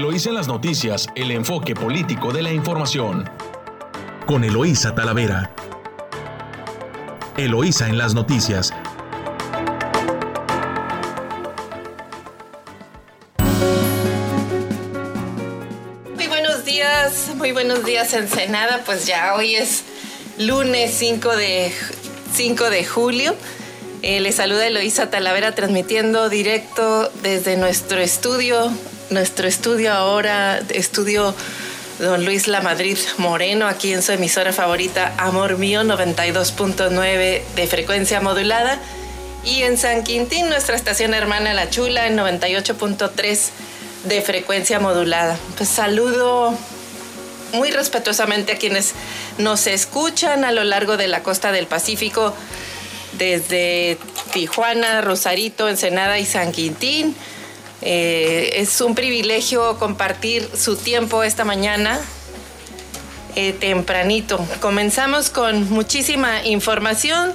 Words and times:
Eloísa 0.00 0.30
en 0.30 0.34
las 0.36 0.48
noticias, 0.48 1.08
el 1.14 1.30
enfoque 1.30 1.74
político 1.74 2.32
de 2.32 2.40
la 2.40 2.50
información. 2.50 3.28
Con 4.26 4.44
Eloísa 4.44 4.94
Talavera. 4.94 5.54
Eloísa 7.36 7.86
en 7.86 7.98
las 7.98 8.14
noticias. 8.14 8.72
Muy 16.16 16.26
buenos 16.28 16.64
días, 16.64 17.32
muy 17.36 17.52
buenos 17.52 17.84
días 17.84 18.14
Ensenada. 18.14 18.80
Pues 18.86 19.04
ya 19.06 19.34
hoy 19.34 19.56
es 19.56 19.84
lunes 20.38 20.94
5 20.94 21.36
de, 21.36 21.74
5 22.32 22.70
de 22.70 22.86
julio. 22.86 23.34
Eh, 24.00 24.20
le 24.20 24.32
saluda 24.32 24.66
Eloísa 24.66 25.10
Talavera 25.10 25.54
transmitiendo 25.54 26.30
directo 26.30 27.12
desde 27.22 27.58
nuestro 27.58 28.00
estudio 28.00 28.72
nuestro 29.10 29.48
estudio 29.48 29.92
ahora, 29.92 30.60
estudio 30.70 31.34
Don 31.98 32.24
Luis 32.24 32.46
La 32.48 32.60
Madrid 32.60 32.96
Moreno, 33.18 33.66
aquí 33.66 33.92
en 33.92 34.02
su 34.02 34.12
emisora 34.12 34.52
favorita, 34.52 35.12
Amor 35.18 35.58
Mío 35.58 35.82
92.9 35.82 37.42
de 37.54 37.66
frecuencia 37.66 38.20
modulada. 38.20 38.78
Y 39.44 39.62
en 39.62 39.78
San 39.78 40.04
Quintín, 40.04 40.48
nuestra 40.48 40.76
estación 40.76 41.12
hermana 41.12 41.54
La 41.54 41.68
Chula, 41.68 42.06
en 42.06 42.16
98.3 42.16 43.48
de 44.04 44.22
frecuencia 44.22 44.80
modulada. 44.80 45.36
Pues 45.56 45.68
saludo 45.68 46.56
muy 47.52 47.70
respetuosamente 47.70 48.52
a 48.52 48.56
quienes 48.56 48.94
nos 49.38 49.66
escuchan 49.66 50.44
a 50.44 50.52
lo 50.52 50.64
largo 50.64 50.96
de 50.96 51.08
la 51.08 51.22
costa 51.22 51.52
del 51.52 51.66
Pacífico, 51.66 52.34
desde 53.18 53.98
Tijuana, 54.32 55.00
Rosarito, 55.00 55.68
Ensenada 55.68 56.18
y 56.18 56.26
San 56.26 56.52
Quintín 56.52 57.16
eh, 57.82 58.52
es 58.56 58.80
un 58.80 58.94
privilegio 58.94 59.78
compartir 59.78 60.48
su 60.54 60.76
tiempo 60.76 61.22
esta 61.22 61.44
mañana 61.44 61.98
eh, 63.36 63.52
tempranito. 63.52 64.38
Comenzamos 64.60 65.30
con 65.30 65.70
muchísima 65.70 66.44
información 66.44 67.32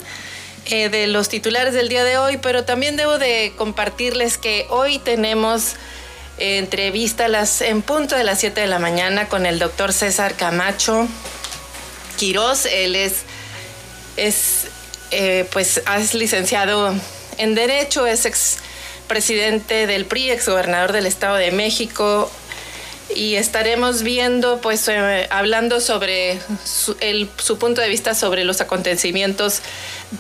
eh, 0.68 0.90
de 0.90 1.08
los 1.08 1.30
titulares 1.30 1.74
del 1.74 1.90
día 1.90 2.04
de 2.04 2.18
hoy, 2.18 2.38
pero 2.38 2.64
también 2.64 2.96
debo 2.96 3.18
de 3.18 3.54
compartirles 3.56 4.38
que 4.38 4.68
hoy 4.70 5.00
tenemos 5.00 5.76
entrevista 6.38 7.28
en 7.62 7.82
punto 7.82 8.16
de 8.16 8.26
las 8.26 8.40
7 8.40 8.60
de 8.60 8.68
la 8.68 8.78
mañana 8.78 9.30
con 9.30 9.46
el 9.46 9.58
doctor 9.58 9.94
César 9.94 10.36
Camacho 10.36 11.08
Quirós. 12.18 12.66
Él 12.66 12.96
es, 12.96 13.24
es 14.18 14.68
pues, 15.52 15.82
es 15.98 16.14
licenciado 16.14 16.94
en 17.38 17.56
Derecho, 17.56 18.06
es 18.06 18.26
ex 18.26 18.58
presidente 19.08 19.88
del 19.88 20.06
PRI, 20.06 20.32
exgobernador 20.32 20.92
del 20.92 21.06
Estado 21.06 21.36
de 21.36 21.52
México, 21.52 22.30
y 23.14 23.36
estaremos 23.36 24.02
viendo, 24.02 24.60
pues, 24.62 24.88
eh, 24.88 25.28
hablando 25.30 25.80
sobre 25.80 26.40
su, 26.66 27.58
punto 27.58 27.82
de 27.82 27.90
vista 27.90 28.16
sobre 28.16 28.44
los 28.44 28.62
acontecimientos 28.62 29.62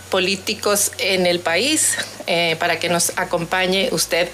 políticos 0.09 0.92
en 1.00 1.25
el 1.25 1.39
país, 1.39 1.97
eh, 2.27 2.55
para 2.59 2.80
que 2.80 2.89
nos 2.89 3.11
acompañe 3.17 3.89
usted 3.92 4.30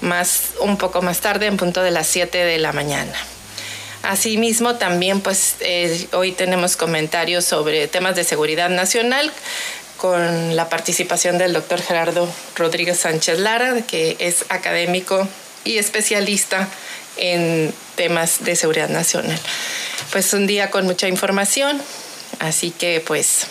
más, 0.00 0.52
un 0.60 0.78
poco 0.78 1.02
más 1.02 1.20
tarde, 1.20 1.46
en 1.46 1.56
punto 1.56 1.82
de 1.82 1.90
las 1.90 2.06
7 2.06 2.38
de 2.38 2.58
la 2.58 2.72
mañana. 2.72 3.14
Asimismo, 4.02 4.76
también, 4.76 5.20
pues, 5.20 5.56
eh, 5.60 6.08
hoy 6.12 6.32
tenemos 6.32 6.76
comentarios 6.76 7.44
sobre 7.44 7.86
temas 7.86 8.16
de 8.16 8.24
seguridad 8.24 8.68
nacional 8.68 9.30
con 9.96 10.56
la 10.56 10.68
participación 10.68 11.38
del 11.38 11.52
doctor 11.52 11.80
Gerardo 11.80 12.28
Rodríguez 12.56 12.98
Sánchez 13.00 13.38
Lara, 13.38 13.82
que 13.82 14.16
es 14.18 14.44
académico 14.48 15.28
y 15.64 15.78
especialista 15.78 16.68
en 17.16 17.72
temas 17.94 18.44
de 18.44 18.56
seguridad 18.56 18.88
nacional. 18.88 19.38
Pues 20.10 20.32
un 20.34 20.46
día 20.46 20.70
con 20.70 20.84
mucha 20.84 21.08
información, 21.08 21.80
así 22.40 22.70
que 22.70 23.00
pues 23.00 23.46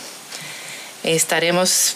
estaremos 1.03 1.95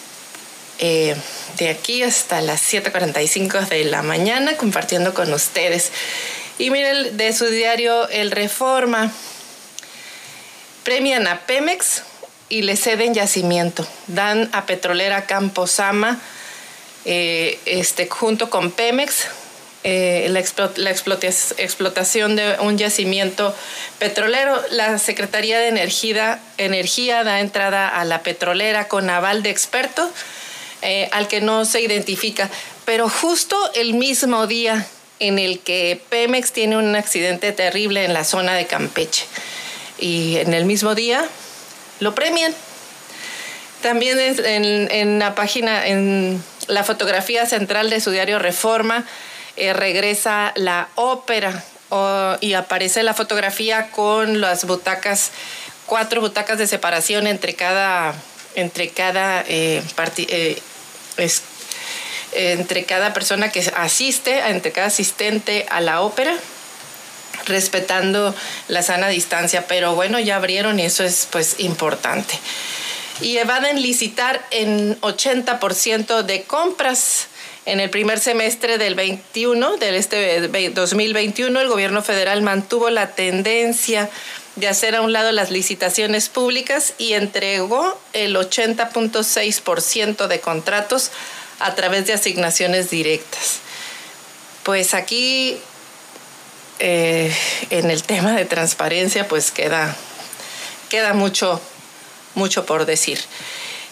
eh, 0.78 1.16
de 1.58 1.70
aquí 1.70 2.02
hasta 2.02 2.40
las 2.40 2.62
7.45 2.72 3.68
de 3.68 3.84
la 3.84 4.02
mañana 4.02 4.56
compartiendo 4.56 5.14
con 5.14 5.32
ustedes. 5.32 5.90
Y 6.58 6.70
miren, 6.70 7.16
de 7.16 7.32
su 7.32 7.46
diario 7.46 8.08
El 8.08 8.30
Reforma, 8.30 9.12
premian 10.84 11.26
a 11.26 11.40
Pemex 11.46 12.02
y 12.48 12.62
le 12.62 12.76
ceden 12.76 13.14
yacimiento. 13.14 13.86
Dan 14.06 14.48
a 14.52 14.66
Petrolera 14.66 15.26
Camposama, 15.26 16.20
eh, 17.04 17.58
este, 17.66 18.08
junto 18.08 18.50
con 18.50 18.70
Pemex, 18.70 19.28
eh, 19.84 20.26
la, 20.30 20.40
explotación 20.90 22.34
de 22.34 22.56
un 22.60 22.76
yacimiento 22.76 23.54
petrolero. 23.98 24.60
La 24.70 24.98
Secretaría 24.98 25.60
de 25.60 25.68
Energía, 25.68 26.40
Energía 26.58 27.22
da 27.22 27.40
entrada 27.40 27.88
a 27.88 28.04
la 28.04 28.22
petrolera 28.22 28.88
con 28.88 29.08
aval 29.10 29.42
de 29.44 29.50
experto, 29.50 30.10
eh, 30.82 31.08
al 31.12 31.28
que 31.28 31.40
no 31.40 31.64
se 31.64 31.80
identifica. 31.80 32.50
Pero 32.84 33.08
justo 33.08 33.56
el 33.74 33.94
mismo 33.94 34.46
día 34.46 34.86
en 35.18 35.38
el 35.38 35.60
que 35.60 36.00
Pemex 36.08 36.52
tiene 36.52 36.76
un 36.76 36.94
accidente 36.96 37.52
terrible 37.52 38.04
en 38.04 38.12
la 38.12 38.24
zona 38.24 38.54
de 38.54 38.66
Campeche. 38.66 39.24
Y 39.98 40.36
en 40.38 40.52
el 40.52 40.64
mismo 40.64 40.94
día 40.94 41.28
lo 42.00 42.14
premian. 42.14 42.54
También 43.82 44.18
en, 44.18 45.18
la 45.18 45.34
página, 45.34 45.86
en 45.86 46.42
la 46.66 46.82
fotografía 46.82 47.46
central 47.46 47.90
de 47.90 48.00
su 48.00 48.10
diario 48.10 48.38
Reforma, 48.38 49.04
eh, 49.56 49.72
regresa 49.72 50.52
la 50.56 50.88
ópera 50.96 51.64
y 52.40 52.54
aparece 52.54 53.02
la 53.04 53.14
fotografía 53.14 53.90
con 53.90 54.40
las 54.40 54.64
butacas, 54.64 55.30
cuatro 55.86 56.20
butacas 56.20 56.58
de 56.58 56.66
separación 56.66 57.26
entre 57.26 57.54
cada, 57.54 58.12
entre 58.56 58.88
cada, 58.88 59.44
eh, 59.46 59.82
eh, 60.26 60.60
entre 62.32 62.84
cada 62.84 63.12
persona 63.12 63.52
que 63.52 63.70
asiste, 63.76 64.40
entre 64.48 64.72
cada 64.72 64.88
asistente 64.88 65.64
a 65.70 65.80
la 65.80 66.00
ópera 66.00 66.36
respetando 67.44 68.34
la 68.68 68.82
sana 68.82 69.08
distancia, 69.08 69.66
pero 69.66 69.94
bueno, 69.94 70.18
ya 70.18 70.36
abrieron 70.36 70.80
y 70.80 70.84
eso 70.84 71.04
es 71.04 71.28
pues 71.30 71.56
importante. 71.58 72.38
Y 73.20 73.38
evaden 73.38 73.80
licitar 73.80 74.46
en 74.50 75.00
80% 75.00 76.22
de 76.22 76.42
compras. 76.42 77.28
En 77.64 77.80
el 77.80 77.90
primer 77.90 78.20
semestre 78.20 78.78
del 78.78 78.94
21, 78.94 79.76
del 79.78 79.96
este 79.96 80.48
2021, 80.68 81.60
el 81.60 81.68
gobierno 81.68 82.00
federal 82.00 82.42
mantuvo 82.42 82.90
la 82.90 83.10
tendencia 83.16 84.08
de 84.54 84.68
hacer 84.68 84.96
a 84.96 85.02
un 85.02 85.12
lado 85.12 85.32
las 85.32 85.50
licitaciones 85.50 86.28
públicas 86.28 86.94
y 86.98 87.12
entregó 87.12 87.98
el 88.12 88.36
80.6% 88.36 90.26
de 90.28 90.40
contratos 90.40 91.10
a 91.58 91.74
través 91.74 92.06
de 92.06 92.14
asignaciones 92.14 92.90
directas. 92.90 93.58
Pues 94.62 94.94
aquí 94.94 95.58
eh, 96.78 97.34
en 97.70 97.90
el 97.90 98.02
tema 98.02 98.32
de 98.32 98.44
transparencia, 98.44 99.28
pues 99.28 99.50
queda, 99.50 99.96
queda 100.88 101.14
mucho, 101.14 101.60
mucho 102.34 102.66
por 102.66 102.86
decir. 102.86 103.18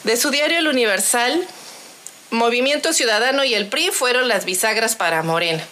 De 0.05 0.17
su 0.17 0.31
diario 0.31 0.59
El 0.59 0.69
Universal, 0.69 1.47
Movimiento 2.31 2.93
Ciudadano 2.93 3.45
y 3.45 3.55
el 3.55 3.69
PRI 3.69 3.91
fueron 3.91 4.29
las 4.29 4.45
bisagras 4.45 4.97
para 4.97 5.23
Morena. 5.23 5.65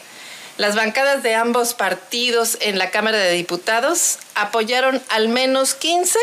Las 0.58 0.74
bancadas 0.74 1.22
de 1.22 1.34
ambos 1.34 1.74
partidos 1.74 2.58
en 2.60 2.78
la 2.78 2.90
Cámara 2.90 3.18
de 3.18 3.32
Diputados 3.32 4.18
apoyaron 4.34 5.02
al 5.08 5.28
menos 5.28 5.74
15 5.74 6.18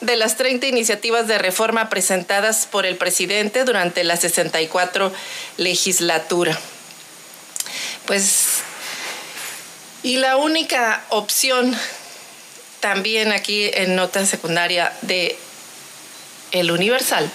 de 0.00 0.16
las 0.16 0.36
30 0.36 0.66
iniciativas 0.66 1.26
de 1.28 1.38
reforma 1.38 1.88
presentadas 1.88 2.66
por 2.66 2.86
el 2.86 2.96
presidente 2.96 3.64
durante 3.64 4.02
la 4.04 4.16
64 4.16 5.12
legislatura. 5.56 6.58
Pues 8.06 8.51
y 10.02 10.16
la 10.16 10.36
única 10.36 11.04
opción 11.10 11.76
también 12.80 13.32
aquí 13.32 13.70
en 13.72 13.94
nota 13.94 14.26
secundaria 14.26 14.92
de 15.02 15.36
el 16.50 16.70
Universal, 16.70 17.30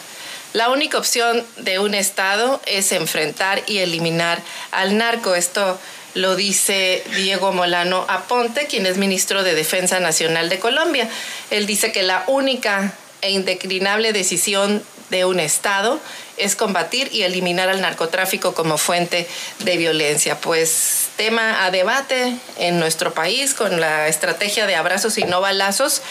la 0.54 0.70
única 0.70 0.98
opción 0.98 1.46
de 1.58 1.80
un 1.80 1.94
Estado 1.94 2.62
es 2.66 2.92
enfrentar 2.92 3.64
y 3.68 3.80
eliminar 3.80 4.42
al 4.72 4.98
narco. 4.98 5.36
Esto 5.36 5.80
lo 6.14 6.36
dice 6.36 7.04
Diego 7.16 7.52
Molano 7.52 8.06
Aponte, 8.08 8.66
quien 8.66 8.86
es 8.86 8.98
ministro 8.98 9.44
de 9.44 9.54
Defensa 9.56 10.00
Nacional 10.00 10.50
de 10.50 10.60
Colombia. 10.60 11.10
Él 11.52 11.68
dice 11.68 11.92
que 11.92 12.02
la 12.02 12.24
única 12.28 12.94
e 13.22 13.32
indeclinable 13.32 14.14
decisión 14.14 14.84
de 15.10 15.26
un 15.26 15.40
Estado 15.40 16.00
es 16.38 16.56
combatir 16.56 17.10
y 17.12 17.24
eliminar 17.24 17.70
al 17.70 17.82
narcotráfico 17.82 18.54
como 18.54 18.78
fuente 18.78 19.28
de 19.60 19.78
violencia. 19.78 20.40
Pues 20.40 21.10
tema 21.18 21.66
a 21.66 21.72
debate 21.72 22.36
en 22.58 22.80
nuestro 22.80 23.14
país 23.14 23.54
con 23.54 23.80
la 23.80 24.08
estrategia 24.08 24.68
de 24.68 24.76
abrazos 24.76 25.18
y 25.18 25.24
no 25.24 25.42
balazos. 25.42 26.02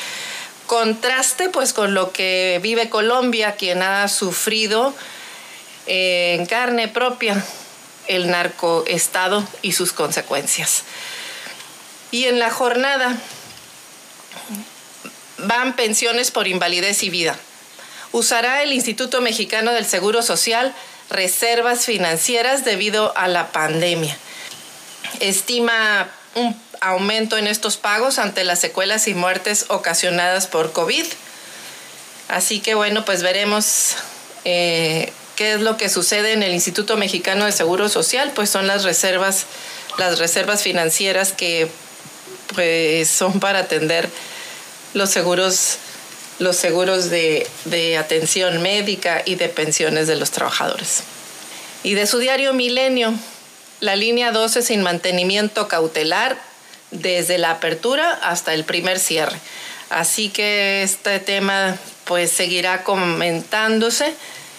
Contraste 0.66 1.48
pues 1.48 1.72
con 1.72 1.94
lo 1.94 2.12
que 2.12 2.58
vive 2.62 2.88
Colombia, 2.88 3.54
quien 3.54 3.82
ha 3.82 4.08
sufrido 4.08 4.94
en 5.86 6.46
carne 6.46 6.88
propia 6.88 7.44
el 8.08 8.30
narcoestado 8.30 9.46
y 9.62 9.72
sus 9.72 9.92
consecuencias. 9.92 10.82
Y 12.10 12.24
en 12.24 12.38
la 12.38 12.50
jornada 12.50 13.16
van 15.38 15.74
pensiones 15.76 16.30
por 16.30 16.48
invalidez 16.48 17.02
y 17.02 17.10
vida. 17.10 17.38
Usará 18.16 18.62
el 18.62 18.72
Instituto 18.72 19.20
Mexicano 19.20 19.74
del 19.74 19.84
Seguro 19.84 20.22
Social 20.22 20.74
reservas 21.10 21.84
financieras 21.84 22.64
debido 22.64 23.14
a 23.14 23.28
la 23.28 23.52
pandemia. 23.52 24.16
Estima 25.20 26.08
un 26.34 26.58
aumento 26.80 27.36
en 27.36 27.46
estos 27.46 27.76
pagos 27.76 28.18
ante 28.18 28.42
las 28.42 28.58
secuelas 28.58 29.06
y 29.06 29.12
muertes 29.12 29.66
ocasionadas 29.68 30.46
por 30.46 30.72
COVID. 30.72 31.04
Así 32.28 32.60
que 32.60 32.74
bueno, 32.74 33.04
pues 33.04 33.22
veremos 33.22 33.96
eh, 34.46 35.12
qué 35.36 35.52
es 35.52 35.60
lo 35.60 35.76
que 35.76 35.90
sucede 35.90 36.32
en 36.32 36.42
el 36.42 36.54
Instituto 36.54 36.96
Mexicano 36.96 37.44
de 37.44 37.52
Seguro 37.52 37.90
Social, 37.90 38.32
pues 38.34 38.48
son 38.48 38.66
las 38.66 38.84
reservas, 38.84 39.44
las 39.98 40.18
reservas 40.18 40.62
financieras 40.62 41.34
que 41.34 41.68
pues 42.54 43.10
son 43.10 43.40
para 43.40 43.58
atender 43.58 44.08
los 44.94 45.10
seguros, 45.10 45.76
los 46.38 46.56
seguros 46.56 47.10
de, 47.10 47.46
de 47.64 47.96
atención 47.96 48.62
médica 48.62 49.22
y 49.24 49.36
de 49.36 49.48
pensiones 49.48 50.06
de 50.06 50.16
los 50.16 50.30
trabajadores. 50.30 51.02
Y 51.82 51.94
de 51.94 52.06
su 52.06 52.18
diario 52.18 52.52
Milenio, 52.52 53.14
la 53.80 53.96
línea 53.96 54.32
12 54.32 54.62
sin 54.62 54.82
mantenimiento 54.82 55.68
cautelar 55.68 56.36
desde 56.90 57.38
la 57.38 57.52
apertura 57.52 58.12
hasta 58.22 58.54
el 58.54 58.64
primer 58.64 58.98
cierre. 58.98 59.36
Así 59.90 60.28
que 60.28 60.82
este 60.82 61.20
tema 61.20 61.76
pues 62.04 62.30
seguirá 62.30 62.82
comentándose. 62.84 64.14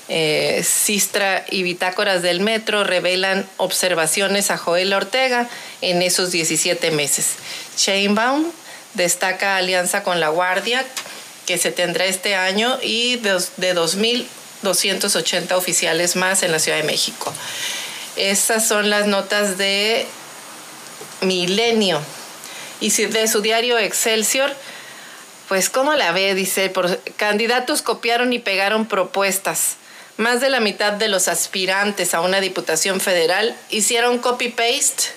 Eh, 0.09 0.63
Sistra 0.63 1.43
y 1.49 1.63
Bitácoras 1.63 2.21
del 2.21 2.39
Metro 2.39 2.85
revelan 2.85 3.45
observaciones 3.57 4.51
a 4.51 4.57
Joel 4.57 4.93
Ortega 4.93 5.49
en 5.81 6.01
esos 6.01 6.31
17 6.31 6.91
meses. 6.91 7.33
Sheinbaum 7.77 8.45
destaca 8.93 9.57
alianza 9.57 10.03
con 10.03 10.21
la 10.21 10.29
Guardia 10.29 10.85
que 11.47 11.57
se 11.57 11.71
tendrá 11.71 12.05
este 12.05 12.35
año 12.35 12.77
y 12.83 13.15
de, 13.15 13.41
de 13.55 13.73
2.280 13.73 15.53
oficiales 15.53 16.15
más 16.15 16.43
en 16.43 16.51
la 16.51 16.59
Ciudad 16.59 16.77
de 16.77 16.83
México. 16.83 17.33
Estas 18.17 18.67
son 18.67 18.89
las 18.89 19.07
notas 19.07 19.57
de 19.57 20.05
Milenio. 21.21 22.01
Y 22.79 22.91
de 22.91 23.27
su 23.27 23.41
diario 23.41 23.79
Excelsior, 23.79 24.53
pues 25.47 25.69
¿cómo 25.69 25.93
la 25.93 26.11
ve? 26.11 26.35
Dice, 26.35 26.69
por, 26.69 26.99
candidatos 27.15 27.81
copiaron 27.81 28.33
y 28.33 28.39
pegaron 28.39 28.85
propuestas. 28.85 29.77
Más 30.17 30.41
de 30.41 30.49
la 30.49 30.59
mitad 30.59 30.93
de 30.93 31.07
los 31.07 31.27
aspirantes 31.27 32.13
a 32.13 32.21
una 32.21 32.41
diputación 32.41 32.99
federal 32.99 33.55
hicieron 33.69 34.17
copy-paste 34.17 35.11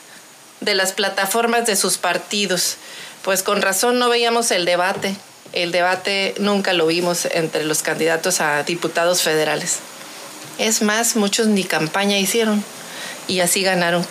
de 0.61 0.75
las 0.75 0.93
plataformas 0.93 1.67
de 1.67 1.75
sus 1.75 1.99
partidos. 1.99 2.77
Pues 3.23 3.43
con 3.43 3.63
razón 3.63 3.99
no 3.99 4.09
veíamos 4.09 4.51
el 4.53 4.65
debate. 4.65 5.17
El 5.53 5.73
debate 5.73 6.35
nunca 6.39 6.73
lo 6.73 6.87
vimos 6.87 7.27
entre 7.33 7.65
los 7.65 7.83
candidatos 7.83 8.41
a 8.41 8.63
diputados 8.63 9.23
federales. 9.23 9.79
Es 10.59 10.83
más, 10.83 11.17
muchos 11.17 11.47
ni 11.47 11.65
campaña 11.65 12.19
hicieron 12.19 12.63
y 13.27 13.41
así 13.41 13.63
ganaron 13.63 14.07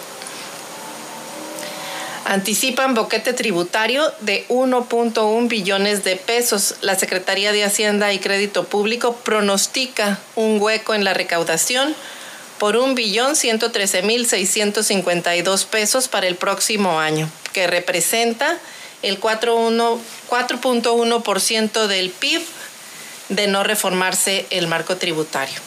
anticipan 2.30 2.94
boquete 2.94 3.34
tributario 3.34 4.14
de 4.20 4.46
1.1 4.50 5.48
billones 5.48 6.04
de 6.04 6.16
pesos. 6.16 6.76
La 6.82 6.94
Secretaría 6.94 7.52
de 7.52 7.64
Hacienda 7.64 8.14
y 8.14 8.20
Crédito 8.20 8.66
Público 8.66 9.16
pronostica 9.16 10.20
un 10.36 10.62
hueco 10.62 10.94
en 10.94 11.04
la 11.04 11.16
recaudación 11.16 11.96
por 12.60 12.76
1.113.652 12.76 15.66
pesos 15.66 16.08
para 16.08 16.28
el 16.28 16.36
próximo 16.36 17.00
año, 17.00 17.28
que 17.52 17.66
representa 17.66 18.60
el 19.02 19.20
4.1% 19.20 21.88
del 21.88 22.10
PIB 22.10 22.42
de 23.30 23.48
no 23.48 23.64
reformarse 23.64 24.46
el 24.50 24.68
marco 24.68 24.98
tributario. 24.98 25.62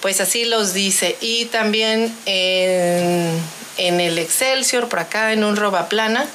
Pues 0.00 0.20
así 0.20 0.44
los 0.44 0.74
dice. 0.74 1.16
Y 1.20 1.46
también 1.46 2.14
en 2.26 3.40
en 3.76 4.00
el 4.00 4.18
Excelsior, 4.18 4.88
por 4.88 4.98
acá 4.98 5.32
en 5.32 5.44
un 5.44 5.56
roba 5.56 5.88
plana, 5.88 6.26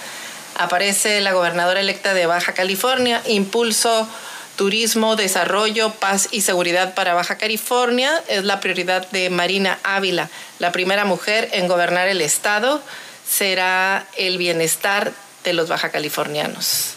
aparece 0.56 1.22
la 1.22 1.34
gobernadora 1.34 1.80
electa 1.80 2.14
de 2.14 2.26
Baja 2.26 2.54
California, 2.54 3.22
impulso 3.28 4.08
turismo, 4.56 5.16
desarrollo, 5.16 5.92
paz 5.92 6.30
y 6.32 6.42
seguridad 6.42 6.96
para 6.96 7.14
Baja 7.14 7.38
California. 7.38 8.24
Es 8.28 8.44
la 8.44 8.60
prioridad 8.60 9.08
de 9.12 9.30
Marina 9.30 9.78
Ávila, 9.84 10.30
la 10.58 10.72
primera 10.72 11.06
mujer 11.06 11.50
en 11.52 11.68
gobernar 11.68 12.08
el 12.08 12.22
estado. 12.22 12.82
Será 13.30 14.08
el 14.18 14.38
bienestar 14.38 15.12
los 15.54 15.70
baja 15.70 15.90
californianos. 15.90 16.94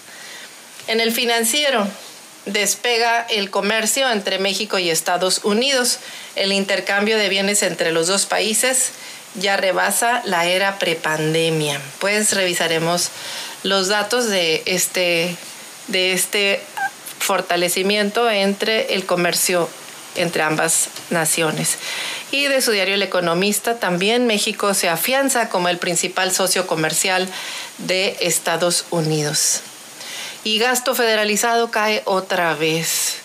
En 0.87 1.00
el 1.00 1.12
financiero, 1.12 1.87
despega 2.47 3.23
el 3.29 3.50
comercio 3.50 4.11
entre 4.11 4.38
México 4.38 4.79
y 4.79 4.91
Estados 4.91 5.41
Unidos. 5.44 5.99
El 6.37 6.52
intercambio 6.52 7.19
de 7.19 7.29
bienes 7.29 7.62
entre 7.62 7.93
los 7.93 8.06
dos 8.06 8.26
países 8.26 8.93
ya 9.35 9.56
rebasa 9.56 10.23
la 10.25 10.47
era 10.47 10.79
prepandemia. 10.79 11.81
Pues 11.99 12.32
revisaremos 12.32 13.11
los 13.62 13.88
datos 13.88 14.29
de 14.29 14.62
este, 14.67 15.37
de 15.88 16.12
este 16.12 16.61
fortalecimiento 17.19 18.31
entre 18.31 18.94
el 18.94 19.06
comercio 19.06 19.69
entre 20.17 20.43
ambas 20.43 20.88
naciones. 21.11 21.79
Y 22.32 22.47
de 22.47 22.62
su 22.62 22.71
diario 22.71 22.94
El 22.94 23.03
Economista 23.03 23.81
también 23.81 24.27
México 24.27 24.73
se 24.75 24.88
afianza 24.88 25.49
como 25.49 25.69
el 25.69 25.79
principal 25.79 26.31
socio 26.32 26.67
comercial 26.67 27.29
de 27.79 28.17
Estados 28.21 28.85
Unidos. 28.91 29.62
Y 30.44 30.59
gasto 30.59 30.94
federalizado 30.94 31.71
cae 31.71 32.03
otra 32.05 32.55
vez. 32.55 33.17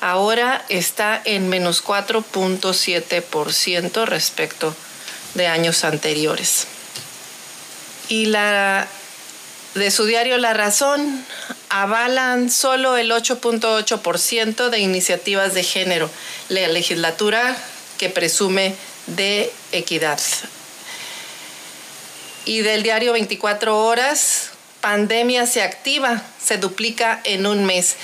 Ahora 0.00 0.64
está 0.68 1.20
en 1.24 1.48
menos 1.48 1.82
4.7% 1.84 4.06
respecto 4.06 4.74
de 5.34 5.48
años 5.48 5.84
anteriores. 5.84 6.66
Y 8.08 8.26
la 8.26 8.86
de 9.74 9.90
su 9.90 10.04
diario 10.04 10.38
La 10.38 10.54
Razón 10.54 11.24
avalan 11.68 12.50
solo 12.50 12.96
el 12.96 13.10
8.8% 13.10 14.68
de 14.68 14.78
iniciativas 14.78 15.54
de 15.54 15.62
género, 15.62 16.10
la 16.48 16.68
legislatura 16.68 17.56
que 18.02 18.10
presume 18.10 18.74
de 19.06 19.52
equidad. 19.70 20.18
Y 22.44 22.62
del 22.62 22.82
diario 22.82 23.12
24 23.12 23.78
horas, 23.78 24.50
pandemia 24.80 25.46
se 25.46 25.62
activa, 25.62 26.20
se 26.44 26.56
duplica 26.56 27.20
en 27.22 27.46
un 27.46 27.64
mes. 27.64 27.94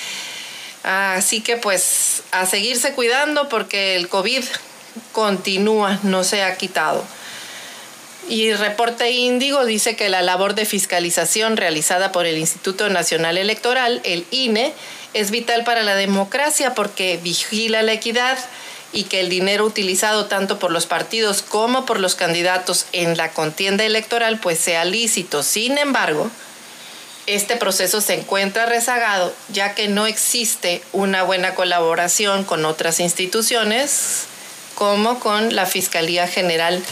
Así 0.85 1.41
que 1.41 1.57
pues 1.57 2.23
a 2.31 2.47
seguirse 2.47 2.93
cuidando 2.93 3.49
porque 3.49 3.97
el 3.97 4.09
COVID 4.09 4.45
continúa, 5.11 5.99
no 6.05 6.23
se 6.23 6.45
ha 6.45 6.57
quitado. 6.57 7.05
Y 8.29 8.53
reporte 8.53 9.11
Índigo 9.11 9.65
dice 9.65 9.97
que 9.97 10.09
la 10.09 10.23
labor 10.23 10.55
de 10.55 10.65
fiscalización 10.65 11.57
realizada 11.57 12.13
por 12.13 12.25
el 12.25 12.39
Instituto 12.39 12.89
Nacional 12.89 13.37
Electoral, 13.37 14.01
el 14.05 14.27
INE, 14.31 14.73
es 15.13 15.33
vital 15.33 15.65
para 15.65 15.83
la 15.83 15.97
democracia 15.97 16.77
porque 16.77 17.19
vigila 17.21 17.83
la 17.83 17.95
equidad 17.95 18.39
y 18.93 19.05
que 19.05 19.21
el 19.21 19.29
dinero 19.29 19.65
utilizado 19.65 20.27
tanto 20.27 20.59
por 20.59 20.71
los 20.71 20.87
partidos 20.87 21.43
como 21.43 21.85
por 21.85 22.01
los 22.01 22.15
candidatos 22.15 22.87
en 22.93 23.17
la 23.17 23.31
contienda 23.31 23.85
electoral 23.85 24.39
pues 24.41 24.59
sea 24.59 24.85
lícito. 24.85 25.43
Sin 25.43 25.79
embargo, 25.79 26.31
este 27.27 27.57
proceso 27.57 28.01
se 28.01 28.15
encuentra 28.15 28.67
rezagado 28.67 29.35
ya 29.51 29.75
que 29.75 29.89
no 29.89 30.07
existe 30.07 30.83
una 30.93 31.23
buena 31.23 31.55
colaboración 31.55 32.45
con 32.45 32.65
otras 32.65 33.01
instituciones 33.01 34.25
como 34.75 35.21
con 35.21 35.55
la 35.55 35.67
Fiscalía 35.67 36.27
General 36.27 36.83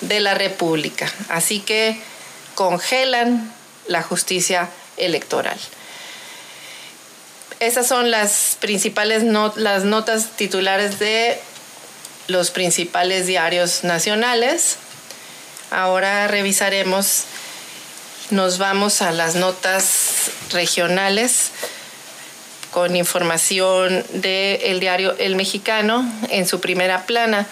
de 0.00 0.20
la 0.20 0.34
República. 0.34 1.12
Así 1.28 1.60
que 1.60 2.00
congelan 2.54 3.52
la 3.88 4.02
justicia 4.02 4.70
electoral. 4.96 5.58
Esas 7.62 7.86
son 7.86 8.10
las 8.10 8.56
principales 8.58 9.22
las 9.54 9.84
notas 9.84 10.30
titulares 10.34 10.98
de 10.98 11.38
los 12.26 12.50
principales 12.50 13.28
diarios 13.28 13.84
nacionales. 13.84 14.78
Ahora 15.70 16.26
revisaremos, 16.26 17.22
nos 18.30 18.58
vamos 18.58 19.00
a 19.00 19.12
las 19.12 19.36
notas 19.36 20.32
regionales 20.50 21.52
con 22.72 22.96
información 22.96 24.04
del 24.10 24.80
diario 24.80 25.16
El 25.18 25.36
Mexicano 25.36 26.04
en 26.30 26.48
su 26.48 26.58
primera 26.58 27.06
plana. 27.06 27.46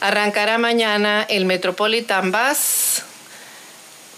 Arrancará 0.00 0.58
mañana 0.58 1.24
el 1.28 1.44
Metropolitan 1.44 2.32
Bus. 2.32 3.02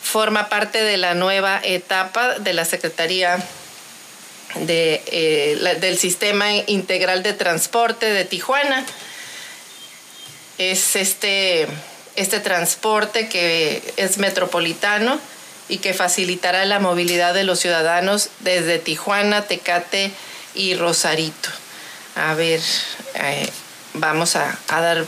Forma 0.03 0.49
parte 0.49 0.83
de 0.83 0.97
la 0.97 1.13
nueva 1.13 1.61
etapa 1.63 2.39
de 2.39 2.55
la 2.55 2.65
Secretaría 2.65 3.47
eh, 4.57 5.77
del 5.81 5.99
Sistema 5.99 6.53
Integral 6.67 7.23
de 7.23 7.33
Transporte 7.33 8.07
de 8.07 8.25
Tijuana. 8.25 8.85
Es 10.59 10.97
este, 10.97 11.67
este 12.17 12.41
transporte 12.41 13.29
que 13.29 13.83
es 13.97 14.19
metropolitano 14.19 15.19
y 15.69 15.79
que 15.79 15.95
facilitará 15.95 16.65
la 16.67 16.81
movilidad 16.81 17.35
de 17.35 17.45
los 17.45 17.61
ciudadanos 17.61 18.29
desde 18.41 18.79
Tijuana, 18.79 19.43
Tecate 19.43 20.11
y 20.55 20.75
Rosarito. 20.75 21.49
A 22.15 22.35
ver, 22.35 22.61
eh, 23.15 23.49
vamos 23.95 24.37
a, 24.37 24.59
dar 24.69 25.05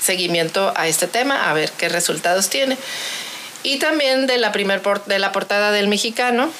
seguimiento 0.00 0.72
a 0.76 0.86
este 0.86 1.06
tema, 1.06 1.50
a 1.50 1.52
ver 1.52 1.72
qué 1.72 1.88
resultados 1.88 2.48
tiene. 2.48 2.76
Y 3.62 3.78
también 3.78 4.26
de 4.26 4.38
la, 4.38 4.52
primer 4.52 4.82
de 4.82 5.18
la 5.18 5.32
portada 5.32 5.72
del 5.72 5.88
mexicano, 5.88 6.52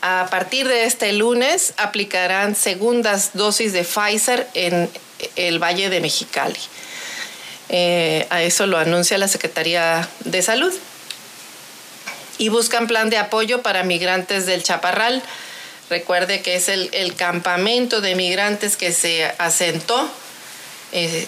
a 0.00 0.28
partir 0.30 0.68
de 0.68 0.84
este 0.84 1.12
lunes 1.12 1.74
aplicarán 1.76 2.54
segundas 2.54 3.30
dosis 3.34 3.72
de 3.72 3.84
Pfizer 3.84 4.46
en 4.54 4.88
el 5.36 5.58
Valle 5.62 5.90
de 5.90 6.00
Mexicali. 6.00 6.60
Eh, 7.68 8.26
a 8.30 8.42
eso 8.42 8.66
lo 8.66 8.78
anuncia 8.78 9.18
la 9.18 9.28
Secretaría 9.28 10.08
de 10.24 10.42
Salud. 10.42 10.72
Y 12.38 12.50
buscan 12.50 12.86
plan 12.86 13.10
de 13.10 13.18
apoyo 13.18 13.62
para 13.62 13.82
migrantes 13.82 14.46
del 14.46 14.62
Chaparral. 14.62 15.22
Recuerde 15.90 16.42
que 16.42 16.54
es 16.54 16.68
el, 16.68 17.14
campamento 17.16 18.00
de 18.00 18.14
migrantes 18.14 18.76
que 18.76 18.92
se 18.92 19.24
asentó 19.38 20.08
eh, 20.92 21.26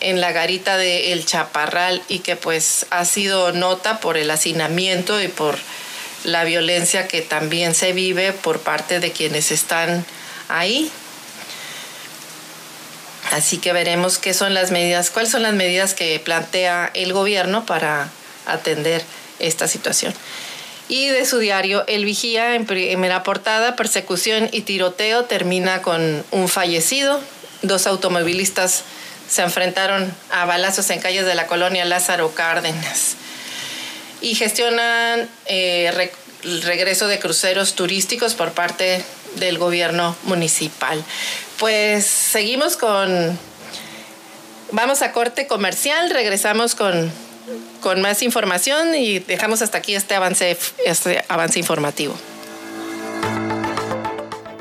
en, 0.00 0.20
la 0.20 0.32
garita 0.32 0.76
del 0.76 1.24
Chaparral 1.24 2.02
y 2.08 2.18
que 2.18 2.36
pues 2.36 2.86
ha 2.90 3.04
sido 3.04 3.52
nota 3.52 4.00
por 4.00 4.16
el 4.16 4.30
hacinamiento 4.30 5.22
y 5.22 5.28
por 5.28 5.56
la 6.24 6.44
violencia 6.44 7.06
que 7.06 7.22
también 7.22 7.74
se 7.74 7.92
vive 7.92 8.32
por 8.32 8.60
parte 8.60 9.00
de 9.00 9.12
quienes 9.12 9.50
están 9.50 10.04
ahí. 10.48 10.90
Así 13.32 13.58
que 13.58 13.72
veremos 13.72 14.18
qué 14.18 14.34
son 14.34 14.54
las 14.54 14.70
medidas, 14.70 15.10
cuáles 15.10 15.30
son 15.30 15.42
las 15.42 15.54
medidas 15.54 15.94
que 15.94 16.18
plantea 16.20 16.90
el 16.94 17.12
gobierno 17.12 17.66
para 17.66 18.10
atender 18.46 19.02
esta 19.38 19.68
situación. 19.68 20.14
Y 20.88 21.08
de 21.08 21.24
su 21.24 21.38
diario 21.38 21.84
El 21.86 22.04
Vigía, 22.04 22.54
en 22.54 22.66
primera 22.66 23.22
portada, 23.22 23.74
persecución 23.74 24.48
y 24.52 24.62
tiroteo 24.62 25.24
termina 25.24 25.80
con 25.80 26.24
un 26.30 26.48
fallecido. 26.48 27.20
Dos 27.62 27.86
automovilistas 27.86 28.82
se 29.28 29.42
enfrentaron 29.42 30.14
a 30.30 30.44
balazos 30.44 30.90
en 30.90 31.00
calles 31.00 31.24
de 31.24 31.34
la 31.34 31.46
colonia 31.46 31.86
Lázaro 31.86 32.34
Cárdenas 32.34 33.16
y 34.24 34.34
gestionan 34.34 35.28
eh, 35.46 36.10
el 36.44 36.62
regreso 36.62 37.06
de 37.08 37.18
cruceros 37.18 37.74
turísticos 37.74 38.34
por 38.34 38.52
parte 38.52 39.04
del 39.36 39.58
gobierno 39.58 40.16
municipal. 40.24 41.04
Pues 41.58 42.06
seguimos 42.06 42.76
con... 42.76 43.38
Vamos 44.72 45.02
a 45.02 45.12
corte 45.12 45.46
comercial, 45.46 46.08
regresamos 46.10 46.74
con, 46.74 47.12
con 47.80 48.00
más 48.00 48.22
información 48.22 48.94
y 48.94 49.18
dejamos 49.18 49.60
hasta 49.60 49.78
aquí 49.78 49.94
este 49.94 50.14
avance, 50.14 50.56
este 50.86 51.22
avance 51.28 51.58
informativo. 51.58 52.16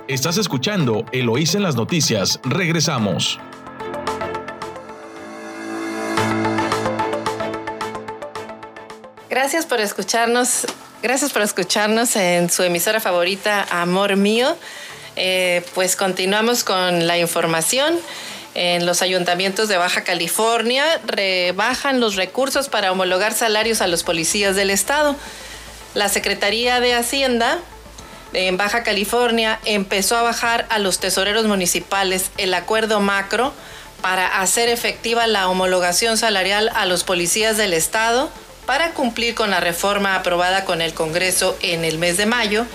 Estás 0.10 0.38
escuchando 0.38 1.06
Eloís 1.14 1.56
en 1.56 1.64
las 1.64 1.76
noticias. 1.76 2.40
Regresamos. 2.44 3.40
Gracias 9.34 9.66
por 9.66 9.82
escucharnos. 9.82 10.68
Gracias 11.02 11.34
por 11.34 11.42
escucharnos 11.42 12.16
en 12.16 12.52
su 12.52 12.62
emisora 12.62 13.00
favorita, 13.00 13.66
Amor 13.72 14.16
Mío. 14.16 14.56
Eh, 15.16 15.66
pues 15.74 15.96
continuamos 15.96 16.64
con 16.64 17.08
la 17.08 17.18
información. 17.18 18.00
En 18.54 18.86
los 18.86 19.02
ayuntamientos 19.02 19.70
de 19.70 19.78
Baja 19.78 20.04
California 20.04 20.86
rebajan 21.08 22.00
los 22.00 22.16
recursos 22.16 22.70
para 22.70 22.92
homologar 22.92 23.34
salarios 23.34 23.82
a 23.82 23.88
los 23.88 24.04
policías 24.04 24.56
del 24.56 24.70
estado. 24.70 25.16
La 25.96 26.10
Secretaría 26.10 26.80
de 26.80 26.94
Hacienda 26.94 27.58
en 28.34 28.58
Baja 28.58 28.84
California 28.84 29.60
empezó 29.66 30.16
a 30.16 30.22
bajar 30.22 30.68
a 30.70 30.78
los 30.78 31.00
tesoreros 31.00 31.48
municipales 31.48 32.30
el 32.38 32.54
acuerdo 32.54 33.00
macro 33.00 33.52
para 34.00 34.42
hacer 34.42 34.70
efectiva 34.70 35.26
la 35.26 35.50
homologación 35.50 36.20
salarial 36.20 36.70
a 36.76 36.86
los 36.86 37.04
policías 37.04 37.58
del 37.58 37.74
estado 37.74 38.30
para 38.66 38.92
cumplir 38.92 39.36
con 39.36 39.52
la 39.52 39.60
reforma 39.60 40.16
aprobada 40.16 40.66
con 40.66 40.82
el 40.82 40.94
Congreso 40.94 41.58
en 41.62 41.84
el 41.86 41.98
mes 41.98 42.18
de 42.18 42.26
mayo 42.26 42.66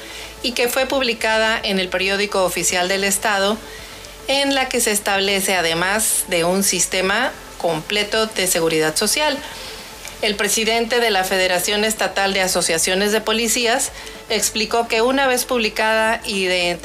y 0.42 0.52
que 0.52 0.68
fue 0.68 0.87
publicada 0.87 1.59
en 1.62 1.78
el 1.78 1.88
periódico 1.88 2.45
oficial 2.45 2.88
del 2.88 3.04
Estado, 3.04 3.57
en 4.28 4.54
la 4.54 4.68
que 4.68 4.80
se 4.80 4.92
establece 4.92 5.57
además 5.57 6.25
de 6.28 6.45
un 6.45 6.62
sistema 6.62 7.33
completo 7.59 8.26
de 8.26 8.47
seguridad 8.47 8.95
social. 8.97 9.38
El 10.21 10.35
presidente 10.35 10.99
de 10.99 11.13
la 11.13 11.23
Federación 11.23 11.85
Estatal 11.85 12.33
de 12.33 12.41
Asociaciones 12.41 13.13
de 13.13 13.21
Policías 13.21 13.93
explicó 14.29 14.89
que 14.89 15.01
una 15.01 15.29
vez 15.29 15.45
publicada 15.45 16.21
y 16.27 16.47
de, 16.47 16.77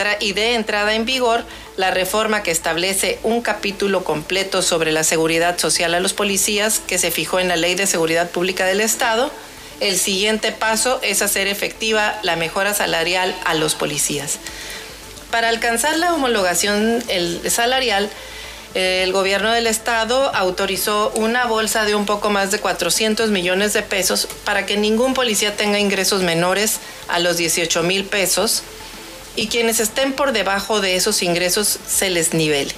entrada 0.53 0.93
en 0.93 1.05
vigor 1.05 1.43
la 1.75 1.89
reforma 1.89 2.43
que 2.43 2.51
establece 2.51 3.17
un 3.23 3.41
capítulo 3.41 4.03
completo 4.03 4.61
sobre 4.61 4.91
la 4.91 5.03
seguridad 5.03 5.57
social 5.57 5.95
a 5.95 5.99
los 5.99 6.13
policías 6.13 6.79
que 6.85 6.99
se 6.99 7.09
fijó 7.09 7.39
en 7.39 7.47
la 7.47 7.55
Ley 7.55 7.73
de 7.73 7.87
Seguridad 7.87 8.29
Pública 8.29 8.67
del 8.67 8.81
Estado, 8.81 9.31
el 9.79 9.97
siguiente 9.97 10.51
paso 10.51 10.99
es 11.01 11.23
hacer 11.23 11.47
efectiva 11.47 12.19
la 12.21 12.35
mejora 12.35 12.75
salarial 12.75 13.35
a 13.45 13.55
los 13.55 13.73
policías. 13.73 14.37
Para 15.31 15.49
alcanzar 15.49 15.97
la 15.97 16.13
homologación 16.13 17.03
salarial, 17.49 18.11
el 18.73 19.11
gobierno 19.11 19.51
del 19.51 19.67
estado 19.67 20.33
autorizó 20.33 21.11
una 21.15 21.45
bolsa 21.45 21.85
de 21.85 21.93
un 21.93 22.05
poco 22.05 22.31
más 22.31 22.49
de 22.49 22.59
400 22.59 23.29
millones 23.29 23.73
de 23.73 23.83
pesos 23.83 24.27
para 24.45 24.65
que 24.65 24.77
ningún 24.77 25.13
policía 25.13 25.55
tenga 25.55 25.79
ingresos 25.79 26.23
menores 26.23 26.79
a 27.07 27.19
los 27.19 27.37
18 27.37 27.83
mil 27.83 28.05
pesos 28.05 28.63
y 29.35 29.47
quienes 29.47 29.79
estén 29.79 30.13
por 30.13 30.31
debajo 30.31 30.81
de 30.81 30.95
esos 30.95 31.21
ingresos 31.21 31.79
se 31.87 32.09
les 32.09 32.33
nivele. 32.33 32.73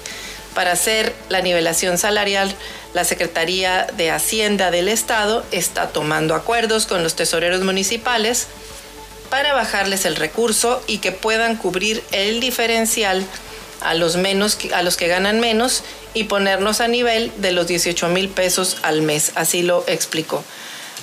Para 0.54 0.74
hacer 0.74 1.14
la 1.30 1.42
nivelación 1.42 1.98
salarial, 1.98 2.54
la 2.94 3.04
Secretaría 3.04 3.88
de 3.98 4.12
Hacienda 4.12 4.72
del 4.72 4.88
Estado 4.88 5.46
está 5.52 5.90
tomando 5.90 6.34
acuerdos 6.34 6.86
con 6.86 7.04
los 7.04 7.16
tesoreros 7.16 7.62
municipales 7.64 8.48
para 9.30 9.54
bajarles 9.54 10.06
el 10.06 10.16
recurso 10.16 10.82
y 10.88 11.00
que 11.00 11.12
puedan 11.12 11.58
cubrir 11.58 12.04
el 12.12 12.40
diferencial 12.40 13.26
a 13.86 13.94
los, 13.94 14.18
menos, 14.18 14.58
a 14.74 14.82
los 14.82 14.98
que 14.98 15.08
ganan 15.08 15.40
menos 15.40 15.84
y 16.14 16.26
ponernos 16.26 16.82
a 16.82 16.88
nivel 16.88 17.32
de 17.38 17.52
los 17.52 17.68
18 17.68 18.10
mil 18.10 18.30
pesos 18.30 18.78
al 18.82 19.02
mes. 19.02 19.32
Así 19.36 19.62
lo 19.62 19.84
explicó. 19.88 20.44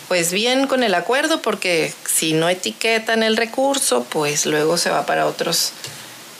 Pues 0.09 0.33
bien 0.33 0.67
con 0.67 0.83
el 0.83 0.95
acuerdo, 0.95 1.41
porque 1.41 1.95
si 2.05 2.33
no 2.33 2.49
etiquetan 2.49 3.23
el 3.23 3.37
recurso, 3.37 4.05
pues 4.11 4.47
luego 4.47 4.77
se 4.77 4.91
va 4.91 5.07
para 5.07 5.27
otros, 5.27 5.73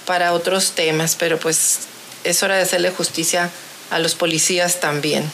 para 0.05 0.33
otros 0.33 0.73
temas. 0.73 1.17
Pero 1.19 1.39
pues 1.39 1.81
es 2.25 2.43
hora 2.43 2.57
de 2.57 2.63
hacerle 2.63 2.91
justicia 2.91 3.51
a 3.91 3.99
los 3.99 4.15
policías 4.15 4.81
también. 4.81 5.31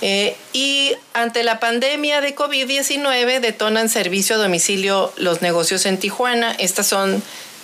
Eh, 0.00 0.36
y 0.52 0.96
ante 1.12 1.44
la 1.44 1.60
pandemia 1.60 2.20
de 2.20 2.34
COVID-19 2.34 3.40
detonan 3.40 3.88
servicio 3.88 4.36
a 4.36 4.38
domicilio 4.38 5.12
los 5.16 5.42
negocios 5.42 5.86
en 5.86 5.98
Tijuana. 5.98 6.52
Estas 6.52 6.86
son 6.86 7.22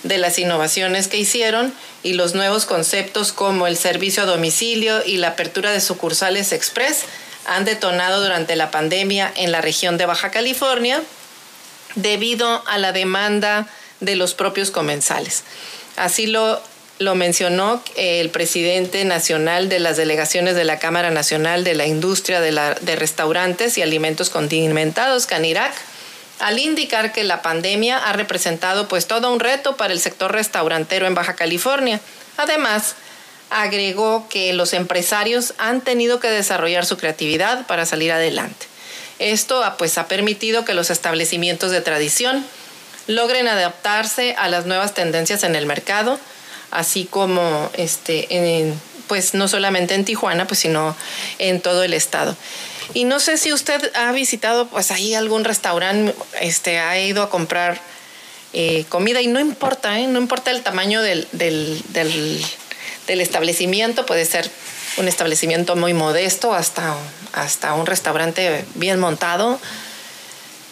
de 0.08 0.18
las 0.18 0.38
innovaciones 0.38 1.06
que 1.06 1.18
hicieron 1.18 1.72
y 2.02 2.14
los 2.14 2.34
nuevos 2.34 2.64
conceptos 2.64 3.32
como 3.32 3.66
el 3.66 3.76
servicio 3.76 4.22
a 4.22 4.26
domicilio 4.26 5.04
y 5.04 5.18
la 5.18 5.28
apertura 5.28 5.70
de 5.70 5.80
sucursales 5.80 6.52
express 6.52 7.04
han 7.46 7.64
detonado 7.64 8.22
durante 8.22 8.56
la 8.56 8.70
pandemia 8.70 9.30
en 9.36 9.52
la 9.52 9.60
región 9.60 9.98
de 9.98 10.06
Baja 10.06 10.30
California 10.30 11.02
debido 11.94 12.62
a 12.66 12.78
la 12.78 12.92
demanda 12.92 13.68
de 14.00 14.16
los 14.16 14.34
propios 14.34 14.70
comensales. 14.70 15.44
Así 15.96 16.26
lo, 16.26 16.60
lo 16.98 17.14
mencionó 17.14 17.82
el 17.96 18.30
presidente 18.30 19.04
nacional 19.04 19.68
de 19.68 19.80
las 19.80 19.96
delegaciones 19.96 20.54
de 20.54 20.64
la 20.64 20.78
Cámara 20.78 21.10
Nacional 21.10 21.64
de 21.64 21.74
la 21.74 21.86
Industria 21.86 22.40
de, 22.40 22.52
de 22.80 22.96
Restaurantes 22.96 23.76
y 23.78 23.82
Alimentos 23.82 24.30
Condimentados, 24.30 25.26
CANIRAC, 25.26 25.74
al 26.38 26.58
indicar 26.58 27.12
que 27.12 27.24
la 27.24 27.42
pandemia 27.42 27.98
ha 27.98 28.12
representado 28.12 28.88
pues 28.88 29.06
todo 29.06 29.32
un 29.32 29.40
reto 29.40 29.76
para 29.76 29.92
el 29.92 30.00
sector 30.00 30.32
restaurantero 30.32 31.06
en 31.06 31.14
Baja 31.14 31.34
California. 31.34 32.00
Además, 32.36 32.94
agregó 33.50 34.28
que 34.28 34.52
los 34.52 34.72
empresarios 34.72 35.54
han 35.58 35.80
tenido 35.80 36.20
que 36.20 36.28
desarrollar 36.28 36.86
su 36.86 36.96
creatividad 36.96 37.66
para 37.66 37.86
salir 37.86 38.12
adelante. 38.12 38.66
Esto 39.18 39.62
pues 39.78 39.98
ha 39.98 40.06
permitido 40.06 40.64
que 40.64 40.74
los 40.74 40.90
establecimientos 40.90 41.70
de 41.70 41.80
tradición 41.80 42.44
logren 43.06 43.48
adaptarse 43.48 44.34
a 44.38 44.48
las 44.48 44.66
nuevas 44.66 44.94
tendencias 44.94 45.42
en 45.42 45.56
el 45.56 45.66
mercado, 45.66 46.20
así 46.70 47.04
como 47.04 47.70
este, 47.72 48.74
pues 49.08 49.34
no 49.34 49.48
solamente 49.48 49.94
en 49.94 50.04
Tijuana, 50.04 50.46
pues 50.46 50.60
sino 50.60 50.94
en 51.38 51.60
todo 51.60 51.82
el 51.82 51.94
estado. 51.94 52.36
Y 52.94 53.04
no 53.04 53.20
sé 53.20 53.36
si 53.36 53.52
usted 53.52 53.92
ha 53.94 54.12
visitado 54.12 54.66
pues 54.66 54.90
ahí 54.90 55.14
algún 55.14 55.44
restaurante, 55.44 56.14
este, 56.40 56.78
ha 56.78 56.98
ido 56.98 57.22
a 57.22 57.30
comprar 57.30 57.80
eh, 58.54 58.86
comida 58.88 59.20
y 59.20 59.26
no 59.26 59.40
importa, 59.40 59.98
¿eh? 59.98 60.06
no 60.06 60.18
importa 60.18 60.50
el 60.50 60.62
tamaño 60.62 61.02
del, 61.02 61.28
del, 61.32 61.82
del, 61.92 63.20
establecimiento, 63.20 64.06
puede 64.06 64.24
ser 64.24 64.50
un 64.96 65.06
establecimiento 65.06 65.76
muy 65.76 65.92
modesto 65.92 66.54
hasta, 66.54 66.96
hasta 67.34 67.74
un 67.74 67.86
restaurante 67.86 68.64
bien 68.74 68.98
montado. 68.98 69.60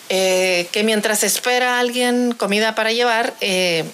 eh, 0.09 0.69
que 0.73 0.85
mientras 0.85 1.23
espera 1.25 1.79
alguien 1.81 2.33
comida 2.33 2.75
para 2.75 2.93
llevar, 2.93 3.35
eh, 3.41 3.85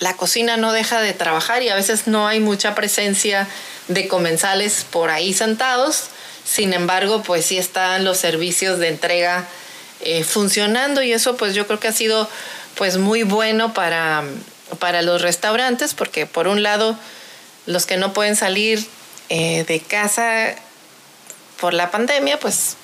la 0.00 0.14
cocina 0.14 0.56
no 0.56 0.72
deja 0.72 1.00
de 1.00 1.12
trabajar 1.12 1.62
y 1.62 1.68
a 1.68 1.74
veces 1.74 2.06
no 2.06 2.26
hay 2.26 2.40
mucha 2.40 2.74
presencia 2.74 3.48
de 3.88 4.06
comensales 4.08 4.84
por 4.90 5.10
ahí 5.10 5.32
sentados. 5.32 6.08
Sin 6.48 6.72
embargo, 6.72 7.22
pues 7.22 7.44
sí 7.44 7.58
están 7.58 8.04
los 8.04 8.18
servicios 8.18 8.78
de 8.78 8.88
entrega 8.88 9.46
eh, 10.00 10.24
funcionando 10.24 11.02
y 11.02 11.12
eso 11.12 11.36
pues 11.36 11.54
yo 11.54 11.66
creo 11.66 11.80
que 11.80 11.88
ha 11.88 11.92
sido 11.92 12.28
pues 12.76 12.96
muy 12.96 13.24
bueno 13.24 13.74
para, 13.74 14.24
para 14.78 15.02
los 15.02 15.20
restaurantes 15.22 15.94
porque 15.94 16.26
por 16.26 16.46
un 16.48 16.62
lado 16.62 16.96
los 17.66 17.84
que 17.84 17.96
no 17.96 18.12
pueden 18.12 18.36
salir 18.36 18.84
de 19.28 19.82
casa 19.86 20.54
por 21.60 21.74
la 21.74 21.90
pandemia 21.90 22.40
pues 22.40 22.76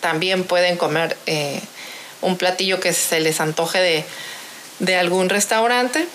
también 0.00 0.44
pueden 0.44 0.76
comer 0.76 1.16
eh, 1.26 1.60
un 2.22 2.36
platillo 2.36 2.80
que 2.80 2.92
se 2.92 3.20
les 3.20 3.40
antoje 3.40 4.04
de, 4.78 4.96
algún 4.96 5.28
restaurante 5.28 6.06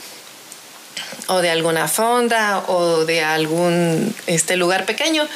o 1.27 1.37
de 1.37 1.49
alguna 1.49 1.87
fonda 1.87 2.63
o 2.67 3.05
de 3.05 3.23
algún 3.23 4.13
este, 4.27 4.57
lugar 4.57 4.85
pequeño. 4.85 5.27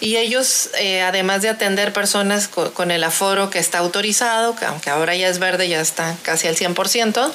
Y 0.00 0.16
ellos, 0.16 0.70
eh, 0.78 1.02
además 1.02 1.42
de 1.42 1.48
atender 1.48 1.92
personas 1.92 2.48
con, 2.48 2.90
el 2.90 3.02
aforo 3.02 3.50
que 3.50 3.58
está 3.58 3.78
autorizado, 3.78 4.54
que 4.54 4.66
aunque 4.66 4.90
ahora 4.90 5.14
ya 5.16 5.28
es 5.28 5.38
verde, 5.38 5.68
ya 5.68 5.80
está 5.80 6.16
casi 6.22 6.48
al 6.48 6.56
100%, 6.56 7.32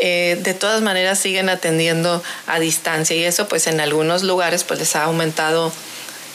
eh, 0.00 0.38
de 0.40 0.54
todas 0.54 0.82
maneras 0.82 1.18
siguen 1.18 1.48
atendiendo 1.48 2.22
a 2.46 2.60
distancia. 2.60 3.16
Y 3.16 3.24
eso 3.24 3.48
pues 3.48 3.66
en 3.66 3.80
algunos 3.80 4.22
lugares 4.22 4.62
pues 4.62 4.78
les 4.78 4.94
ha 4.96 5.04
aumentado 5.04 5.72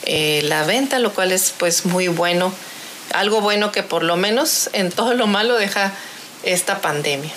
la 0.06 0.64
venta, 0.64 0.98
lo 0.98 1.12
cual 1.12 1.30
es 1.30 1.54
pues 1.56 1.84
muy 1.84 2.08
bueno 2.08 2.52
algo 3.12 3.40
bueno 3.40 3.72
que 3.72 3.82
por 3.82 4.02
lo 4.02 4.16
menos 4.16 4.70
en 4.72 4.90
todo 4.90 5.14
lo 5.14 5.26
malo 5.26 5.56
deja 5.56 5.92
esta 6.42 6.80
pandemia. 6.80 7.32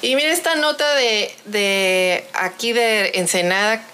Y 0.00 0.16
mira 0.16 0.32
esta 0.32 0.56
nota 0.56 0.94
de, 0.96 2.26
aquí 2.34 2.72
de 2.72 3.12
Ensenada, 3.14 3.84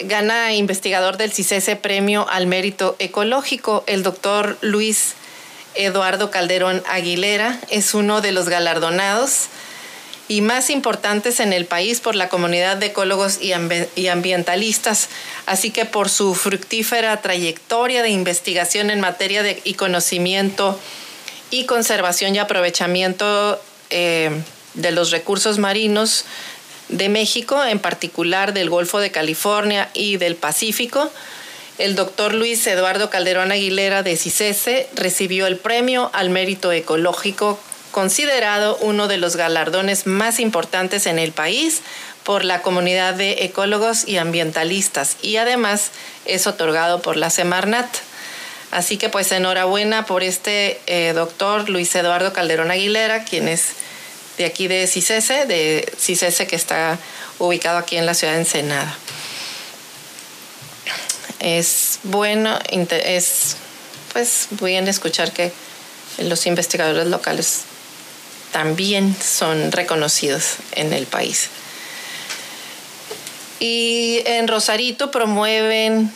gana 0.00 0.54
investigador 0.54 1.16
del 1.16 1.32
CICESE 1.32 1.76
premio 1.76 2.26
al 2.28 2.46
mérito 2.46 2.96
ecológico, 2.98 3.84
el 3.86 4.02
doctor 4.02 4.58
Luis 4.60 5.14
Eduardo 5.74 6.30
Calderón 6.30 6.82
Aguilera, 6.88 7.58
es 7.70 7.94
uno 7.94 8.20
de 8.20 8.32
los 8.32 8.48
galardonados 8.48 9.48
y 10.26 10.40
más 10.40 10.70
importantes 10.70 11.38
en 11.40 11.52
el 11.52 11.66
país 11.66 12.00
por 12.00 12.14
la 12.14 12.28
comunidad 12.28 12.76
de 12.78 12.86
ecólogos 12.86 13.38
y, 13.40 13.52
ambientalistas, 14.08 15.08
así 15.46 15.70
que 15.70 15.84
por 15.84 16.08
su 16.08 16.34
fructífera 16.34 17.20
trayectoria 17.20 18.02
de 18.02 18.08
investigación 18.08 18.90
en 18.90 19.00
materia 19.00 19.42
de 19.42 19.60
y 19.64 19.74
conocimiento 19.74 20.78
y 21.50 21.66
conservación 21.66 22.34
y 22.34 22.38
aprovechamiento 22.38 23.60
eh, 23.90 24.30
de 24.72 24.90
los 24.92 25.10
recursos 25.10 25.58
marinos 25.58 26.24
de 26.88 27.08
México, 27.08 27.64
en 27.64 27.78
particular 27.78 28.52
del 28.52 28.70
Golfo 28.70 28.98
de 28.98 29.10
California 29.10 29.90
y 29.94 30.16
del 30.16 30.36
Pacífico. 30.36 31.10
El 31.78 31.96
doctor 31.96 32.34
Luis 32.34 32.66
Eduardo 32.66 33.10
Calderón 33.10 33.50
Aguilera 33.50 34.02
de 34.02 34.16
CICESE 34.16 34.88
recibió 34.94 35.46
el 35.46 35.56
premio 35.56 36.10
al 36.12 36.30
mérito 36.30 36.70
ecológico 36.70 37.58
considerado 37.90 38.76
uno 38.80 39.06
de 39.06 39.18
los 39.18 39.36
galardones 39.36 40.06
más 40.06 40.40
importantes 40.40 41.06
en 41.06 41.20
el 41.20 41.30
país 41.30 41.82
por 42.24 42.44
la 42.44 42.60
comunidad 42.60 43.14
de 43.14 43.44
ecólogos 43.44 44.08
y 44.08 44.16
ambientalistas 44.16 45.16
y 45.22 45.36
además 45.36 45.92
es 46.24 46.46
otorgado 46.48 47.02
por 47.02 47.16
la 47.16 47.30
Semarnat. 47.30 47.86
Así 48.72 48.96
que 48.96 49.08
pues 49.08 49.30
enhorabuena 49.30 50.06
por 50.06 50.24
este 50.24 50.80
eh, 50.86 51.12
doctor 51.14 51.68
Luis 51.68 51.94
Eduardo 51.94 52.32
Calderón 52.32 52.72
Aguilera, 52.72 53.22
quien 53.22 53.46
es 53.46 53.74
de 54.38 54.44
aquí 54.44 54.68
de 54.68 54.86
CICESE, 54.86 55.46
de 55.46 55.92
CICESE 55.98 56.46
que 56.46 56.56
está 56.56 56.98
ubicado 57.38 57.78
aquí 57.78 57.96
en 57.96 58.06
la 58.06 58.14
ciudad 58.14 58.34
de 58.34 58.40
Ensenada. 58.40 58.96
Es 61.40 61.98
bueno, 62.04 62.58
es 62.68 63.56
pues 64.12 64.46
bien 64.50 64.88
escuchar 64.88 65.32
que 65.32 65.52
los 66.18 66.46
investigadores 66.46 67.06
locales 67.06 67.62
también 68.52 69.16
son 69.20 69.72
reconocidos 69.72 70.54
en 70.72 70.92
el 70.92 71.06
país. 71.06 71.48
Y 73.58 74.22
en 74.26 74.46
Rosarito 74.46 75.10
promueven 75.10 76.12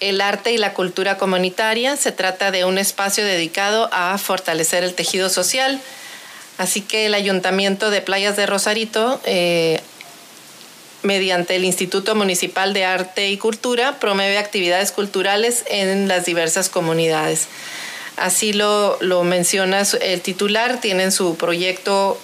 el 0.00 0.20
arte 0.20 0.52
y 0.52 0.58
la 0.58 0.74
cultura 0.74 1.16
comunitaria. 1.16 1.96
Se 1.96 2.12
trata 2.12 2.50
de 2.50 2.64
un 2.64 2.78
espacio 2.78 3.24
dedicado 3.24 3.88
a 3.92 4.18
fortalecer 4.18 4.84
el 4.84 4.94
tejido 4.94 5.30
social. 5.30 5.80
Así 6.60 6.82
que 6.82 7.06
el 7.06 7.14
Ayuntamiento 7.14 7.88
de 7.88 8.02
Playas 8.02 8.36
de 8.36 8.44
Rosarito, 8.44 9.18
eh, 9.24 9.80
mediante 11.02 11.56
el 11.56 11.64
Instituto 11.64 12.14
Municipal 12.14 12.74
de 12.74 12.84
Arte 12.84 13.30
y 13.30 13.38
Cultura, 13.38 13.98
promueve 13.98 14.36
actividades 14.36 14.92
culturales 14.92 15.64
en 15.70 16.06
las 16.06 16.26
diversas 16.26 16.68
comunidades. 16.68 17.46
Así 18.18 18.52
lo, 18.52 18.98
menciona 19.24 19.84
el 20.02 20.20
titular, 20.20 20.82
tienen 20.82 21.12
su 21.12 21.34
proyecto, 21.36 22.20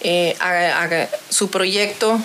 eh, 0.00 0.36
su 1.30 1.48
proyecto 1.48 2.20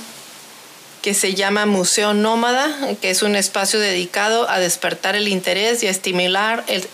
que 1.03 1.13
se 1.13 1.35
llama 1.35 1.67
Museo 1.67 2.15
Nómada, 2.15 2.75
que 3.03 3.11
es 3.11 3.21
un 3.21 3.35
espacio 3.35 3.79
dedicado 3.79 4.49
a 4.49 4.57
despertar 4.57 5.15
el 5.15 5.27
interés 5.27 5.83
y 5.83 5.87
a 5.87 5.91
estimular 5.91 6.63
el, 6.65 6.87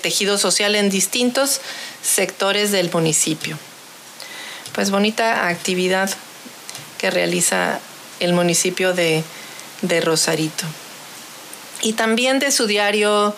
tejido 0.00 0.36
social 0.36 0.74
en 0.74 0.90
distintos 0.90 1.62
sectores 2.02 2.72
del 2.72 2.90
municipio. 2.92 3.58
Pues 4.72 4.90
bonita 4.90 5.48
actividad 5.48 6.10
que 6.98 7.10
realiza 7.10 7.80
el 8.20 8.32
municipio 8.32 8.92
de, 8.92 9.24
de 9.82 10.00
Rosarito. 10.00 10.66
Y 11.82 11.94
también 11.94 12.38
de 12.38 12.50
su 12.52 12.66
diario 12.66 13.34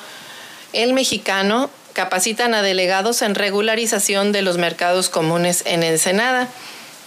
El 0.72 0.92
Mexicano 0.92 1.70
capacitan 1.92 2.54
a 2.54 2.62
delegados 2.62 3.22
en 3.22 3.34
regularización 3.34 4.32
de 4.32 4.42
los 4.42 4.58
mercados 4.58 5.08
comunes 5.08 5.62
en 5.66 5.82
Ensenada 5.82 6.48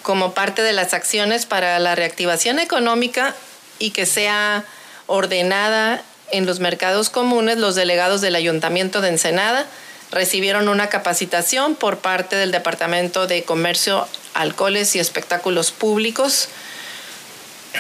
como 0.04 0.34
parte 0.34 0.62
de 0.62 0.74
las 0.74 0.94
acciones 0.94 1.46
para 1.46 1.80
la 1.80 1.96
reactivación 1.96 2.60
económica 2.60 3.36
y 3.80 3.90
que 3.90 4.06
sea 4.06 4.64
ordenada 5.08 6.04
en 6.32 6.46
los 6.46 6.60
mercados 6.60 7.10
comunes, 7.10 7.58
los 7.58 7.76
delegados 7.76 8.22
del 8.22 8.36
Ayuntamiento 8.36 9.02
de 9.02 9.10
Ensenada 9.10 9.66
recibieron 10.12 10.68
una 10.68 10.88
capacitación 10.88 11.76
por 11.76 11.98
parte 11.98 12.36
del 12.36 12.52
Departamento 12.52 13.28
de 13.28 13.44
Comercio, 13.44 14.08
Alcoholes 14.34 14.96
y 14.96 15.00
Espectáculos 15.00 15.72
Públicos 15.72 16.50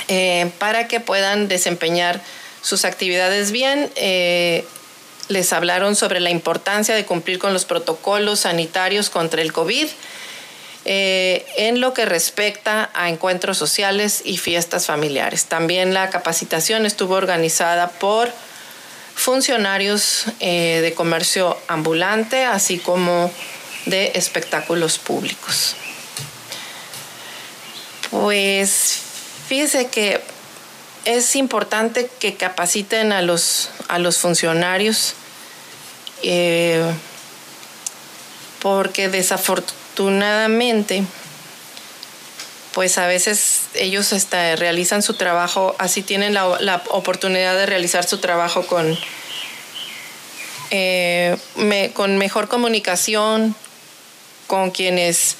eh, 0.07 0.51
para 0.59 0.87
que 0.87 0.99
puedan 0.99 1.47
desempeñar 1.47 2.21
sus 2.61 2.85
actividades 2.85 3.51
bien. 3.51 3.91
Eh, 3.95 4.65
les 5.27 5.53
hablaron 5.53 5.95
sobre 5.95 6.19
la 6.19 6.29
importancia 6.29 6.95
de 6.95 7.05
cumplir 7.05 7.39
con 7.39 7.53
los 7.53 7.65
protocolos 7.65 8.41
sanitarios 8.41 9.09
contra 9.09 9.41
el 9.41 9.53
COVID 9.53 9.87
eh, 10.87 11.45
en 11.57 11.81
lo 11.81 11.95
que 11.95 12.05
respecta 12.05 12.91
a 12.93 13.09
encuentros 13.09 13.57
sociales 13.57 14.21
y 14.23 14.37
fiestas 14.37 14.85
familiares. 14.85 15.45
También 15.45 15.95
la 15.95 16.11
capacitación 16.11 16.85
estuvo 16.85 17.15
organizada 17.15 17.89
por 17.89 18.31
funcionarios 19.15 20.25
eh, 20.39 20.81
de 20.81 20.93
comercio 20.93 21.57
ambulante, 21.67 22.45
así 22.45 22.77
como 22.77 23.31
de 23.85 24.11
espectáculos 24.15 24.99
públicos. 24.99 25.75
Pues 28.11 28.99
fíjese 29.47 29.87
que 29.87 30.21
es 31.05 31.35
importante 31.35 32.09
que 32.19 32.35
capaciten 32.35 33.11
a 33.11 33.21
los, 33.21 33.69
a 33.87 33.99
los 33.99 34.17
funcionarios 34.17 35.15
eh, 36.23 36.83
porque 38.59 39.09
desafortunadamente 39.09 41.03
pues 42.75 42.97
a 42.97 43.07
veces 43.07 43.69
ellos 43.73 44.13
realizan 44.57 45.01
su 45.01 45.13
trabajo, 45.13 45.77
así 45.79 46.01
tienen 46.01 46.33
la, 46.33 46.83
oportunidad 46.89 47.55
de 47.55 47.65
realizar 47.65 48.03
su 48.03 48.17
trabajo 48.17 48.67
con, 48.67 48.97
eh, 50.71 51.37
con 51.93 52.17
mejor 52.17 52.49
comunicación, 52.49 53.55
con 54.47 54.71
quienes 54.71 55.37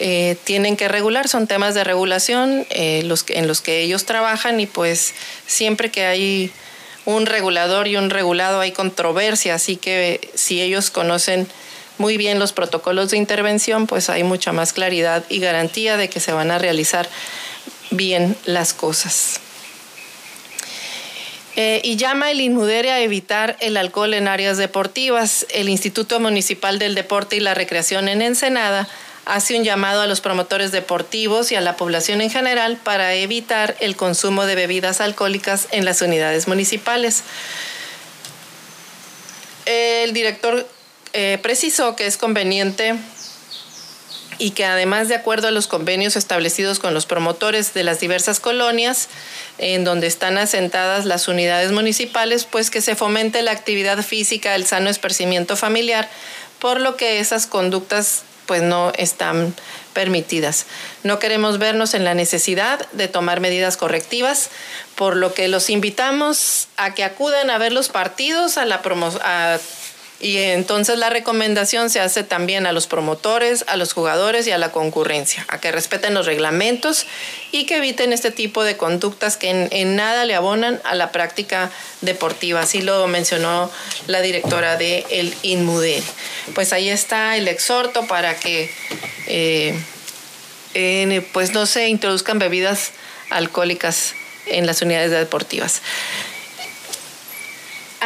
eh, 0.00 0.36
tienen 0.42 0.76
que 0.76 0.88
regular, 0.88 1.28
son 1.28 1.46
temas 1.46 1.76
de 1.76 1.84
regulación 1.84 2.66
eh, 2.70 3.08
en 3.28 3.46
los 3.46 3.60
que 3.60 3.82
ellos 3.82 4.04
trabajan 4.04 4.58
y 4.58 4.66
pues 4.66 5.14
siempre 5.46 5.92
que 5.92 6.06
hay 6.06 6.50
un 7.04 7.26
regulador 7.26 7.86
y 7.86 7.96
un 7.96 8.10
regulado 8.10 8.58
hay 8.58 8.72
controversia, 8.72 9.54
así 9.54 9.76
que 9.76 10.28
si 10.34 10.60
ellos 10.60 10.90
conocen 10.90 11.46
muy 11.98 12.16
bien 12.16 12.38
los 12.38 12.52
protocolos 12.52 13.10
de 13.10 13.16
intervención, 13.16 13.86
pues 13.86 14.10
hay 14.10 14.22
mucha 14.24 14.52
más 14.52 14.72
claridad 14.72 15.24
y 15.28 15.38
garantía 15.38 15.96
de 15.96 16.08
que 16.08 16.20
se 16.20 16.32
van 16.32 16.50
a 16.50 16.58
realizar 16.58 17.08
bien 17.90 18.36
las 18.44 18.74
cosas. 18.74 19.40
Eh, 21.56 21.80
y 21.84 21.96
llama 21.96 22.32
el 22.32 22.40
Inmudere 22.40 22.90
a 22.90 23.00
evitar 23.00 23.56
el 23.60 23.76
alcohol 23.76 24.12
en 24.14 24.26
áreas 24.26 24.58
deportivas. 24.58 25.46
El 25.50 25.68
Instituto 25.68 26.18
Municipal 26.18 26.80
del 26.80 26.96
Deporte 26.96 27.36
y 27.36 27.40
la 27.40 27.54
Recreación 27.54 28.08
en 28.08 28.22
Ensenada 28.22 28.88
hace 29.24 29.56
un 29.56 29.64
llamado 29.64 30.02
a 30.02 30.06
los 30.06 30.20
promotores 30.20 30.72
deportivos 30.72 31.52
y 31.52 31.54
a 31.54 31.60
la 31.60 31.76
población 31.76 32.20
en 32.20 32.30
general 32.30 32.76
para 32.82 33.14
evitar 33.14 33.76
el 33.80 33.96
consumo 33.96 34.46
de 34.46 34.56
bebidas 34.56 35.00
alcohólicas 35.00 35.68
en 35.70 35.84
las 35.84 36.02
unidades 36.02 36.48
municipales. 36.48 37.22
El 39.64 40.12
director 40.12 40.68
eh, 41.14 41.38
precisó 41.40 41.96
que 41.96 42.06
es 42.06 42.16
conveniente 42.16 42.96
y 44.38 44.50
que 44.50 44.64
además 44.64 45.08
de 45.08 45.14
acuerdo 45.14 45.48
a 45.48 45.52
los 45.52 45.68
convenios 45.68 46.16
establecidos 46.16 46.78
con 46.78 46.92
los 46.92 47.06
promotores 47.06 47.72
de 47.72 47.84
las 47.84 48.00
diversas 48.00 48.40
colonias 48.40 49.08
en 49.58 49.84
donde 49.84 50.08
están 50.08 50.38
asentadas 50.38 51.04
las 51.04 51.28
unidades 51.28 51.72
municipales, 51.72 52.44
pues 52.44 52.70
que 52.70 52.80
se 52.80 52.96
fomente 52.96 53.42
la 53.42 53.52
actividad 53.52 54.02
física, 54.02 54.54
el 54.54 54.66
sano 54.66 54.90
esparcimiento 54.90 55.56
familiar, 55.56 56.10
por 56.58 56.80
lo 56.80 56.96
que 56.96 57.20
esas 57.20 57.46
conductas 57.46 58.24
pues 58.46 58.62
no 58.62 58.92
están 58.98 59.54
permitidas. 59.92 60.66
No 61.02 61.18
queremos 61.18 61.58
vernos 61.58 61.94
en 61.94 62.04
la 62.04 62.14
necesidad 62.14 62.86
de 62.90 63.08
tomar 63.08 63.40
medidas 63.40 63.76
correctivas, 63.76 64.50
por 64.96 65.16
lo 65.16 65.32
que 65.32 65.48
los 65.48 65.70
invitamos 65.70 66.68
a 66.76 66.92
que 66.94 67.04
acudan 67.04 67.50
a 67.50 67.58
ver 67.58 67.72
los 67.72 67.88
partidos, 67.88 68.58
a 68.58 68.64
la 68.66 68.82
a 69.22 69.58
y 70.24 70.38
entonces 70.38 70.96
la 70.96 71.10
recomendación 71.10 71.90
se 71.90 72.00
hace 72.00 72.24
también 72.24 72.64
a 72.64 72.72
los 72.72 72.86
promotores, 72.86 73.62
a 73.68 73.76
los 73.76 73.92
jugadores 73.92 74.46
y 74.46 74.52
a 74.52 74.58
la 74.58 74.72
concurrencia, 74.72 75.44
a 75.48 75.60
que 75.60 75.70
respeten 75.70 76.14
los 76.14 76.24
reglamentos 76.24 77.04
y 77.52 77.66
que 77.66 77.76
eviten 77.76 78.10
este 78.14 78.30
tipo 78.30 78.64
de 78.64 78.78
conductas 78.78 79.36
que 79.36 79.68
en, 79.70 79.96
nada 79.96 80.24
le 80.24 80.34
abonan 80.34 80.80
a 80.84 80.94
la 80.94 81.12
práctica 81.12 81.70
deportiva. 82.00 82.62
Así 82.62 82.80
lo 82.80 83.06
mencionó 83.06 83.70
la 84.06 84.22
directora 84.22 84.78
de 84.78 85.04
el 85.10 85.34
INMUDER. 85.42 86.02
Pues 86.54 86.72
ahí 86.72 86.88
está 86.88 87.36
el 87.36 87.46
exhorto 87.46 88.06
para 88.06 88.34
que 88.34 88.70
eh, 89.26 89.78
pues 91.34 91.52
no 91.52 91.66
se 91.66 91.88
introduzcan 91.88 92.38
bebidas 92.38 92.92
alcohólicas 93.28 94.14
en 94.46 94.64
las 94.64 94.80
unidades 94.80 95.10
deportivas. 95.10 95.82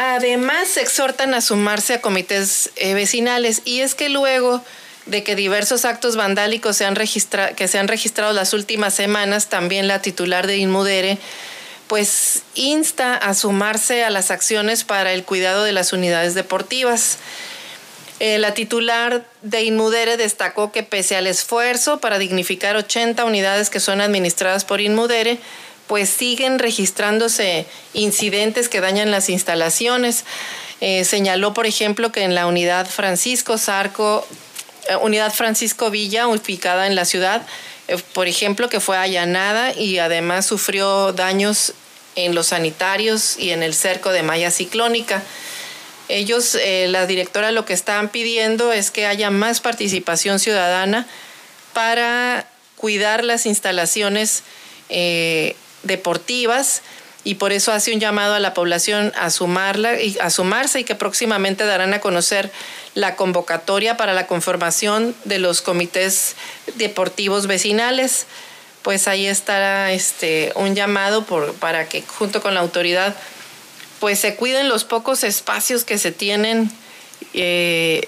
Además, 0.01 0.77
exhortan 0.77 1.33
a 1.33 1.41
sumarse 1.41 1.95
a 1.95 2.01
comités 2.01 2.69
eh, 2.77 2.93
vecinales 2.93 3.61
y 3.65 3.81
es 3.81 3.95
que 3.95 4.07
luego 4.07 4.63
de 5.07 5.23
que 5.23 5.35
diversos 5.35 5.83
actos 5.83 6.15
vandálicos 6.15 6.77
se 6.77 6.85
han 6.85 6.95
que 6.95 7.67
se 7.67 7.79
han 7.79 7.89
registrado 7.89 8.31
las 8.31 8.53
últimas 8.53 8.93
semanas, 8.93 9.49
también 9.49 9.89
la 9.89 10.01
titular 10.01 10.47
de 10.47 10.55
Inmudere 10.55 11.17
pues 11.87 12.43
insta 12.55 13.13
a 13.15 13.33
sumarse 13.33 14.05
a 14.05 14.09
las 14.09 14.31
acciones 14.31 14.85
para 14.85 15.11
el 15.11 15.25
cuidado 15.25 15.65
de 15.65 15.73
las 15.73 15.91
unidades 15.91 16.33
deportivas. 16.33 17.17
Eh, 18.21 18.37
la 18.37 18.53
titular 18.53 19.25
de 19.41 19.63
Inmudere 19.63 20.15
destacó 20.15 20.71
que 20.71 20.83
pese 20.83 21.17
al 21.17 21.27
esfuerzo 21.27 21.99
para 21.99 22.19
dignificar 22.19 22.77
80 22.77 23.25
unidades 23.25 23.69
que 23.69 23.81
son 23.81 23.99
administradas 23.99 24.63
por 24.63 24.79
Inmudere, 24.79 25.39
pues 25.89 26.11
siguen 26.11 26.59
registrándose 26.59 27.65
incidentes 27.95 28.69
que 28.69 28.79
dañan 28.79 29.09
las 29.09 29.27
instalaciones. 29.27 30.23
Eh, 30.81 31.03
señaló, 31.03 31.55
por 31.55 31.65
ejemplo, 31.65 32.11
que 32.11 32.21
en 32.21 32.35
la 32.35 32.45
unidad 32.45 32.87
Francisco 32.87 33.57
Zarco, 33.57 34.25
eh, 34.87 34.97
unidad 34.97 35.33
Francisco 35.33 35.89
Villa, 35.89 36.27
ubicada 36.27 36.85
en 36.85 36.95
la 36.95 37.05
ciudad, 37.05 37.41
eh, 37.87 37.97
por 38.13 38.27
ejemplo, 38.27 38.69
que 38.69 38.79
fue 38.79 38.97
allanada 38.97 39.73
y 39.73 39.97
además 39.97 40.45
sufrió 40.45 41.11
daños 41.11 41.73
en 42.15 42.35
los 42.35 42.47
sanitarios 42.47 43.39
y 43.39 43.49
en 43.49 43.63
el 43.63 43.73
cerco 43.73 44.11
de 44.11 44.21
malla 44.21 44.51
ciclónica. 44.51 45.23
Ellos, 46.07 46.55
la 46.87 47.07
directora, 47.07 47.51
lo 47.51 47.65
que 47.65 47.73
están 47.73 48.09
pidiendo 48.09 48.73
es 48.73 48.91
que 48.91 49.07
haya 49.07 49.31
más 49.31 49.59
participación 49.59 50.39
ciudadana 50.39 51.07
para 51.73 52.47
cuidar 52.75 53.23
las 53.23 53.45
instalaciones 53.45 54.43
deportivas 55.83 56.81
y 57.23 57.35
por 57.35 57.51
eso 57.51 57.71
hace 57.71 57.93
un 57.93 57.99
llamado 57.99 58.33
a 58.33 58.39
la 58.39 58.53
población 58.53 59.11
a 59.17 59.29
sumarla 59.29 60.01
y 60.01 60.17
a 60.19 60.29
sumarse 60.29 60.79
y 60.79 60.83
que 60.83 60.95
próximamente 60.95 61.65
darán 61.65 61.93
a 61.93 61.99
conocer 61.99 62.49
la 62.95 63.15
convocatoria 63.15 63.97
para 63.97 64.13
la 64.13 64.25
conformación 64.25 65.15
de 65.25 65.39
los 65.39 65.61
comités 65.61 66.35
deportivos 66.75 67.45
vecinales. 67.45 68.25
Pues 68.83 69.07
ahí 69.07 69.27
estará 69.27 69.91
este 69.91 70.53
un 70.55 70.75
llamado 70.75 71.25
por, 71.25 71.53
para 71.55 71.89
que 71.89 72.01
junto 72.01 72.41
con 72.41 72.53
la 72.53 72.61
autoridad 72.61 73.15
pues 73.99 74.19
se 74.19 74.35
cuiden 74.35 74.69
los 74.69 74.85
pocos 74.85 75.25
espacios 75.25 75.83
que 75.83 75.97
se 75.97 76.13
tienen 76.13 76.71
eh, 77.33 78.07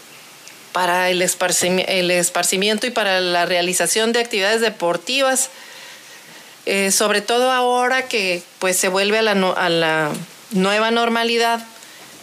para 0.71 1.10
el 1.10 1.21
esparcimiento 1.21 2.88
y 2.88 2.91
para 2.91 3.19
la 3.19 3.45
realización 3.45 4.13
de 4.13 4.21
actividades 4.21 4.62
deportivas 4.62 5.49
eh, 6.65 6.91
sobre 6.91 7.21
todo 7.21 7.52
ahora 7.52 8.08
que 8.08 8.43
pues 8.60 8.78
se 8.78 8.88
vuelve 8.88 9.17
a 9.17 9.21
la, 9.24 10.12
nueva 10.52 10.91
normalidad 10.91 11.65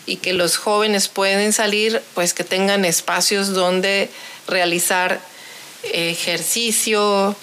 y 0.06 0.16
que 0.16 0.32
los 0.32 0.58
jóvenes 0.58 1.08
pueden 1.08 1.52
salir, 1.52 2.02
pues 2.14 2.34
que 2.34 2.44
tengan 2.44 2.84
espacios 2.84 3.48
donde 3.48 4.10
realizar 4.46 5.20
ejercicio 5.82 7.34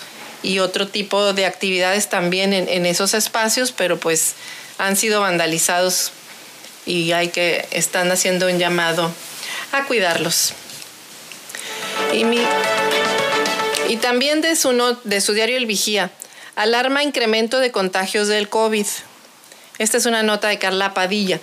y 0.44 0.60
otro 0.60 0.88
tipo 0.88 1.34
de 1.34 1.46
actividades 1.46 2.08
también 2.10 2.54
en, 2.54 2.86
esos 2.86 3.14
espacios, 3.14 3.72
pero 3.72 3.98
pues 3.98 4.36
han 4.78 4.96
sido 4.96 5.22
vandalizados 5.22 6.12
y 6.86 7.12
hay 7.14 7.30
que 7.30 7.68
están 7.72 8.12
haciendo 8.12 8.48
un 8.48 8.60
llamado 8.60 9.12
a 9.72 9.86
cuidarlos. 9.86 10.54
Y, 12.14 12.26
y 13.92 13.98
también 13.98 14.42
de 14.42 14.56
su, 14.56 14.98
de 15.04 15.22
su 15.22 15.34
diario 15.34 15.58
El 15.58 15.66
Vigía, 15.66 16.12
Alarma 16.56 17.04
incremento 17.04 17.60
de 17.60 17.72
contagios 17.72 18.28
del 18.28 18.48
COVID. 18.48 18.86
Esta 19.78 19.98
es 19.98 20.06
una 20.06 20.24
nota 20.24 20.48
de 20.48 20.58
Carla 20.58 20.94
Padilla. 20.94 21.42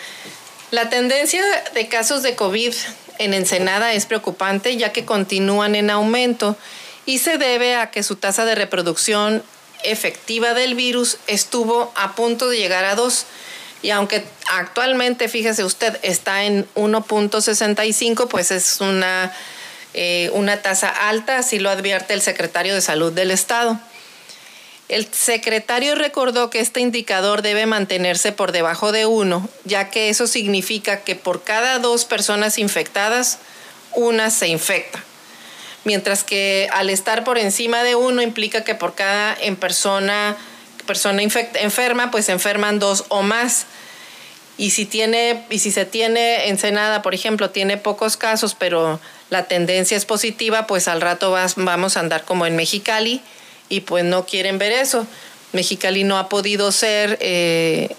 La 0.70 0.88
tendencia 0.88 1.42
de 1.75 1.88
casos 1.88 2.22
de 2.22 2.35
COVID 2.35 2.72
en 3.18 3.35
Ensenada 3.35 3.92
es 3.92 4.07
preocupante 4.07 4.77
ya 4.77 4.92
que 4.92 5.05
continúan 5.05 5.75
en 5.75 5.90
aumento 5.90 6.57
y 7.05 7.18
se 7.18 7.37
debe 7.37 7.77
a 7.77 7.90
que 7.90 8.03
su 8.03 8.16
tasa 8.16 8.46
de 8.46 8.55
reproducción 8.55 9.42
efectiva 9.85 10.55
del 10.55 10.75
virus 10.75 11.18
estuvo 11.27 11.92
a 11.94 12.14
punto 12.14 12.48
de 12.48 12.57
llegar 12.57 12.85
a 12.85 12.94
2 12.94 13.27
y 13.83 13.90
aunque 13.90 14.25
actualmente, 14.48 15.29
fíjese 15.29 15.64
usted, 15.64 15.98
está 16.03 16.44
en 16.44 16.66
1.65, 16.77 18.29
pues 18.29 18.53
es 18.53 18.81
una, 18.81 19.33
eh, 19.92 20.31
una 20.35 20.62
tasa 20.62 20.88
alta, 20.88 21.38
así 21.38 21.59
lo 21.59 21.68
advierte 21.68 22.14
el 22.14 22.22
secretario 22.22 22.75
de 22.75 22.81
Salud 22.81 23.12
del 23.12 23.33
Estado. 23.33 23.81
El 24.93 25.09
secretario 25.11 25.95
recordó 25.95 26.51
que 26.51 26.61
este 26.61 26.81
indicador 26.81 27.41
debe 27.41 27.65
mantenerse 27.65 28.31
por 28.31 28.53
debajo 28.53 28.93
de 28.93 29.07
uno, 29.07 29.49
ya 29.65 29.89
que 29.89 30.11
eso 30.11 30.27
significa 30.27 31.01
que 31.01 31.17
por 31.17 31.43
cada 31.43 31.79
dos 31.79 32.05
personas 32.05 32.59
infectadas, 32.59 33.39
una 33.95 34.29
se 34.29 34.49
infecta. 34.49 35.03
Mientras 35.85 36.25
que 36.25 36.69
al 36.75 36.91
estar 36.91 37.25
por 37.25 37.39
encima 37.39 37.83
de 37.83 37.95
uno 37.95 38.21
implica 38.21 38.65
que 38.65 38.75
por 38.75 38.95
cada 38.95 39.35
en 39.41 39.57
persona, 39.57 40.37
persona 40.85 41.23
enferma, 41.23 42.11
pues 42.11 42.29
enferman 42.29 42.79
dos 42.79 43.07
o 43.09 43.23
más. 43.23 43.65
Y 44.59 44.73
si, 44.73 44.85
tiene, 44.85 45.43
y 45.49 45.61
si 45.61 45.73
se 45.73 45.87
tiene 45.87 46.51
Ensenada, 46.51 47.01
por 47.01 47.15
ejemplo, 47.15 47.49
tiene 47.49 47.79
pocos 47.79 48.19
casos, 48.19 48.55
pero 48.55 49.01
la 49.31 49.45
tendencia 49.45 49.97
es 49.97 50.05
positiva, 50.05 50.67
pues 50.67 50.87
al 50.87 51.01
rato 51.01 51.35
vamos 51.57 51.97
a 51.97 52.01
andar 52.01 52.27
como 52.27 52.45
en 52.45 52.57
Mexicali, 52.57 53.23
y 53.73 53.81
pues 53.81 54.05
no 54.05 54.27
quieren 54.27 54.59
ver 54.59 54.71
eso. 54.71 55.07
Mexicali 55.53 56.05
no 56.05 56.19
ha 56.19 56.29
podido 56.29 56.73
ser, 56.73 57.17
eh, 57.23 57.97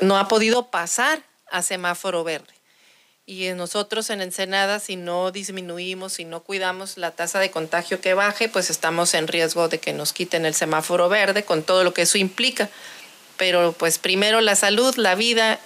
no 0.00 0.16
ha 0.16 0.28
podido 0.28 0.70
pasar 0.70 1.22
a 1.50 1.60
semáforo 1.60 2.24
verde. 2.24 2.54
Y 3.26 3.50
nosotros 3.50 4.08
en 4.08 4.22
Ensenada, 4.22 4.80
si 4.80 4.96
no 4.96 5.30
disminuimos, 5.30 6.14
si 6.14 6.24
no 6.24 6.42
cuidamos 6.42 6.96
la 6.96 7.10
tasa 7.10 7.38
de 7.38 7.50
contagio 7.50 8.00
que 8.00 8.14
baje, 8.14 8.48
pues 8.48 8.70
estamos 8.70 9.12
en 9.12 9.28
riesgo 9.28 9.68
de 9.68 9.78
que 9.78 9.92
nos 9.92 10.14
quiten 10.14 10.46
el 10.46 10.54
semáforo 10.54 11.10
verde 11.10 11.44
con 11.44 11.62
todo 11.62 11.84
lo 11.84 11.92
que 11.92 12.02
eso 12.02 12.16
implica. 12.16 12.70
Pero 13.36 13.72
pues 13.72 13.98
primero 13.98 14.40
la 14.40 14.56
salud, 14.56 14.94
la 14.96 15.16
vida 15.16 15.60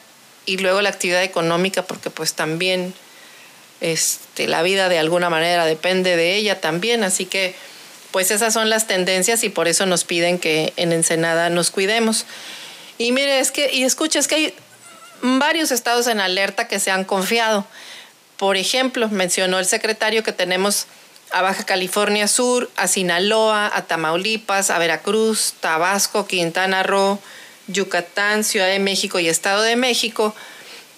y 0.46 0.56
luego 0.56 0.82
la 0.82 0.88
actividad 0.88 1.22
económica, 1.22 1.82
porque 1.82 2.10
pues 2.10 2.34
también 2.34 2.92
este, 3.80 4.48
la 4.48 4.62
vida 4.62 4.88
de 4.88 4.98
alguna 4.98 5.30
manera 5.30 5.64
depende 5.64 6.16
de 6.16 6.34
ella 6.34 6.60
también. 6.60 7.04
Así 7.04 7.24
que 7.24 7.54
pues 8.10 8.30
esas 8.30 8.54
son 8.54 8.70
las 8.70 8.86
tendencias 8.86 9.44
y 9.44 9.48
por 9.48 9.68
eso 9.68 9.86
nos 9.86 10.04
piden 10.04 10.38
que 10.38 10.72
en 10.76 10.92
Ensenada 10.92 11.50
nos 11.50 11.70
cuidemos. 11.70 12.24
Y 12.96 13.12
mire, 13.12 13.40
es 13.40 13.50
que, 13.50 13.72
y 13.72 13.84
escucha, 13.84 14.18
es 14.18 14.28
que 14.28 14.34
hay 14.34 14.54
varios 15.22 15.70
estados 15.70 16.06
en 16.06 16.20
alerta 16.20 16.68
que 16.68 16.80
se 16.80 16.90
han 16.90 17.04
confiado. 17.04 17.66
Por 18.36 18.56
ejemplo, 18.56 19.08
mencionó 19.08 19.58
el 19.58 19.66
secretario 19.66 20.22
que 20.22 20.32
tenemos 20.32 20.86
a 21.30 21.42
Baja 21.42 21.64
California 21.64 22.26
Sur, 22.28 22.70
a 22.76 22.88
Sinaloa, 22.88 23.70
a 23.74 23.82
Tamaulipas, 23.82 24.70
a 24.70 24.78
Veracruz, 24.78 25.54
Tabasco, 25.60 26.26
Quintana 26.26 26.82
Roo, 26.82 27.18
Yucatán, 27.66 28.44
Ciudad 28.44 28.68
de 28.68 28.78
México 28.78 29.18
y 29.18 29.28
Estado 29.28 29.62
de 29.62 29.76
México, 29.76 30.34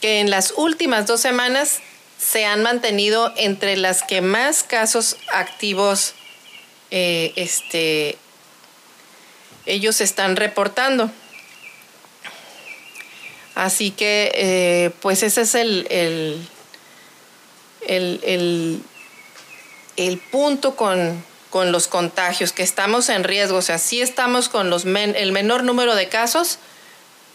que 0.00 0.20
en 0.20 0.30
las 0.30 0.54
últimas 0.56 1.06
dos 1.06 1.20
semanas 1.20 1.80
se 2.18 2.44
han 2.44 2.62
mantenido 2.62 3.32
entre 3.36 3.76
las 3.76 4.02
que 4.02 4.20
más 4.20 4.62
casos 4.62 5.16
activos 5.32 6.14
eh, 6.90 7.32
este, 7.36 8.18
ellos 9.66 10.00
están 10.00 10.36
reportando. 10.36 11.10
Así 13.54 13.90
que, 13.90 14.32
eh, 14.34 14.90
pues 15.00 15.22
ese 15.22 15.42
es 15.42 15.54
el, 15.54 15.86
el, 15.90 16.48
el, 18.24 18.82
el 19.96 20.18
punto 20.18 20.76
con, 20.76 21.22
con, 21.50 21.72
los 21.72 21.86
contagios, 21.88 22.52
que 22.52 22.62
estamos 22.62 23.08
en 23.08 23.24
riesgo. 23.24 23.58
O 23.58 23.62
sea, 23.62 23.78
sí 23.78 24.00
estamos 24.00 24.48
con 24.48 24.70
los 24.70 24.84
el 24.84 25.32
menor 25.32 25.64
número 25.64 25.94
de 25.94 26.08
casos, 26.08 26.58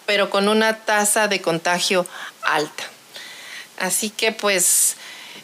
pero 0.06 0.30
con 0.30 0.48
una 0.48 0.80
tasa 0.86 1.28
de 1.28 1.42
contagio 1.42 2.08
alta. 2.42 2.84
Así 3.78 4.10
que, 4.10 4.32
pues, 4.32 4.96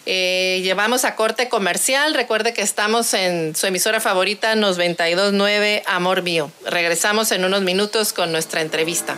eh, 0.06 0.62
llevamos 0.64 1.06
a 1.06 1.16
corte 1.16 1.50
comercial. 1.50 2.14
Recuerde 2.14 2.54
que 2.54 2.62
estamos 2.62 3.14
en 3.14 3.56
su 3.56 3.68
emisora 3.68 4.00
favorita 4.00 4.56
929 4.56 5.84
Amor 5.86 6.24
Mío. 6.24 6.52
Regresamos 6.66 7.32
en 7.32 7.46
unos 7.46 7.62
minutos 7.62 8.14
con 8.14 8.32
nuestra 8.32 8.62
entrevista. 8.62 9.16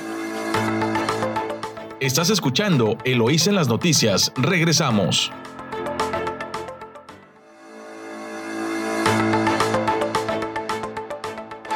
Estás 1.99 2.29
escuchando 2.29 2.97
Eloís 3.05 3.47
en 3.47 3.55
las 3.55 3.69
noticias. 3.69 4.33
Regresamos. 4.35 5.31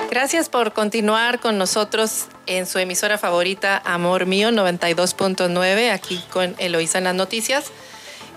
Gracias 0.09 0.49
por 0.49 0.73
continuar 0.73 1.39
con 1.39 1.57
nosotros 1.57 2.25
en 2.47 2.65
su 2.65 2.79
emisora 2.79 3.17
favorita 3.17 3.81
Amor 3.85 4.25
Mío 4.25 4.49
92.9, 4.49 5.91
aquí 5.91 6.19
con 6.31 6.55
Eloísa 6.57 6.97
en 6.97 7.03
las 7.05 7.15
noticias. 7.15 7.71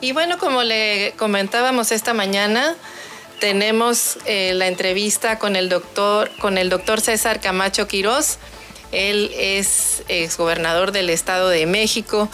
Y 0.01 0.13
bueno, 0.13 0.39
como 0.39 0.63
le 0.63 1.13
comentábamos 1.19 1.93
esta 1.93 2.15
mañana, 2.15 2.75
tenemos 3.39 4.19
eh, 4.25 4.55
la 4.55 4.67
entrevista 4.67 5.39
con 5.39 5.57
el 5.57 5.69
doctor, 5.69 6.31
con 6.39 6.57
el 6.57 6.71
doctor 6.71 7.03
César 7.03 7.41
Camacho 7.41 7.87
Quirós. 7.87 8.39
Él 8.93 9.31
es 9.37 10.03
exgobernador 10.09 10.93
del 10.93 11.11
Estado 11.11 11.51
de 11.51 11.67
México, 11.67 12.31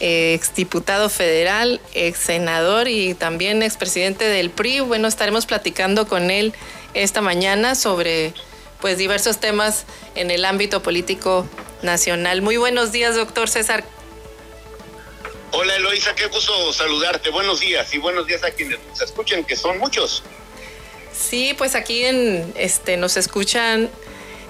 exdiputado 0.00 1.08
federal, 1.08 1.80
ex 1.94 2.18
senador 2.18 2.88
y 2.88 3.14
también 3.14 3.62
expresidente 3.62 4.26
del 4.26 4.50
PRI. 4.50 4.80
Bueno, 4.80 5.06
estaremos 5.06 5.46
platicando 5.46 6.08
con 6.08 6.30
él 6.30 6.52
esta 6.94 7.20
mañana 7.20 7.76
sobre 7.76 8.34
pues 8.80 8.98
diversos 8.98 9.38
temas 9.38 9.86
en 10.14 10.30
el 10.30 10.44
ámbito 10.44 10.82
político 10.82 11.46
nacional. 11.82 12.42
Muy 12.42 12.56
buenos 12.56 12.92
días, 12.92 13.14
doctor 13.14 13.48
César 13.48 13.84
Hola 15.56 15.76
Eloisa, 15.76 16.16
qué 16.16 16.26
gusto 16.26 16.72
saludarte. 16.72 17.30
Buenos 17.30 17.60
días 17.60 17.94
y 17.94 17.98
buenos 17.98 18.26
días 18.26 18.42
a 18.42 18.50
quienes 18.50 18.80
nos 18.88 19.00
escuchen, 19.00 19.44
que 19.44 19.54
son 19.54 19.78
muchos. 19.78 20.24
Sí, 21.12 21.54
pues 21.56 21.76
aquí 21.76 22.04
en 22.04 22.52
este 22.56 22.96
nos 22.96 23.16
escuchan 23.16 23.88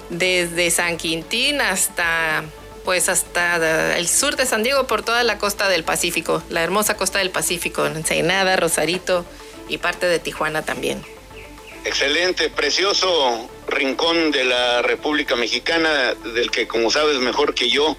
desde 0.09 0.71
San 0.71 0.97
Quintín 0.97 1.61
hasta 1.61 2.43
pues 2.83 3.07
hasta 3.07 3.97
el 3.99 4.07
sur 4.07 4.35
de 4.35 4.47
San 4.47 4.63
Diego 4.63 4.87
por 4.87 5.03
toda 5.03 5.23
la 5.23 5.37
costa 5.37 5.69
del 5.69 5.83
Pacífico, 5.83 6.41
la 6.49 6.63
hermosa 6.63 6.97
costa 6.97 7.19
del 7.19 7.29
Pacífico, 7.29 7.85
Ensenada, 7.85 8.55
Rosarito 8.55 9.27
y 9.69 9.77
parte 9.77 10.07
de 10.07 10.17
Tijuana 10.17 10.65
también. 10.65 11.03
Excelente, 11.83 12.49
precioso 12.49 13.47
rincón 13.67 14.31
de 14.31 14.43
la 14.43 14.81
República 14.81 15.35
Mexicana, 15.35 16.15
del 16.33 16.49
que 16.49 16.67
como 16.67 16.89
sabes 16.89 17.19
mejor 17.19 17.53
que 17.53 17.69
yo, 17.69 17.95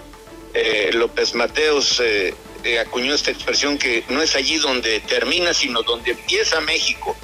eh, 0.55 0.91
López 0.93 1.35
Mateos 1.35 2.01
eh, 2.05 2.35
eh, 2.67 2.81
acuñó 2.81 3.15
esta 3.15 3.31
expresión 3.31 3.79
que 3.79 4.03
no 4.09 4.21
es 4.21 4.35
allí 4.35 4.57
donde 4.57 4.99
termina, 5.01 5.55
sino 5.55 5.83
donde 5.83 6.11
empieza 6.11 6.61
México. 6.61 7.17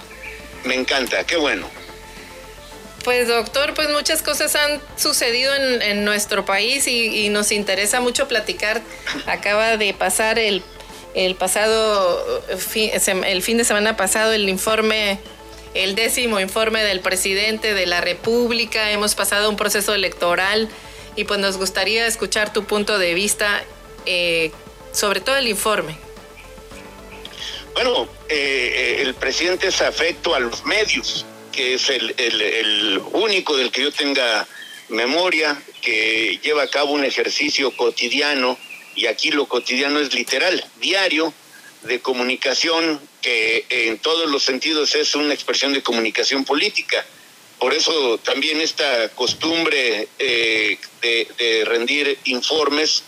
Me 0.65 0.75
encanta, 0.75 1.25
qué 1.25 1.37
bueno. 1.37 1.69
Pues 3.03 3.27
doctor, 3.27 3.75
pues 3.75 3.91
muchas 3.91 4.23
cosas 4.23 4.55
han 4.55 4.81
sucedido 4.97 5.53
en, 5.57 6.05
nuestro 6.05 6.45
país 6.45 6.87
y, 6.87 7.29
nos 7.31 7.51
interesa 7.51 8.01
mucho 8.01 8.29
platicar. 8.29 8.81
Acaba 9.27 9.77
de 9.77 9.93
pasar 9.93 10.39
el, 10.39 10.63
el 11.15 11.35
pasado, 11.35 12.45
el 12.49 13.43
fin 13.43 13.57
de 13.57 13.65
semana 13.65 13.97
pasado 13.97 14.33
el 14.33 14.49
informe, 14.49 15.19
el 15.75 15.97
décimo 15.97 16.39
informe 16.39 16.85
del 16.85 17.01
presidente 17.01 17.75
de 17.75 17.87
la 17.87 18.01
República. 18.01 18.93
Hemos 18.93 19.17
pasado 19.17 19.51
un 19.51 19.57
proceso 19.57 19.93
electoral 19.95 20.69
y 21.17 21.25
pues 21.25 21.41
nos 21.41 21.57
gustaría 21.57 22.07
escuchar 22.07 22.53
tu 22.53 22.63
punto 22.65 22.99
de 22.99 23.15
vista. 23.15 23.65
Eh, 24.07 24.53
sobre 24.93 25.21
todo 25.21 25.37
el 25.37 25.49
informe. 25.49 25.97
Bueno, 27.75 28.09
eh, 28.29 28.99
eh, 28.99 29.03
el 29.03 29.15
presidente 29.15 29.69
es 29.69 29.81
afecto 29.81 30.35
a 30.35 30.41
los 30.41 30.65
medios, 30.65 31.25
que 31.51 31.75
es 31.75 31.89
el, 31.89 32.15
el, 32.19 33.01
único 33.13 33.57
del 33.57 33.71
que 33.71 33.83
yo 33.83 33.93
tenga 33.93 34.47
memoria, 34.89 35.61
que 35.81 36.39
lleva 36.43 36.65
a 36.65 36.69
cabo 36.69 36.93
un 36.93 37.05
ejercicio 37.05 37.75
cotidiano, 37.75 38.59
y 38.95 39.07
aquí 39.07 39.31
lo 39.31 39.47
cotidiano 39.47 40.01
es 40.01 40.13
literal, 40.15 40.65
diario, 40.81 41.33
de 41.83 42.01
comunicación, 42.01 43.01
que 43.23 43.65
en 43.69 43.99
todos 43.99 44.31
los 44.31 44.43
sentidos 44.43 44.95
es 44.95 45.15
una 45.15 45.33
expresión 45.33 45.73
de 45.73 45.83
comunicación 45.83 46.45
política. 46.45 47.05
Por 47.59 47.73
eso 47.73 48.19
también 48.19 48.61
esta 48.61 49.09
costumbre 49.11 50.09
eh, 50.19 50.79
de, 51.01 51.29
de 51.39 51.65
rendir 51.65 52.19
informes 52.25 53.05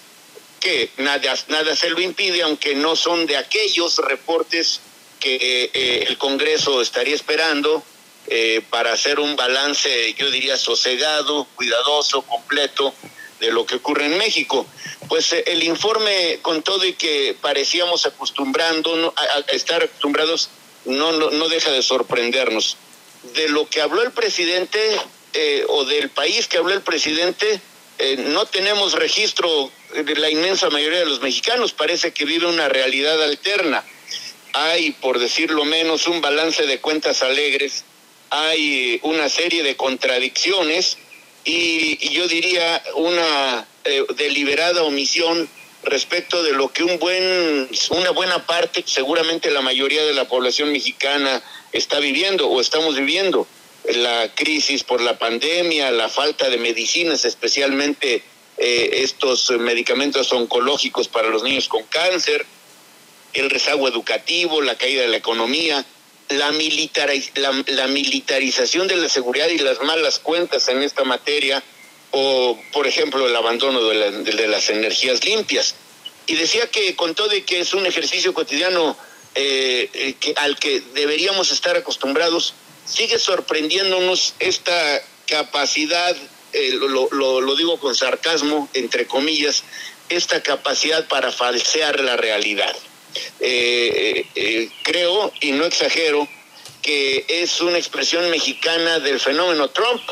nada, 0.98 1.34
nada 1.48 1.76
se 1.76 1.90
lo 1.90 2.00
impide, 2.00 2.42
aunque 2.42 2.74
no 2.74 2.96
son 2.96 3.26
de 3.26 3.36
aquellos 3.36 3.98
reportes 3.98 4.80
que 5.24 5.36
eh, 5.36 5.70
eh, 5.72 6.04
el 6.08 6.18
Congreso 6.18 6.82
estaría 6.82 7.14
esperando 7.14 7.82
eh, 8.26 8.62
para 8.68 8.92
hacer 8.92 9.20
un 9.20 9.36
balance, 9.36 10.14
yo 10.18 10.30
diría, 10.30 10.58
sosegado, 10.58 11.46
cuidadoso, 11.54 12.20
completo 12.22 12.94
de 13.40 13.50
lo 13.50 13.64
que 13.64 13.76
ocurre 13.76 14.04
en 14.04 14.18
México. 14.18 14.66
Pues 15.08 15.32
el 15.32 15.62
informe, 15.62 16.40
con 16.42 16.62
todo 16.62 16.84
y 16.84 16.92
que 16.92 17.34
parecíamos 17.40 18.04
acostumbrando 18.04 19.14
a, 19.16 19.38
estar 19.52 19.82
acostumbrados, 19.82 20.50
no, 20.84 21.12
no, 21.12 21.30
no, 21.30 21.48
deja 21.48 21.70
de 21.70 21.82
sorprendernos. 21.82 22.76
De 23.34 23.48
lo 23.48 23.66
que 23.68 23.80
habló 23.80 24.02
el 24.02 24.12
presidente 24.12 24.78
o 25.68 25.84
del 25.84 26.10
país 26.10 26.46
que 26.46 26.58
habló 26.58 26.74
el 26.74 26.82
presidente, 26.82 27.60
eh, 27.98 28.16
no 28.16 28.46
tenemos 28.46 28.94
registro 28.94 29.70
de 29.94 30.16
la 30.16 30.30
inmensa 30.30 30.68
mayoría 30.70 31.00
de 31.00 31.06
los 31.06 31.20
mexicanos, 31.20 31.72
parece 31.72 32.12
que 32.12 32.24
vive 32.24 32.46
una 32.46 32.68
realidad 32.68 33.22
alterna. 33.22 33.84
Hay, 34.52 34.92
por 34.92 35.18
decirlo 35.18 35.64
menos, 35.64 36.06
un 36.06 36.20
balance 36.20 36.66
de 36.66 36.80
cuentas 36.80 37.22
alegres, 37.22 37.84
hay 38.30 38.98
una 39.02 39.28
serie 39.28 39.62
de 39.62 39.76
contradicciones 39.76 40.98
y, 41.44 42.08
yo 42.10 42.26
diría 42.26 42.82
una 42.94 43.66
eh, 43.84 44.04
deliberada 44.16 44.82
omisión 44.82 45.48
respecto 45.84 46.42
de 46.42 46.52
lo 46.52 46.72
que 46.72 46.82
un 46.82 46.98
buen, 46.98 47.68
una 47.90 48.10
buena 48.10 48.46
parte, 48.46 48.82
seguramente 48.86 49.50
la 49.50 49.60
mayoría 49.60 50.04
de 50.04 50.14
la 50.14 50.26
población 50.26 50.72
mexicana 50.72 51.42
está 51.72 52.00
viviendo 52.00 52.48
o 52.48 52.60
estamos 52.60 52.96
viviendo 52.96 53.46
la 53.92 54.34
crisis 54.34 54.82
por 54.84 55.00
la 55.00 55.18
pandemia, 55.18 55.90
la 55.90 56.08
falta 56.08 56.48
de 56.48 56.56
medicinas, 56.58 57.24
especialmente 57.24 58.22
eh, 58.56 58.90
estos 59.02 59.50
medicamentos 59.50 60.32
oncológicos 60.32 61.08
para 61.08 61.28
los 61.28 61.42
niños 61.42 61.68
con 61.68 61.82
cáncer, 61.84 62.46
el 63.34 63.50
rezago 63.50 63.88
educativo, 63.88 64.62
la 64.62 64.78
caída 64.78 65.02
de 65.02 65.08
la 65.08 65.16
economía, 65.16 65.84
la, 66.28 66.52
la, 67.66 67.86
militarización 67.88 68.88
de 68.88 68.96
la 68.96 69.08
seguridad 69.08 69.48
y 69.48 69.58
las 69.58 69.82
malas 69.82 70.18
cuentas 70.18 70.68
en 70.68 70.82
esta 70.82 71.04
materia, 71.04 71.62
o 72.12 72.58
por 72.72 72.86
ejemplo 72.86 73.26
el 73.26 73.36
abandono 73.36 73.84
de, 73.84 74.48
las 74.48 74.70
energías 74.70 75.24
limpias. 75.24 75.74
Y 76.26 76.36
decía 76.36 76.70
que 76.70 76.96
con 76.96 77.14
todo 77.14 77.30
que 77.44 77.60
es 77.60 77.74
un 77.74 77.84
ejercicio 77.84 78.32
cotidiano 78.32 78.96
eh, 79.34 79.90
eh, 79.92 80.34
al 80.36 80.56
que 80.58 80.80
deberíamos 80.94 81.50
estar 81.50 81.76
acostumbrados, 81.76 82.54
sigue 82.86 83.18
sorprendiéndonos 83.18 84.34
esta 84.38 85.02
capacidad, 85.26 86.16
eh, 86.52 86.72
lo, 86.72 87.40
lo, 87.40 87.56
digo 87.56 87.78
con 87.78 87.94
sarcasmo, 87.94 88.68
entre 88.74 89.06
comillas, 89.06 89.64
esta 90.08 90.42
capacidad 90.42 91.06
para 91.08 91.32
falsear 91.32 92.00
la 92.00 92.16
realidad. 92.16 92.74
Eh, 93.40 94.26
eh, 94.34 94.68
creo, 94.82 95.32
y 95.40 95.52
no 95.52 95.64
exagero, 95.64 96.28
que 96.82 97.24
es 97.28 97.60
una 97.60 97.78
expresión 97.78 98.28
mexicana 98.30 98.98
del 98.98 99.18
fenómeno 99.18 99.68
Trump. 99.70 100.02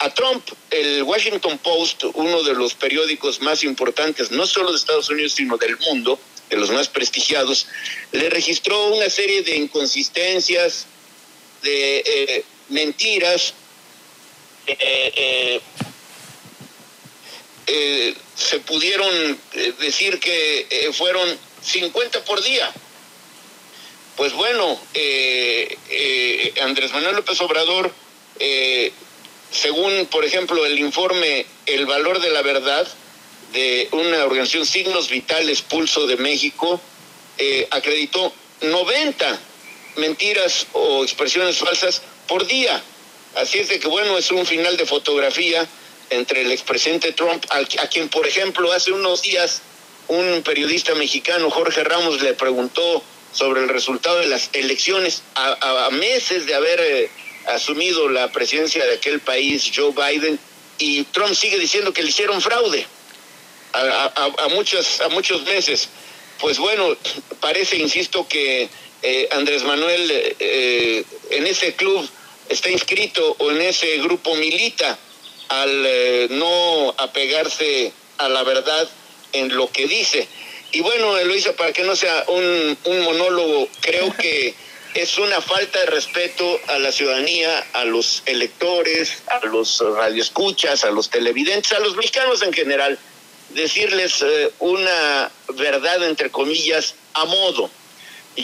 a 0.00 0.14
Trump, 0.14 0.42
el 0.70 1.02
Washington 1.02 1.58
Post, 1.58 2.04
uno 2.14 2.42
de 2.42 2.54
los 2.54 2.72
periódicos 2.72 3.42
más 3.42 3.62
importantes, 3.64 4.30
no 4.30 4.46
solo 4.46 4.70
de 4.70 4.78
Estados 4.78 5.10
Unidos, 5.10 5.32
sino 5.32 5.58
del 5.58 5.76
mundo, 5.78 6.18
de 6.48 6.56
los 6.56 6.70
más 6.70 6.88
prestigiados, 6.88 7.66
le 8.12 8.30
registró 8.30 8.86
una 8.94 9.10
serie 9.10 9.42
de 9.42 9.56
inconsistencias, 9.56 10.86
de 11.62 11.98
eh, 11.98 12.44
mentiras, 12.68 13.54
eh, 14.66 15.60
eh, 17.66 18.14
se 18.34 18.60
pudieron 18.60 19.38
decir 19.80 20.20
que 20.20 20.90
fueron 20.96 21.28
50 21.62 22.24
por 22.24 22.42
día. 22.42 22.70
Pues 24.16 24.32
bueno, 24.32 24.80
Andrés 26.62 26.92
Manuel 26.92 27.16
López 27.16 27.40
Obrador, 27.40 27.92
según 29.50 30.06
por 30.06 30.24
ejemplo 30.24 30.64
el 30.66 30.78
informe 30.78 31.46
El 31.66 31.86
valor 31.86 32.20
de 32.20 32.30
la 32.30 32.42
verdad 32.42 32.86
de 33.52 33.88
una 33.92 34.24
organización 34.24 34.66
Signos 34.66 35.08
Vitales 35.08 35.62
Pulso 35.62 36.06
de 36.06 36.16
México, 36.16 36.80
acreditó 37.70 38.32
90 38.62 39.40
mentiras 39.96 40.66
o 40.72 41.02
expresiones 41.02 41.58
falsas 41.58 42.02
por 42.26 42.46
día. 42.46 42.82
Así 43.36 43.58
es 43.58 43.68
de 43.68 43.78
que 43.78 43.88
bueno, 43.88 44.16
es 44.18 44.30
un 44.30 44.46
final 44.46 44.76
de 44.76 44.86
fotografía 44.86 45.66
entre 46.10 46.42
el 46.42 46.52
expresidente 46.52 47.12
Trump, 47.12 47.44
a, 47.50 47.64
quien, 47.88 48.08
por 48.08 48.26
ejemplo, 48.26 48.72
hace 48.72 48.92
unos 48.92 49.22
días 49.22 49.62
un 50.08 50.42
periodista 50.42 50.94
mexicano, 50.94 51.50
Jorge 51.50 51.84
Ramos, 51.84 52.22
le 52.22 52.32
preguntó 52.32 53.02
sobre 53.32 53.60
el 53.60 53.68
resultado 53.68 54.18
de 54.20 54.26
las 54.26 54.48
elecciones 54.54 55.22
a, 55.34 55.90
meses 55.92 56.46
de 56.46 56.54
haber 56.54 56.80
eh, 56.80 57.10
asumido 57.48 58.08
la 58.08 58.32
presidencia 58.32 58.86
de 58.86 58.94
aquel 58.94 59.20
país, 59.20 59.70
Joe 59.74 59.92
Biden, 59.92 60.38
y 60.78 61.04
Trump 61.04 61.34
sigue 61.34 61.58
diciendo 61.58 61.92
que 61.92 62.02
le 62.02 62.08
hicieron 62.08 62.40
fraude 62.40 62.86
a, 63.72 64.48
muchos, 64.50 65.00
a 65.00 65.08
muchos 65.08 65.42
meses. 65.42 65.88
Pues 66.40 66.58
bueno, 66.58 66.96
parece, 67.40 67.76
insisto, 67.76 68.26
que 68.28 68.68
eh, 69.02 69.28
Andrés 69.32 69.62
Manuel 69.64 70.10
eh, 70.10 71.04
en 71.30 71.46
ese 71.46 71.74
club 71.74 72.08
está 72.48 72.70
inscrito 72.70 73.36
o 73.38 73.50
en 73.50 73.60
ese 73.60 73.98
grupo 73.98 74.34
milita 74.34 74.98
al 75.48 75.86
eh, 75.86 76.26
no 76.30 76.94
apegarse 76.98 77.92
a 78.18 78.28
la 78.28 78.42
verdad 78.42 78.88
en 79.32 79.54
lo 79.54 79.70
que 79.70 79.86
dice. 79.86 80.26
Y 80.72 80.80
bueno, 80.80 81.16
Eloisa, 81.16 81.54
para 81.54 81.72
que 81.72 81.82
no 81.82 81.96
sea 81.96 82.24
un, 82.28 82.78
un 82.84 83.00
monólogo, 83.02 83.68
creo 83.80 84.14
que 84.16 84.54
es 84.94 85.18
una 85.18 85.40
falta 85.40 85.78
de 85.80 85.86
respeto 85.86 86.60
a 86.66 86.78
la 86.78 86.92
ciudadanía, 86.92 87.66
a 87.72 87.84
los 87.84 88.22
electores, 88.26 89.22
a 89.28 89.46
los 89.46 89.80
radioescuchas, 89.80 90.84
a 90.84 90.90
los 90.90 91.08
televidentes, 91.08 91.72
a 91.72 91.80
los 91.80 91.96
mexicanos 91.96 92.42
en 92.42 92.52
general, 92.52 92.98
decirles 93.50 94.22
eh, 94.22 94.50
una 94.58 95.30
verdad, 95.54 96.06
entre 96.06 96.30
comillas, 96.30 96.94
a 97.14 97.24
modo 97.24 97.70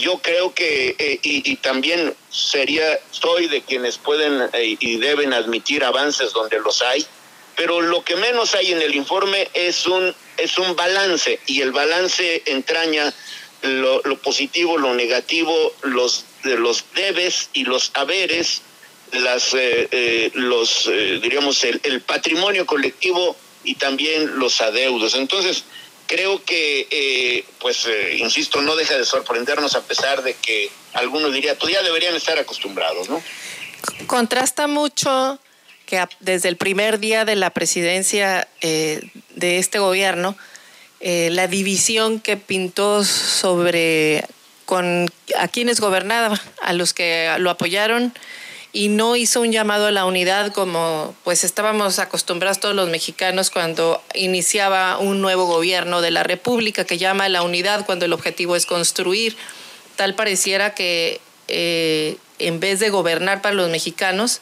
yo 0.00 0.18
creo 0.18 0.54
que, 0.54 0.96
eh, 0.98 1.18
y, 1.22 1.56
también 1.56 2.14
sería, 2.30 2.98
soy 3.10 3.48
de 3.48 3.62
quienes 3.62 3.98
pueden 3.98 4.42
eh, 4.52 4.76
y 4.80 4.96
deben 4.96 5.32
admitir 5.32 5.84
avances 5.84 6.32
donde 6.32 6.58
los 6.60 6.82
hay, 6.82 7.06
pero 7.56 7.80
lo 7.80 8.04
que 8.04 8.16
menos 8.16 8.54
hay 8.54 8.72
en 8.72 8.82
el 8.82 8.94
informe 8.94 9.48
es 9.54 9.86
un, 9.86 10.14
es 10.36 10.58
un 10.58 10.74
balance, 10.74 11.38
y 11.46 11.60
el 11.60 11.70
balance 11.70 12.42
entraña 12.46 13.12
lo, 13.62 14.02
positivo, 14.18 14.78
lo 14.78 14.94
negativo, 14.94 15.54
los, 15.82 16.24
los 16.42 16.84
debes 16.94 17.50
y 17.52 17.64
los 17.64 17.92
haberes, 17.94 18.62
las, 19.12 19.54
eh, 19.54 20.30
los, 20.34 20.90
diríamos, 21.22 21.62
el, 21.62 21.80
el 21.84 22.00
patrimonio 22.00 22.66
colectivo 22.66 23.36
y 23.62 23.76
también 23.76 24.38
los 24.38 24.60
adeudos. 24.60 25.14
Entonces, 25.14 25.64
creo 26.06 26.42
que, 26.44 26.86
eh, 26.90 27.44
pues, 27.60 27.86
eh, 27.86 28.16
insisto, 28.18 28.62
no 28.62 28.76
deja 28.76 28.96
de 28.96 29.04
sorprendernos 29.04 29.74
a 29.74 29.82
pesar 29.82 30.22
de 30.22 30.34
que 30.34 30.70
algunos 30.92 31.32
dirían, 31.32 31.56
pues 31.58 31.72
ya 31.72 31.82
deberían 31.82 32.14
estar 32.14 32.38
acostumbrados, 32.38 33.08
¿no? 33.08 33.22
Contrasta 34.06 34.66
mucho 34.66 35.38
que 35.86 36.02
desde 36.20 36.48
el 36.48 36.56
primer 36.56 36.98
día 36.98 37.24
de 37.24 37.36
la 37.36 37.50
presidencia 37.50 38.48
eh, 38.60 39.00
de 39.34 39.58
este 39.58 39.78
gobierno, 39.78 40.36
la 41.00 41.48
división 41.48 42.18
que 42.18 42.38
pintó 42.38 43.04
sobre 43.04 44.24
con 44.64 45.06
a 45.36 45.48
quienes 45.48 45.78
gobernaba, 45.78 46.40
a 46.62 46.72
los 46.72 46.94
que 46.94 47.30
lo 47.38 47.50
apoyaron 47.50 48.14
y 48.74 48.88
no 48.88 49.14
hizo 49.14 49.40
un 49.40 49.52
llamado 49.52 49.86
a 49.86 49.92
la 49.92 50.04
unidad 50.04 50.52
como 50.52 51.14
pues 51.22 51.44
estábamos 51.44 52.00
acostumbrados 52.00 52.58
todos 52.58 52.74
los 52.74 52.88
mexicanos 52.88 53.50
cuando 53.50 54.02
iniciaba 54.14 54.98
un 54.98 55.22
nuevo 55.22 55.46
gobierno 55.46 56.00
de 56.02 56.10
la 56.10 56.24
República 56.24 56.84
que 56.84 56.98
llama 56.98 57.26
a 57.26 57.28
la 57.28 57.42
unidad 57.42 57.86
cuando 57.86 58.04
el 58.04 58.12
objetivo 58.12 58.56
es 58.56 58.66
construir. 58.66 59.36
Tal 59.94 60.16
pareciera 60.16 60.74
que 60.74 61.20
eh, 61.46 62.16
en 62.40 62.58
vez 62.58 62.80
de 62.80 62.90
gobernar 62.90 63.42
para 63.42 63.54
los 63.54 63.70
mexicanos, 63.70 64.40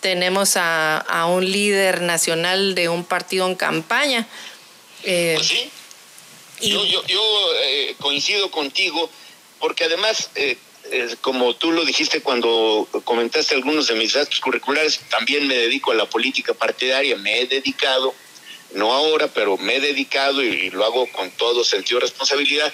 tenemos 0.00 0.56
a, 0.56 1.26
un 1.30 1.50
líder 1.50 2.02
nacional 2.02 2.74
de 2.74 2.90
un 2.90 3.04
partido 3.04 3.46
en 3.48 3.54
campaña. 3.54 4.28
Eh, 5.04 5.32
pues 5.36 5.48
sí. 5.48 5.70
yo, 6.60 7.02
eh, 7.62 7.94
coincido 8.00 8.50
contigo, 8.50 9.08
porque 9.58 9.84
además 9.84 10.28
como 11.20 11.54
tú 11.54 11.72
lo 11.72 11.84
dijiste 11.84 12.20
cuando 12.20 12.88
comentaste 13.04 13.54
algunos 13.54 13.86
de 13.86 13.94
mis 13.94 14.12
datos 14.12 14.40
curriculares, 14.40 15.00
también 15.10 15.46
me 15.46 15.54
dedico 15.54 15.92
a 15.92 15.94
la 15.94 16.06
política 16.06 16.54
partidaria, 16.54 17.16
me 17.16 17.40
he 17.40 17.46
dedicado, 17.46 18.14
no 18.74 18.92
ahora, 18.92 19.28
pero 19.28 19.56
me 19.56 19.76
he 19.76 19.80
dedicado 19.80 20.42
y, 20.42 20.70
lo 20.70 20.84
hago 20.84 21.10
con 21.12 21.30
todo 21.32 21.64
sentido 21.64 22.00
de 22.00 22.06
responsabilidad. 22.06 22.72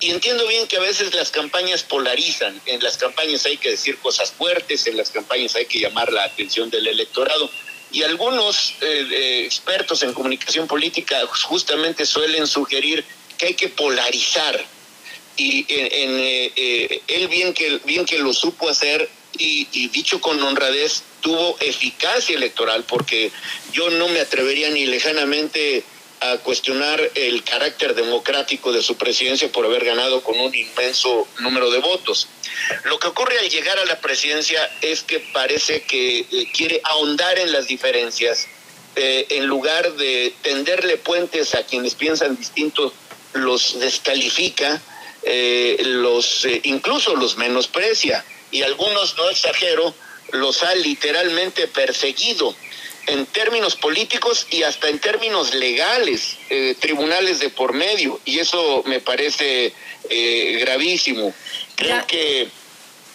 Y 0.00 0.10
entiendo 0.10 0.46
bien 0.46 0.66
que 0.66 0.76
a 0.76 0.80
veces 0.80 1.14
las 1.14 1.30
campañas 1.30 1.82
polarizan, 1.82 2.60
en 2.66 2.82
las 2.82 2.96
campañas 2.96 3.44
hay 3.46 3.56
que 3.56 3.70
decir 3.70 3.98
cosas 3.98 4.32
fuertes, 4.32 4.86
en 4.86 4.96
las 4.96 5.10
campañas 5.10 5.54
hay 5.54 5.66
que 5.66 5.78
llamar 5.78 6.12
la 6.12 6.24
atención 6.24 6.70
del 6.70 6.86
electorado. 6.86 7.50
Y 7.92 8.02
algunos 8.02 8.74
eh, 8.80 9.42
expertos 9.44 10.02
en 10.02 10.14
comunicación 10.14 10.66
política 10.66 11.20
justamente 11.26 12.06
suelen 12.06 12.46
sugerir 12.46 13.04
que 13.36 13.46
hay 13.46 13.54
que 13.54 13.68
polarizar 13.68 14.64
y 15.40 15.66
en, 15.68 16.18
eh, 16.18 16.52
eh, 16.54 17.02
él 17.08 17.28
bien 17.28 17.54
que, 17.54 17.80
bien 17.84 18.04
que 18.04 18.18
lo 18.18 18.34
supo 18.34 18.68
hacer 18.68 19.08
y, 19.38 19.88
dicho 19.88 20.20
con 20.20 20.42
honradez, 20.42 21.02
tuvo 21.22 21.56
eficacia 21.60 22.36
electoral 22.36 22.84
porque 22.86 23.32
yo 23.72 23.88
no 23.88 24.08
me 24.08 24.20
atrevería 24.20 24.68
ni 24.68 24.84
lejanamente 24.84 25.82
a 26.20 26.36
cuestionar 26.38 27.00
el 27.14 27.42
carácter 27.42 27.94
democrático 27.94 28.70
de 28.70 28.82
su 28.82 28.96
presidencia 28.96 29.50
por 29.50 29.64
haber 29.64 29.86
ganado 29.86 30.22
con 30.22 30.38
un 30.38 30.54
inmenso 30.54 31.26
número 31.38 31.70
de 31.70 31.78
votos. 31.78 32.28
Lo 32.84 32.98
que 32.98 33.08
ocurre 33.08 33.38
al 33.38 33.48
llegar 33.48 33.78
a 33.78 33.86
la 33.86 33.98
presidencia 33.98 34.70
es 34.82 35.02
que 35.02 35.20
parece 35.20 35.82
que 35.84 36.18
eh, 36.18 36.48
quiere 36.52 36.82
ahondar 36.84 37.38
en 37.38 37.50
las 37.52 37.66
diferencias 37.66 38.46
en 38.96 39.46
lugar 39.46 39.94
de 39.94 40.34
tenderle 40.42 40.98
puentes 40.98 41.54
a 41.54 41.62
quienes 41.62 41.94
piensan 41.94 42.36
distintos, 42.36 42.92
los 43.32 43.78
descalifica 43.78 44.82
eh, 45.22 45.76
los 45.84 46.46
eh, 46.46 46.60
incluso 46.64 47.14
los 47.14 47.36
menosprecia 47.36 48.24
y 48.50 48.62
algunos, 48.62 49.16
no 49.16 49.28
exagero, 49.28 49.94
los 50.32 50.62
ha 50.62 50.74
literalmente 50.74 51.68
perseguido 51.68 52.54
en 53.06 53.26
términos 53.26 53.76
políticos 53.76 54.46
y 54.50 54.62
hasta 54.62 54.88
en 54.88 54.98
términos 54.98 55.54
legales, 55.54 56.36
eh, 56.48 56.74
tribunales 56.78 57.38
de 57.38 57.50
por 57.50 57.72
medio, 57.72 58.20
y 58.24 58.38
eso 58.38 58.82
me 58.86 59.00
parece 59.00 59.72
gravísimo. 60.08 61.32
Creo 61.76 62.06
que 62.06 62.48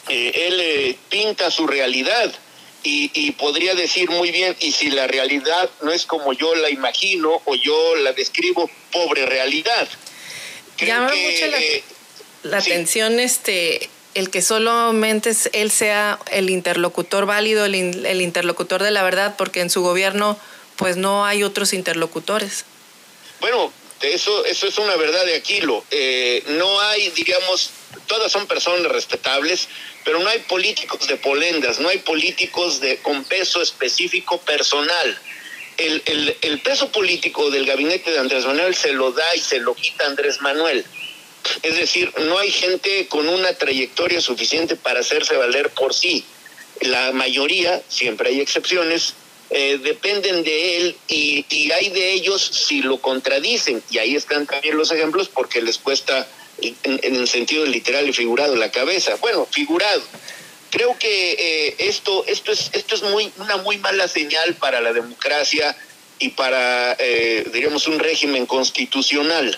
él 0.07 0.97
pinta 1.09 1.51
su 1.51 1.67
realidad 1.67 2.33
y, 2.83 3.09
y, 3.13 3.31
podría 3.31 3.73
decir 3.73 4.09
muy 4.09 4.31
bien, 4.31 4.55
y 4.59 4.71
si 4.71 4.89
la 4.91 5.07
realidad 5.07 5.69
no 5.81 5.91
es 5.91 6.05
como 6.05 6.33
yo 6.33 6.55
la 6.55 6.69
imagino 6.69 7.41
o 7.45 7.55
yo 7.55 7.95
la 7.95 8.13
describo, 8.13 8.69
pobre 8.91 9.25
realidad. 9.25 9.87
Llama 10.77 11.07
mucho 11.07 11.47
la, 11.47 11.57
la 12.45 12.57
atención 12.57 13.19
este 13.19 13.89
el 14.13 14.29
que 14.29 14.41
solamente 14.41 15.33
él 15.51 15.71
sea 15.71 16.19
el 16.31 16.49
interlocutor 16.49 17.25
válido, 17.25 17.65
el, 17.65 17.75
el, 17.75 18.21
interlocutor 18.21 18.81
de 18.81 18.91
la 18.91 19.03
verdad, 19.03 19.35
porque 19.37 19.59
en 19.59 19.69
su 19.69 19.81
gobierno 19.81 20.39
pues 20.77 20.95
no 20.95 21.25
hay 21.25 21.43
otros 21.43 21.73
interlocutores. 21.73 22.63
Bueno, 23.41 23.73
eso, 24.01 24.45
eso 24.45 24.67
es 24.67 24.77
una 24.77 24.95
verdad 24.95 25.25
de 25.25 25.35
Aquilo. 25.35 25.83
Eh, 25.91 26.43
no 26.47 26.79
hay, 26.79 27.09
digamos, 27.09 27.71
todas 28.07 28.31
son 28.31 28.47
personas 28.47 28.89
respetables, 28.89 29.67
pero 30.05 30.19
no 30.19 30.29
hay 30.29 30.39
políticos 30.39 31.07
de 31.07 31.17
polendas, 31.17 31.79
no 31.79 31.89
hay 31.89 31.97
políticos 31.97 32.79
de, 32.79 32.97
con 32.97 33.25
peso 33.25 33.61
específico 33.61 34.39
personal. 34.39 35.19
El, 35.77 36.01
el, 36.05 36.37
el 36.41 36.59
peso 36.61 36.89
político 36.89 37.51
del 37.51 37.65
gabinete 37.65 38.11
de 38.11 38.19
Andrés 38.19 38.45
Manuel 38.45 38.75
se 38.75 38.93
lo 38.93 39.11
da 39.11 39.35
y 39.35 39.39
se 39.39 39.59
lo 39.59 39.75
quita 39.75 40.05
Andrés 40.05 40.39
Manuel. 40.39 40.85
Es 41.61 41.75
decir, 41.75 42.11
no 42.21 42.37
hay 42.37 42.51
gente 42.51 43.07
con 43.07 43.27
una 43.27 43.53
trayectoria 43.53 44.21
suficiente 44.21 44.75
para 44.75 45.01
hacerse 45.01 45.35
valer 45.35 45.69
por 45.69 45.93
sí. 45.93 46.25
La 46.81 47.11
mayoría, 47.11 47.81
siempre 47.87 48.29
hay 48.29 48.41
excepciones, 48.41 49.13
eh, 49.51 49.79
dependen 49.81 50.43
de 50.43 50.77
él 50.77 50.97
y, 51.07 51.71
hay 51.71 51.89
de 51.89 52.13
ellos 52.13 52.41
si 52.41 52.81
lo 52.81 52.97
contradicen. 52.99 53.81
Y 53.89 53.99
ahí 53.99 54.15
están 54.15 54.47
también 54.47 54.77
los 54.77 54.91
ejemplos 54.91 55.29
porque 55.29 55.61
les 55.61 55.77
cuesta 55.77 56.27
en, 56.61 56.99
el 57.03 57.27
sentido 57.27 57.65
literal 57.65 58.07
y 58.09 58.13
figurado 58.13 58.55
la 58.55 58.71
cabeza. 58.71 59.15
Bueno, 59.21 59.47
figurado. 59.49 60.01
Creo 60.71 60.97
que 60.97 61.31
eh, 61.33 61.75
esto, 61.79 62.25
esto 62.27 62.51
es, 62.51 62.69
esto 62.73 62.95
es 62.95 63.03
muy, 63.03 63.31
una 63.37 63.57
muy 63.57 63.77
mala 63.77 64.07
señal 64.07 64.55
para 64.55 64.81
la 64.81 64.91
democracia 64.93 65.77
y 66.19 66.29
para, 66.29 66.95
eh, 66.99 67.47
diríamos, 67.53 67.87
un 67.87 67.99
régimen 67.99 68.45
constitucional. 68.45 69.57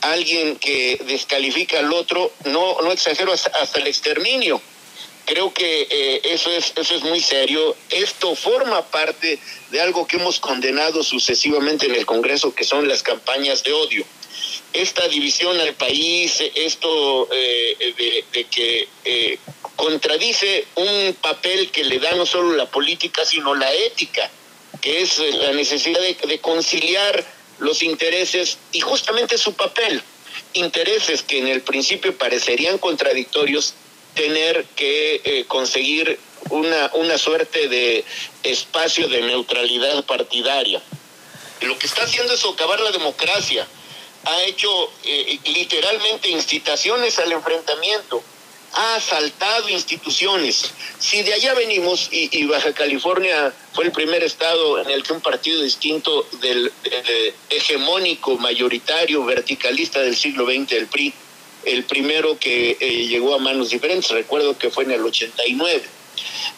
Alguien 0.00 0.56
que 0.56 1.00
descalifica 1.06 1.78
al 1.78 1.92
otro, 1.92 2.32
no, 2.44 2.80
no 2.82 2.92
exagero, 2.92 3.32
hasta, 3.32 3.78
el 3.78 3.86
exterminio. 3.86 4.60
Creo 5.24 5.52
que 5.52 5.86
eh, 5.90 6.20
eso, 6.24 6.50
es, 6.50 6.72
eso 6.76 6.94
es 6.94 7.02
muy 7.02 7.20
serio. 7.20 7.76
Esto 7.90 8.34
forma 8.34 8.82
parte 8.86 9.38
de 9.70 9.80
algo 9.80 10.06
que 10.06 10.16
hemos 10.16 10.40
condenado 10.40 11.02
sucesivamente 11.02 11.86
en 11.86 11.94
el 11.94 12.06
Congreso, 12.06 12.54
que 12.54 12.64
son 12.64 12.88
las 12.88 13.02
campañas 13.02 13.62
de 13.64 13.72
odio 13.72 14.06
esta 14.72 15.08
división 15.08 15.58
al 15.60 15.74
país, 15.74 16.42
esto 16.54 17.28
eh, 17.32 18.24
de, 18.32 18.44
que 18.44 18.88
eh, 19.04 19.38
contradice 19.76 20.66
un 20.76 21.14
papel 21.20 21.70
que 21.70 21.84
le 21.84 21.98
da 21.98 22.14
no 22.14 22.26
solo 22.26 22.54
la 22.54 22.66
política, 22.66 23.24
sino 23.24 23.54
la 23.54 23.72
ética, 23.72 24.30
que 24.80 25.02
es 25.02 25.18
la 25.18 25.52
necesidad 25.52 26.00
de, 26.00 26.38
conciliar 26.40 27.24
los 27.58 27.82
intereses 27.82 28.58
y 28.72 28.80
justamente 28.80 29.38
su 29.38 29.54
papel, 29.54 30.02
intereses 30.52 31.22
que 31.22 31.38
en 31.38 31.48
el 31.48 31.62
principio 31.62 32.16
parecerían 32.16 32.78
contradictorios, 32.78 33.74
tener 34.14 34.64
que 34.76 35.20
eh, 35.24 35.44
conseguir 35.46 36.18
una, 36.50 36.90
una 36.94 37.18
suerte 37.18 37.68
de 37.68 38.04
espacio 38.42 39.08
de 39.08 39.22
neutralidad 39.22 40.04
partidaria. 40.04 40.82
Lo 41.60 41.78
que 41.78 41.86
está 41.86 42.04
haciendo 42.04 42.32
es 42.34 42.40
socavar 42.40 42.80
la 42.80 42.90
democracia, 42.90 43.66
ha 44.24 44.42
hecho 44.42 44.68
eh, 45.04 45.38
literalmente 45.46 46.28
incitaciones 46.28 47.18
al 47.18 47.32
enfrentamiento, 47.32 48.22
ha 48.78 48.94
asaltado 48.94 49.68
instituciones. 49.68 50.70
Si 51.00 51.22
de 51.24 51.34
allá 51.34 51.52
venimos, 51.54 52.08
y, 52.12 52.44
Baja 52.44 52.72
California 52.72 53.52
fue 53.72 53.86
el 53.86 53.90
primer 53.90 54.22
estado 54.22 54.80
en 54.80 54.88
el 54.88 55.02
que 55.02 55.12
un 55.12 55.20
partido 55.20 55.60
distinto 55.62 56.24
del, 56.40 56.72
hegemónico, 57.50 58.38
mayoritario, 58.38 59.24
verticalista 59.24 60.00
del 60.00 60.16
siglo 60.16 60.46
XX, 60.46 60.72
el 60.72 60.86
PRI, 60.86 61.12
el 61.64 61.84
primero 61.84 62.38
que 62.38 62.76
eh, 62.78 63.06
llegó 63.08 63.34
a 63.34 63.38
manos 63.38 63.70
diferentes, 63.70 64.10
recuerdo 64.10 64.56
que 64.56 64.70
fue 64.70 64.84
en 64.84 64.92
el 64.92 65.04
89 65.04 65.82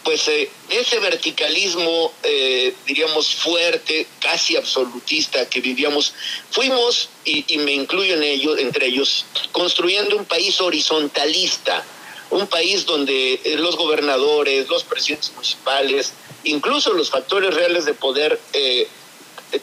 pues 0.02 0.26
eh, 0.28 0.50
ese 0.70 0.98
verticalismo, 0.98 2.12
eh, 2.22 2.74
diríamos, 2.86 3.34
fuerte, 3.34 4.06
casi 4.18 4.56
absolutista 4.56 5.48
que 5.48 5.60
vivíamos, 5.60 6.14
fuimos, 6.50 7.10
y, 7.24 7.58
me 7.58 7.72
incluyo 7.72 8.14
en 8.14 8.22
ello, 8.22 8.56
entre 8.56 8.86
ellos, 8.86 9.26
construyendo 9.52 10.16
un 10.16 10.24
país 10.24 10.58
horizontalista, 10.60 11.84
un 12.30 12.46
país 12.46 12.86
donde 12.86 13.34
eh, 13.34 13.56
los 13.56 13.76
gobernadores, 13.76 14.68
los 14.68 14.84
presidentes 14.84 15.32
municipales, 15.32 16.12
incluso 16.44 16.92
los 16.92 17.10
factores 17.10 17.54
reales 17.54 17.84
de 17.84 17.94
poder 17.94 18.38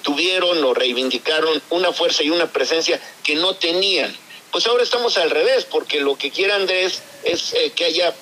tuvieron 0.01 0.61
o 0.65 0.73
reivindicaron 0.73 1.61
una 1.69 1.93
fuerza 1.93 2.21
y 2.21 2.29
una 2.29 2.51
presencia 2.51 2.99
que 3.23 3.35
no 3.35 3.55
tenían. 3.55 4.13
Pues 4.51 4.67
ahora 4.67 4.83
estamos 4.83 5.17
al 5.17 5.29
revés, 5.29 5.63
porque 5.63 6.01
lo 6.01 6.17
que 6.17 6.29
quiere 6.29 6.51
Andrés 6.51 7.01
es 7.23 7.53
que 7.73 7.85
haya 7.85 8.13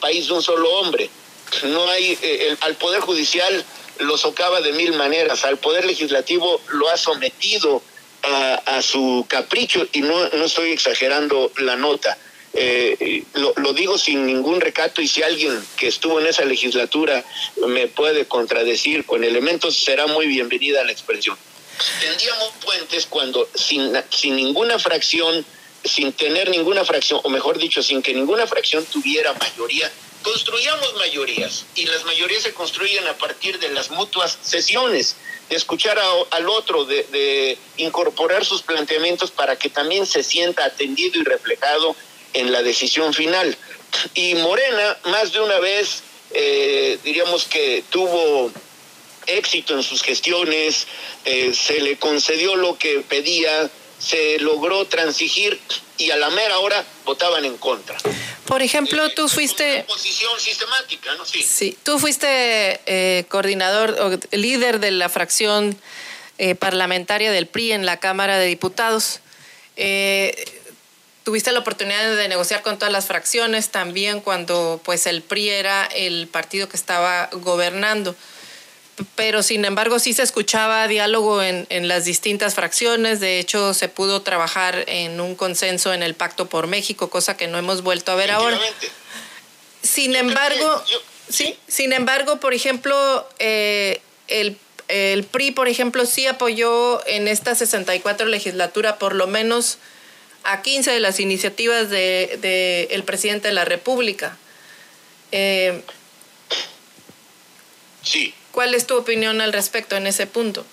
país 0.00 0.26
de 0.26 0.34
un 0.34 0.42
solo 0.42 0.70
hombre 0.74 1.08
no 1.62 1.88
hay, 1.88 2.18
eh, 2.20 2.56
al 2.60 2.74
Poder 2.74 3.00
Judicial 3.00 3.64
lo 4.00 4.18
socava 4.18 4.60
de 4.60 4.72
mil 4.72 4.92
maneras, 4.94 5.44
al 5.44 5.58
Poder 5.58 5.84
Legislativo 5.84 6.60
lo 6.72 6.88
ha 6.90 6.96
sometido 6.96 7.82
a, 8.22 8.80
su 8.80 9.26
capricho 9.28 9.86
y 9.92 10.00
no, 10.00 10.28
no 10.30 10.44
estoy 10.46 10.70
exagerando 10.70 11.52
la 11.58 11.76
nota. 11.76 12.16
Eh, 12.56 13.24
lo, 13.34 13.52
lo, 13.56 13.72
digo 13.72 13.98
sin 13.98 14.26
ningún 14.26 14.60
recato 14.60 15.02
y 15.02 15.08
si 15.08 15.22
alguien 15.22 15.60
que 15.76 15.88
estuvo 15.88 16.20
en 16.20 16.26
esa 16.26 16.44
legislatura 16.44 17.24
me 17.66 17.88
puede 17.88 18.26
contradecir 18.26 19.04
con 19.04 19.24
elementos, 19.24 19.76
será 19.76 20.06
muy 20.06 20.26
bienvenida 20.26 20.84
la 20.84 20.92
expresión. 20.92 21.36
Tendríamos 22.00 22.50
puentes 22.64 23.06
cuando 23.06 23.48
sin, 23.54 23.92
sin 24.10 24.36
ninguna 24.36 24.78
fracción, 24.78 25.44
sin 25.84 26.12
tener 26.12 26.48
ninguna 26.48 26.84
fracción, 26.84 27.20
o 27.22 27.28
mejor 27.28 27.58
dicho, 27.58 27.82
sin 27.82 28.02
que 28.02 28.14
ninguna 28.14 28.46
fracción 28.46 28.84
tuviera 28.86 29.32
mayoría, 29.34 29.90
construyamos 30.22 30.94
mayorías 30.94 31.66
y 31.74 31.86
las 31.86 32.04
mayorías 32.04 32.42
se 32.42 32.54
construyen 32.54 33.06
a 33.06 33.14
partir 33.14 33.58
de 33.58 33.68
las 33.70 33.90
mutuas 33.90 34.38
sesiones, 34.42 35.16
de 35.48 35.56
escuchar 35.56 35.98
al 36.30 36.48
otro, 36.48 36.84
de, 36.86 37.58
incorporar 37.76 38.44
sus 38.44 38.62
planteamientos 38.62 39.30
para 39.30 39.56
que 39.56 39.68
también 39.68 40.06
se 40.06 40.22
sienta 40.22 40.64
atendido 40.64 41.20
y 41.20 41.24
reflejado 41.24 41.94
en 42.34 42.52
la 42.52 42.62
decisión 42.62 43.14
final. 43.14 43.56
Y 44.14 44.34
Morena, 44.34 44.98
más 45.04 45.32
de 45.32 45.40
una 45.40 45.58
vez, 45.60 46.02
eh, 46.32 46.98
diríamos 47.02 47.44
que 47.44 47.84
tuvo 47.90 48.50
éxito 49.26 49.74
en 49.74 49.82
sus 49.82 50.02
gestiones, 50.02 50.86
eh, 51.24 51.54
se 51.54 51.80
le 51.80 51.96
concedió 51.96 52.56
lo 52.56 52.76
que 52.76 53.00
pedía, 53.08 53.70
se 53.98 54.38
logró 54.40 54.84
transigir 54.86 55.58
y 55.96 56.10
a 56.10 56.16
la 56.16 56.28
mera 56.30 56.58
hora 56.58 56.84
votaban 57.04 57.44
en 57.44 57.56
contra. 57.56 57.96
Por 58.46 58.60
ejemplo, 58.62 59.08
tú 59.10 59.28
fuiste... 59.28 59.84
Posición 59.84 60.38
sistemática, 60.38 61.14
¿no? 61.14 61.24
Sí. 61.24 61.78
tú 61.82 61.98
fuiste 61.98 62.80
eh, 62.84 63.24
coordinador 63.28 63.96
o 64.00 64.36
líder 64.36 64.80
de 64.80 64.90
la 64.90 65.08
fracción 65.08 65.78
parlamentaria 66.58 67.30
del 67.30 67.46
PRI 67.46 67.70
en 67.70 67.86
la 67.86 68.00
Cámara 68.00 68.38
de 68.38 68.46
Diputados. 68.46 69.20
Tuviste 71.24 71.50
la 71.52 71.60
oportunidad 71.60 72.16
de 72.16 72.28
negociar 72.28 72.62
con 72.62 72.78
todas 72.78 72.92
las 72.92 73.06
fracciones 73.06 73.70
también 73.70 74.20
cuando 74.20 74.80
pues 74.84 75.06
el 75.06 75.22
PRI 75.22 75.50
era 75.50 75.86
el 75.86 76.28
partido 76.28 76.68
que 76.68 76.76
estaba 76.76 77.28
gobernando 77.32 78.14
pero 79.16 79.42
sin 79.42 79.64
embargo 79.64 79.98
sí 79.98 80.12
se 80.12 80.22
escuchaba 80.22 80.86
diálogo 80.86 81.42
en, 81.42 81.66
en, 81.68 81.88
las 81.88 82.04
distintas 82.04 82.54
fracciones. 82.54 83.20
De 83.20 83.38
hecho, 83.38 83.74
se 83.74 83.88
pudo 83.88 84.22
trabajar 84.22 84.84
en 84.86 85.20
un 85.20 85.34
consenso 85.34 85.92
en 85.92 86.02
el 86.02 86.14
Pacto 86.14 86.46
por 86.46 86.66
México, 86.66 87.10
cosa 87.10 87.36
que 87.36 87.48
no 87.48 87.58
hemos 87.58 87.82
vuelto 87.82 88.12
a 88.12 88.14
ver 88.14 88.30
ahora. 88.30 88.58
Sin 89.82 90.16
embargo, 90.16 90.82
sí, 91.28 91.58
sin 91.66 91.92
embargo, 91.92 92.40
por 92.40 92.54
ejemplo, 92.54 93.28
eh, 93.38 94.00
el, 94.28 94.56
el, 94.88 95.24
PRI, 95.24 95.50
por 95.50 95.68
ejemplo, 95.68 96.06
sí 96.06 96.26
apoyó 96.26 97.04
en 97.06 97.28
esta 97.28 97.54
64 97.54 98.26
legislatura 98.26 98.98
por 98.98 99.14
lo 99.14 99.26
menos 99.26 99.78
a 100.44 100.62
15 100.62 100.90
de 100.90 101.00
las 101.00 101.20
iniciativas 101.20 101.90
del 101.90 102.40
de, 102.40 102.88
el 102.90 103.02
presidente 103.04 103.48
de 103.48 103.54
la 103.54 103.64
República. 103.64 104.36
Eh, 105.32 105.82
sí. 108.02 108.34
¿Cuál 108.52 108.74
es 108.74 108.86
tu 108.86 108.96
opinión 108.96 109.40
al 109.40 109.52
respecto 109.52 109.96
en 109.96 110.06
ese 110.06 110.26
punto? 110.26 110.64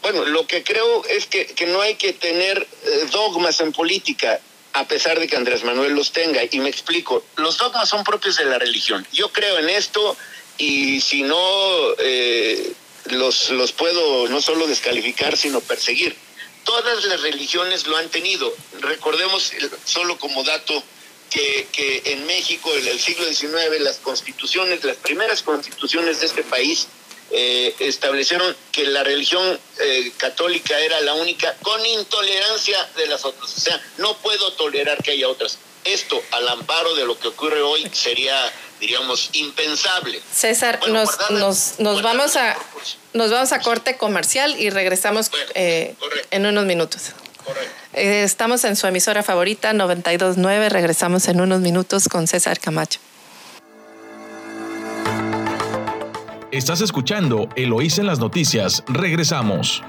Bueno, 0.00 0.24
lo 0.24 0.46
que 0.46 0.62
creo 0.62 1.04
es 1.04 1.26
que, 1.26 1.54
no 1.66 1.82
hay 1.82 1.96
que 1.96 2.14
tener 2.14 2.66
eh, 2.84 3.06
dogmas 3.10 3.60
en 3.60 3.72
política, 3.72 4.40
a 4.72 4.88
pesar 4.88 5.20
de 5.20 5.28
que 5.28 5.36
Andrés 5.36 5.62
Manuel 5.64 5.92
los 5.92 6.12
tenga. 6.12 6.40
Y 6.50 6.60
me 6.60 6.70
explico, 6.70 7.22
los 7.36 7.58
dogmas 7.58 7.88
son 7.88 8.04
propios 8.04 8.36
de 8.36 8.46
la 8.46 8.58
religión. 8.58 9.06
Yo 9.12 9.30
creo 9.32 9.58
en 9.58 9.68
esto 9.68 10.16
y 10.56 11.00
si 11.02 11.22
no, 11.22 11.36
eh, 11.98 12.72
los, 13.06 13.50
los 13.50 13.72
puedo 13.72 14.28
no 14.28 14.40
solo 14.40 14.66
descalificar, 14.66 15.36
sino 15.36 15.60
perseguir. 15.60 16.16
Todas 16.64 17.04
las 17.04 17.20
religiones 17.22 17.86
lo 17.86 17.96
han 17.96 18.08
tenido. 18.08 18.52
Recordemos, 18.80 19.52
solo 19.84 20.18
como 20.18 20.44
dato, 20.44 20.82
que, 21.30 22.02
en 22.06 22.26
México, 22.26 22.74
en 22.74 22.88
el 22.88 23.00
siglo 23.00 23.26
XIX, 23.26 23.80
las 23.80 23.98
constituciones, 23.98 24.84
las 24.84 24.96
primeras 24.96 25.42
constituciones 25.42 26.20
de 26.20 26.26
este 26.26 26.42
país, 26.42 26.88
eh, 27.32 27.74
establecieron 27.78 28.56
que 28.72 28.84
la 28.86 29.04
religión 29.04 29.60
eh, 29.78 30.12
católica 30.16 30.78
era 30.80 31.00
la 31.02 31.14
única 31.14 31.54
con 31.62 31.84
intolerancia 31.86 32.84
de 32.96 33.06
las 33.06 33.24
otras. 33.24 33.56
O 33.56 33.60
sea, 33.60 33.80
no 33.98 34.16
puedo 34.16 34.52
tolerar 34.54 35.00
que 35.02 35.12
haya 35.12 35.28
otras. 35.28 35.58
Esto, 35.84 36.20
al 36.32 36.48
amparo 36.48 36.94
de 36.94 37.06
lo 37.06 37.18
que 37.18 37.28
ocurre 37.28 37.62
hoy, 37.62 37.88
sería, 37.92 38.34
diríamos, 38.80 39.30
impensable. 39.32 40.20
César, 40.32 40.80
nos, 40.88 41.30
nos, 41.30 41.78
nos 41.78 42.02
vamos 42.02 42.36
a 42.36 42.56
nos 43.12 43.30
vamos 43.30 43.52
a 43.52 43.60
corte 43.60 43.96
comercial 43.96 44.54
y 44.58 44.70
regresamos 44.70 45.30
eh, 45.54 45.96
en 46.30 46.46
unos 46.46 46.64
minutos. 46.64 47.12
estamos 47.92 48.64
en 48.64 48.76
su 48.76 48.86
emisora 48.86 49.22
favorita 49.22 49.72
929. 49.72 50.68
Regresamos 50.68 51.26
en 51.28 51.40
unos 51.40 51.60
minutos 51.60 52.08
con 52.08 52.26
César 52.28 52.60
Camacho. 52.60 53.00
Estás 56.52 56.80
escuchando 56.80 57.48
Eloís 57.56 57.98
en 57.98 58.06
las 58.06 58.18
noticias. 58.18 58.82
Regresamos. 58.86 59.82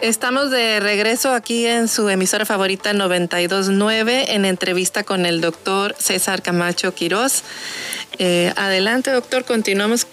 Estamos 0.00 0.52
de 0.52 0.78
regreso 0.78 1.32
aquí 1.32 1.66
en 1.66 1.88
su 1.88 2.08
emisora 2.08 2.46
favorita 2.46 2.92
929 2.92 4.32
en 4.34 4.44
entrevista 4.44 5.02
con 5.02 5.26
el 5.26 5.40
doctor 5.40 5.96
César 5.98 6.40
Camacho 6.40 6.94
Quirós. 6.94 7.42
Eh, 8.18 8.52
adelante, 8.56 9.10
doctor, 9.10 9.44
continuamos. 9.44 10.06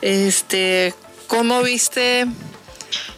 Este, 0.00 0.94
¿Cómo 1.26 1.62
viste, 1.62 2.26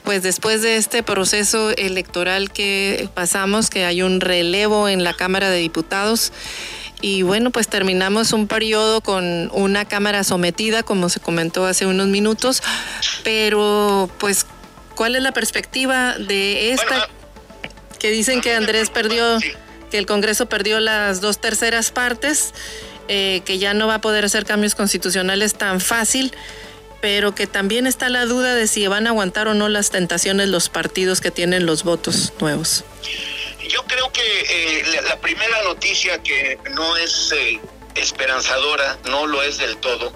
pues 0.03 0.25
después 0.25 0.61
de 0.61 0.77
este 0.77 1.05
proceso 1.05 1.71
electoral 1.71 2.51
que 2.51 3.09
pasamos, 3.14 3.71
que 3.71 3.85
hay 3.85 4.03
un 4.03 4.21
relevo 4.21 4.89
en 4.89 5.05
la 5.05 5.14
Cámara 5.14 5.51
de 5.51 5.59
Diputados? 5.59 6.33
y 7.01 7.23
bueno, 7.23 7.53
pues 7.53 7.69
terminamos 7.69 8.33
un 8.33 8.49
periodo 8.49 9.01
con 9.01 9.51
una 9.53 9.85
cámara 9.85 10.25
sometida, 10.25 10.83
como 10.83 11.09
se 11.09 11.21
comentó 11.21 11.64
hace 11.64 11.87
unos 11.87 12.09
minutos, 12.09 12.61
pero 13.23 14.11
pues, 14.19 14.47
¿cuál 14.99 15.14
es 15.14 15.22
la 15.22 15.30
perspectiva 15.30 16.18
de 16.18 16.72
esta? 16.72 17.09
que 18.01 18.11
dicen 18.11 18.40
que 18.40 18.55
Andrés 18.55 18.90
perdió, 18.90 19.38
que 19.90 19.99
el 19.99 20.07
Congreso 20.07 20.46
perdió 20.46 20.78
las 20.78 21.20
dos 21.20 21.40
terceras 21.40 21.90
partes, 21.90 22.53
eh, 23.09 23.42
que 23.44 23.59
ya 23.59 23.74
no 23.74 23.86
va 23.86 23.94
a 23.94 24.01
poder 24.01 24.24
hacer 24.24 24.44
cambios 24.44 24.74
constitucionales 24.74 25.55
tan 25.55 25.80
fácil 25.80 26.32
pero 27.01 27.32
que 27.32 27.46
también 27.46 27.86
está 27.86 28.09
la 28.09 28.26
duda 28.26 28.57
de 28.57 28.66
si 28.66 28.84
van 28.88 29.07
a 29.07 29.11
aguantar 29.11 29.46
o 29.46 29.55
no 29.55 29.68
las 29.68 29.90
tentaciones 29.90 30.49
los 30.49 30.68
partidos 30.68 31.20
que 31.20 31.30
tienen 31.30 31.64
los 31.64 31.84
votos 31.84 32.32
nuevos. 32.40 32.84
Yo 33.68 33.84
creo 33.84 34.11
que 34.12 34.20
eh, 34.20 34.84
la, 35.05 35.20
primera 35.20 35.62
noticia 35.62 36.20
que 36.22 36.59
no 36.72 36.96
es 36.96 37.32
eh, 37.32 37.61
esperanzadora, 37.94 38.99
no 39.05 39.26
lo 39.26 39.42
es 39.42 39.59
del 39.59 39.76
todo, 39.76 40.12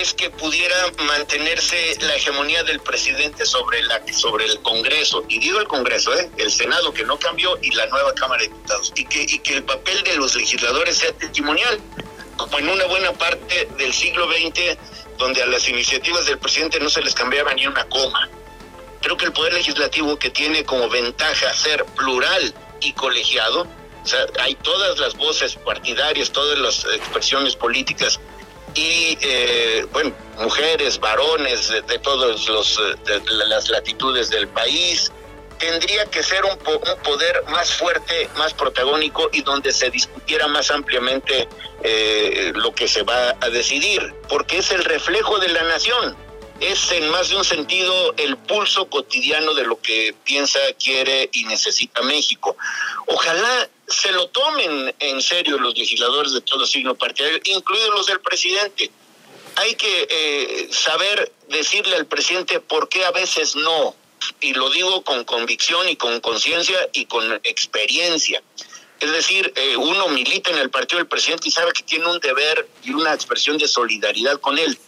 es 0.00 0.14
que 0.14 0.30
pudiera 0.30 0.76
mantenerse 1.06 1.96
la 2.00 2.16
hegemonía 2.16 2.62
del 2.64 2.80
presidente 2.80 3.44
sobre 3.44 3.82
la 3.82 4.02
sobre 4.12 4.46
el 4.46 4.60
Congreso 4.62 5.24
y 5.28 5.38
digo 5.38 5.60
el 5.60 5.68
Congreso, 5.68 6.14
¿eh? 6.18 6.30
el 6.38 6.50
Senado 6.50 6.92
que 6.92 7.04
no 7.04 7.18
cambió 7.18 7.58
y 7.60 7.70
la 7.72 7.86
nueva 7.86 8.14
Cámara 8.14 8.42
de 8.42 8.48
Diputados 8.48 8.92
y 8.96 9.04
que 9.04 9.22
y 9.22 9.38
que 9.40 9.56
el 9.56 9.64
papel 9.64 10.02
de 10.04 10.16
los 10.16 10.34
legisladores 10.34 10.98
sea 10.98 11.12
testimonial, 11.12 11.80
como 12.36 12.58
en 12.58 12.68
una 12.68 12.86
buena 12.86 13.12
parte 13.12 13.68
del 13.76 13.92
siglo 13.92 14.26
XX 14.28 14.78
donde 15.18 15.42
a 15.42 15.46
las 15.46 15.68
iniciativas 15.68 16.26
del 16.26 16.38
presidente 16.38 16.80
no 16.80 16.88
se 16.88 17.02
les 17.02 17.14
cambiaba 17.14 17.52
ni 17.54 17.66
una 17.66 17.84
coma. 17.88 18.28
Creo 19.00 19.16
que 19.16 19.26
el 19.26 19.32
poder 19.32 19.52
legislativo 19.52 20.18
que 20.18 20.30
tiene 20.30 20.64
como 20.64 20.88
ventaja 20.88 21.52
ser 21.54 21.84
plural 21.96 22.54
y 22.80 22.92
colegiado, 22.92 23.66
o 24.02 24.06
sea, 24.06 24.26
hay 24.40 24.54
todas 24.56 24.98
las 24.98 25.14
voces 25.16 25.54
partidarias, 25.56 26.32
todas 26.32 26.58
las 26.58 26.84
expresiones 26.94 27.54
políticas 27.56 28.20
y, 28.74 29.18
eh, 29.20 29.86
bueno, 29.92 30.12
mujeres, 30.38 30.98
varones 30.98 31.68
de, 31.68 31.98
todas 31.98 32.48
las 33.06 33.68
latitudes 33.68 34.30
del 34.30 34.48
país, 34.48 35.12
tendría 35.58 36.06
que 36.06 36.22
ser 36.22 36.44
un, 36.44 36.52
un, 36.52 37.02
poder 37.02 37.44
más 37.50 37.72
fuerte, 37.74 38.28
más 38.36 38.52
protagónico 38.54 39.30
y 39.32 39.42
donde 39.42 39.72
se 39.72 39.90
discutiera 39.90 40.48
más 40.48 40.70
ampliamente 40.70 41.48
eh, 41.82 42.52
lo 42.54 42.74
que 42.74 42.88
se 42.88 43.02
va 43.02 43.36
a 43.40 43.48
decidir, 43.50 44.14
porque 44.28 44.58
es 44.58 44.70
el 44.70 44.84
reflejo 44.84 45.38
de 45.38 45.48
la 45.48 45.62
nación 45.64 46.16
es 46.62 46.92
en 46.92 47.08
más 47.10 47.28
de 47.28 47.36
un 47.36 47.44
sentido 47.44 48.14
el 48.16 48.36
pulso 48.36 48.88
cotidiano 48.88 49.52
de 49.54 49.64
lo 49.64 49.80
que 49.80 50.14
piensa, 50.24 50.60
quiere 50.82 51.28
y 51.32 51.44
necesita 51.44 52.02
México. 52.02 52.56
Ojalá 53.06 53.68
se 53.92 54.12
lo 54.12 54.28
tomen 54.28 54.94
en 54.98 55.22
serio 55.22 55.58
los 55.58 55.76
legisladores 55.76 56.32
de 56.32 56.40
todo 56.40 56.66
signo 56.66 56.94
partidario, 56.94 57.40
incluidos 57.44 57.90
los 57.94 58.06
del 58.06 58.20
presidente. 58.20 58.90
Hay 59.56 59.74
que 59.74 60.06
eh, 60.08 60.68
saber 60.72 61.30
decirle 61.48 61.96
al 61.96 62.06
presidente 62.06 62.60
por 62.60 62.88
qué 62.88 63.04
a 63.04 63.10
veces 63.10 63.54
no, 63.54 63.94
y 64.40 64.54
lo 64.54 64.70
digo 64.70 65.02
con 65.02 65.24
convicción 65.24 65.88
y 65.88 65.96
con 65.96 66.20
conciencia 66.20 66.88
y 66.92 67.04
con 67.04 67.34
experiencia. 67.44 68.42
Es 69.00 69.10
decir, 69.10 69.52
eh, 69.56 69.76
uno 69.76 70.08
milita 70.08 70.50
en 70.50 70.58
el 70.58 70.70
partido 70.70 70.98
del 70.98 71.08
presidente 71.08 71.48
y 71.48 71.50
sabe 71.50 71.72
que 71.72 71.82
tiene 71.82 72.06
un 72.06 72.20
deber 72.20 72.68
y 72.84 72.92
una 72.92 73.12
expresión 73.12 73.58
de 73.58 73.68
solidaridad 73.68 74.40
con 74.40 74.58
él 74.58 74.78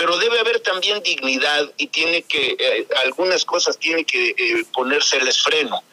pero 0.00 0.16
debe 0.16 0.40
haber 0.40 0.60
también 0.60 1.02
dignidad 1.02 1.70
y 1.76 1.88
tiene 1.88 2.22
que, 2.22 2.56
eh, 2.58 2.88
algunas 3.04 3.44
cosas 3.44 3.78
tiene 3.78 4.06
que 4.06 4.30
eh, 4.30 4.64
freno. 5.44 5.84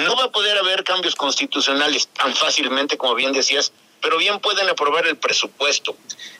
No 0.00 0.16
va 0.16 0.24
a 0.24 0.32
poder 0.32 0.58
haber 0.58 0.82
cambios 0.82 1.14
constitucionales 1.14 2.08
tan 2.08 2.34
fácilmente 2.34 2.98
como 2.98 3.14
bien 3.14 3.32
decías, 3.32 3.70
pero 4.00 4.18
bien 4.18 4.40
pueden 4.40 4.68
aprobar 4.68 5.06
el 5.06 5.16
presupuesto 5.16 5.96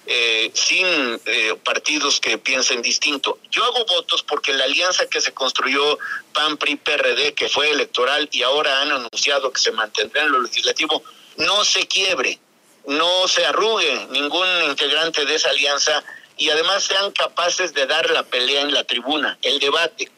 eh, 0.06 0.50
sin 0.52 0.84
eh, 1.24 1.54
partidos 1.62 2.18
que 2.18 2.38
piensen 2.38 2.82
distinto. 2.82 3.38
Yo 3.52 3.64
hago 3.66 3.86
votos 3.86 4.24
porque 4.24 4.52
la 4.52 4.64
alianza 4.64 5.06
que 5.06 5.20
se 5.20 5.32
construyó 5.32 6.00
PAN, 6.34 6.56
PRI, 6.56 6.74
PRD, 6.74 7.34
que 7.34 7.48
fue 7.48 7.70
electoral 7.70 8.28
y 8.32 8.42
ahora 8.42 8.82
han 8.82 8.90
anunciado 8.90 9.52
que 9.52 9.60
se 9.60 9.70
mantendrá 9.70 10.24
en 10.24 10.32
lo 10.32 10.42
legislativo, 10.42 11.04
no 11.36 11.64
se 11.64 11.86
quiebre, 11.86 12.40
no 12.86 13.28
se 13.28 13.46
arrugue 13.46 14.08
ningún 14.10 14.48
integrante 14.66 15.24
de 15.24 15.36
esa 15.36 15.50
alianza 15.50 16.02
y 16.43 16.51
además 16.51 16.82
sean 16.82 17.12
capaces 17.12 17.72
de 17.72 17.86
dar 17.86 18.11
la 18.11 18.24
pelea 18.24 18.62
en 18.62 18.74
la 18.74 18.82
tribuna, 18.82 19.38
el 19.43 19.61
debate. 19.61 20.11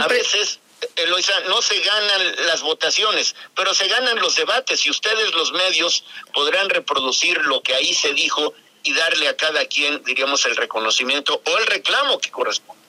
a 0.00 0.06
veces, 0.06 0.60
Eloisa, 0.94 1.40
no 1.48 1.60
se 1.60 1.80
ganan 1.80 2.46
las 2.46 2.62
votaciones, 2.62 3.34
pero 3.56 3.74
se 3.74 3.88
ganan 3.88 4.16
los 4.20 4.36
debates 4.36 4.86
y 4.86 4.90
ustedes 4.90 5.34
los 5.34 5.50
medios 5.50 6.04
podrán 6.32 6.70
reproducir 6.70 7.44
lo 7.46 7.62
que 7.62 7.74
ahí 7.74 7.92
se 7.94 8.12
dijo 8.12 8.54
y 8.84 8.94
darle 8.94 9.26
a 9.26 9.36
cada 9.36 9.66
quien, 9.66 10.04
diríamos, 10.04 10.46
el 10.46 10.54
reconocimiento 10.54 11.42
o 11.44 11.58
el 11.58 11.66
reclamo 11.66 12.20
que 12.20 12.30
corresponde. 12.30 12.80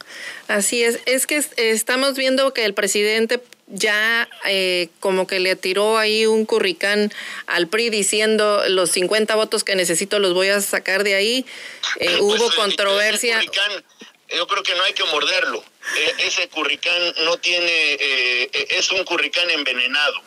Así 0.48 0.84
es, 0.84 1.00
es 1.08 1.26
que 1.26 1.44
estamos 1.58 2.14
viendo 2.14 2.54
que 2.54 2.64
el 2.64 2.76
presidente 2.76 3.42
ya 3.68 4.30
eh, 4.46 4.90
como 5.02 5.28
que 5.28 5.40
le 5.40 5.56
tiró 5.56 5.98
ahí 5.98 6.26
un 6.26 6.46
curricán 6.46 7.14
al 7.48 7.68
PRI 7.68 7.90
diciendo 7.90 8.64
los 8.70 8.92
50 8.92 9.36
votos 9.36 9.64
que 9.64 9.76
necesito 9.76 10.20
los 10.20 10.34
voy 10.34 10.50
a 10.50 10.62
sacar 10.62 11.04
de 11.04 11.16
ahí. 11.16 11.46
Eh, 12.00 12.18
pues, 12.20 12.20
hubo 12.20 12.54
controversia. 12.54 13.42
yo 13.42 14.48
creo 14.48 14.64
que 14.64 14.76
no 14.76 14.84
hay 14.84 14.94
que 14.94 15.06
morderlo. 15.06 15.64
E, 15.96 16.28
ese 16.28 16.48
curricán 16.50 17.02
no 17.24 17.38
tiene, 17.38 17.94
eh, 17.94 18.68
es 18.72 18.92
un 18.92 19.04
curricán 19.04 19.50
envenenado. 19.50 20.22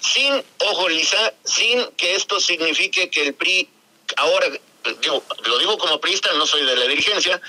Sin, 0.00 0.42
ojo 0.58 0.88
Lisa, 0.88 1.34
sin 1.44 1.84
que 1.96 2.14
esto 2.14 2.40
signifique 2.40 3.10
que 3.10 3.22
el 3.22 3.34
PRI, 3.34 3.68
ahora, 4.16 4.46
digo, 5.00 5.24
lo 5.44 5.58
digo 5.58 5.76
como 5.76 6.00
priista, 6.00 6.32
no 6.34 6.46
soy 6.46 6.64
de 6.64 6.76
la 6.76 6.86
dirigencia, 6.86 7.40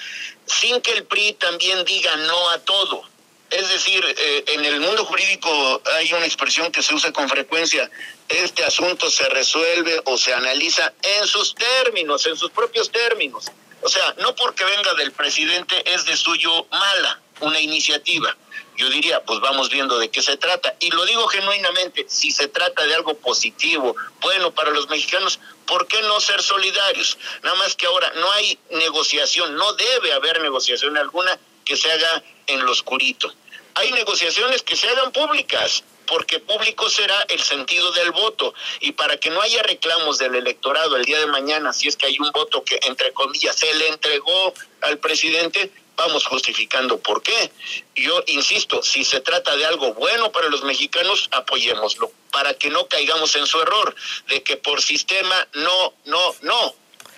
sin 0.45 0.81
que 0.81 0.91
el 0.91 1.05
PRI 1.05 1.33
también 1.33 1.85
diga 1.85 2.15
no 2.17 2.49
a 2.49 2.59
todo 2.59 3.12
es 3.53 3.69
decir, 3.69 4.03
eh, 4.03 4.43
en 4.47 4.65
el 4.65 4.79
mundo 4.79 5.05
jurídico 5.05 5.81
hay 5.95 6.11
una 6.13 6.25
expresión 6.25 6.71
que 6.71 6.81
se 6.81 6.93
usa 6.95 7.11
con 7.11 7.29
frecuencia, 7.29 7.89
este 8.27 8.63
asunto 8.63 9.11
se 9.11 9.29
resuelve 9.29 10.01
o 10.05 10.17
se 10.17 10.33
analiza 10.33 10.91
en 11.03 11.27
sus 11.27 11.53
términos, 11.53 12.25
en 12.25 12.35
sus 12.35 12.49
propios 12.49 12.91
términos. 12.91 13.51
O 13.81 13.89
sea, 13.89 14.15
no 14.19 14.33
porque 14.35 14.63
venga 14.63 14.95
del 14.95 15.11
presidente 15.11 15.83
es 15.85 16.05
de 16.05 16.17
suyo 16.17 16.65
mala 16.71 17.21
una 17.41 17.59
iniciativa. 17.59 18.35
Yo 18.75 18.89
diría, 18.89 19.23
pues 19.23 19.39
vamos 19.39 19.69
viendo 19.69 19.99
de 19.99 20.09
qué 20.09 20.23
se 20.23 20.35
trata. 20.37 20.75
Y 20.79 20.89
lo 20.89 21.05
digo 21.05 21.27
genuinamente, 21.27 22.05
si 22.07 22.31
se 22.31 22.47
trata 22.47 22.87
de 22.87 22.95
algo 22.95 23.13
positivo, 23.15 23.95
bueno 24.21 24.51
para 24.51 24.71
los 24.71 24.89
mexicanos, 24.89 25.39
¿por 25.67 25.85
qué 25.87 26.01
no 26.01 26.19
ser 26.19 26.41
solidarios? 26.41 27.19
Nada 27.43 27.55
más 27.57 27.75
que 27.75 27.85
ahora 27.85 28.11
no 28.15 28.31
hay 28.31 28.57
negociación, 28.71 29.55
no 29.57 29.73
debe 29.73 30.11
haber 30.13 30.41
negociación 30.41 30.97
alguna 30.97 31.37
que 31.65 31.77
se 31.77 31.91
haga 31.91 32.23
en 32.47 32.65
lo 32.65 32.71
oscurito 32.71 33.31
hay 33.75 33.91
negociaciones 33.91 34.61
que 34.61 34.75
se 34.75 34.87
hagan 34.89 35.11
públicas, 35.11 35.83
porque 36.05 36.39
público 36.39 36.89
será 36.89 37.25
el 37.29 37.41
sentido 37.41 37.91
del 37.91 38.11
voto. 38.11 38.53
Y 38.79 38.91
para 38.93 39.17
que 39.17 39.29
no 39.29 39.41
haya 39.41 39.63
reclamos 39.63 40.17
del 40.17 40.35
electorado 40.35 40.95
el 40.95 41.05
día 41.05 41.19
de 41.19 41.27
mañana, 41.27 41.73
si 41.73 41.87
es 41.87 41.97
que 41.97 42.07
hay 42.07 42.17
un 42.19 42.31
voto 42.31 42.63
que, 42.63 42.79
entre 42.83 43.13
comillas, 43.13 43.55
se 43.55 43.73
le 43.73 43.87
entregó 43.87 44.53
al 44.81 44.99
presidente, 44.99 45.71
vamos 45.95 46.25
justificando 46.25 46.99
por 46.99 47.23
qué. 47.23 47.51
Yo 47.95 48.23
insisto, 48.27 48.83
si 48.83 49.03
se 49.03 49.21
trata 49.21 49.55
de 49.55 49.65
algo 49.65 49.93
bueno 49.93 50.31
para 50.31 50.49
los 50.49 50.63
mexicanos, 50.63 51.29
apoyémoslo, 51.31 52.11
para 52.31 52.53
que 52.53 52.69
no 52.69 52.87
caigamos 52.87 53.35
en 53.35 53.47
su 53.47 53.59
error 53.61 53.95
de 54.27 54.43
que 54.43 54.57
por 54.57 54.81
sistema 54.81 55.47
no, 55.53 55.93
no, 56.05 56.35
no. 56.41 56.75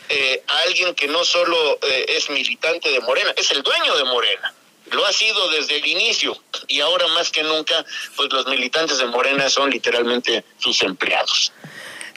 Eh, 0.07 0.43
alguien 0.65 0.93
que 0.93 1.07
no 1.07 1.25
solo 1.25 1.79
eh, 1.81 2.05
es 2.09 2.29
militante 2.29 2.91
de 2.91 2.99
Morena, 2.99 3.33
es 3.35 3.49
el 3.49 3.63
dueño 3.63 3.95
de 3.95 4.03
Morena 4.03 4.54
lo 4.91 5.05
ha 5.05 5.13
sido 5.13 5.49
desde 5.49 5.77
el 5.77 5.85
inicio 5.85 6.37
y 6.67 6.79
ahora 6.79 7.07
más 7.09 7.31
que 7.31 7.43
nunca, 7.43 7.85
pues 8.15 8.31
los 8.31 8.47
militantes 8.47 8.97
de 8.97 9.05
Morena 9.05 9.49
son 9.49 9.69
literalmente 9.69 10.43
sus 10.59 10.81
empleados. 10.83 11.51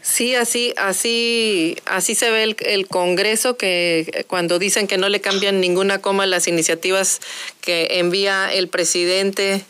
Sí, 0.03 0.35
así, 0.35 0.73
así, 0.77 1.77
así 1.85 2.15
se 2.15 2.31
ve 2.31 2.55
el, 2.61 2.87
Congreso 2.87 3.57
que 3.57 4.25
cuando 4.29 4.59
dicen 4.59 4.87
que 4.87 4.97
no 4.97 5.09
le 5.09 5.21
cambian 5.21 5.61
ninguna 5.61 6.01
coma 6.01 6.27
las 6.27 6.47
iniciativas 6.47 7.21
que 7.61 7.89
envía 7.99 8.53
el 8.53 8.69
presidente, 8.69 9.65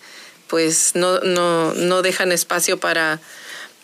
pues 0.46 0.94
no, 0.94 1.20
no, 1.20 1.72
no 1.74 2.02
dejan 2.02 2.30
espacio 2.30 2.78
para 2.78 3.20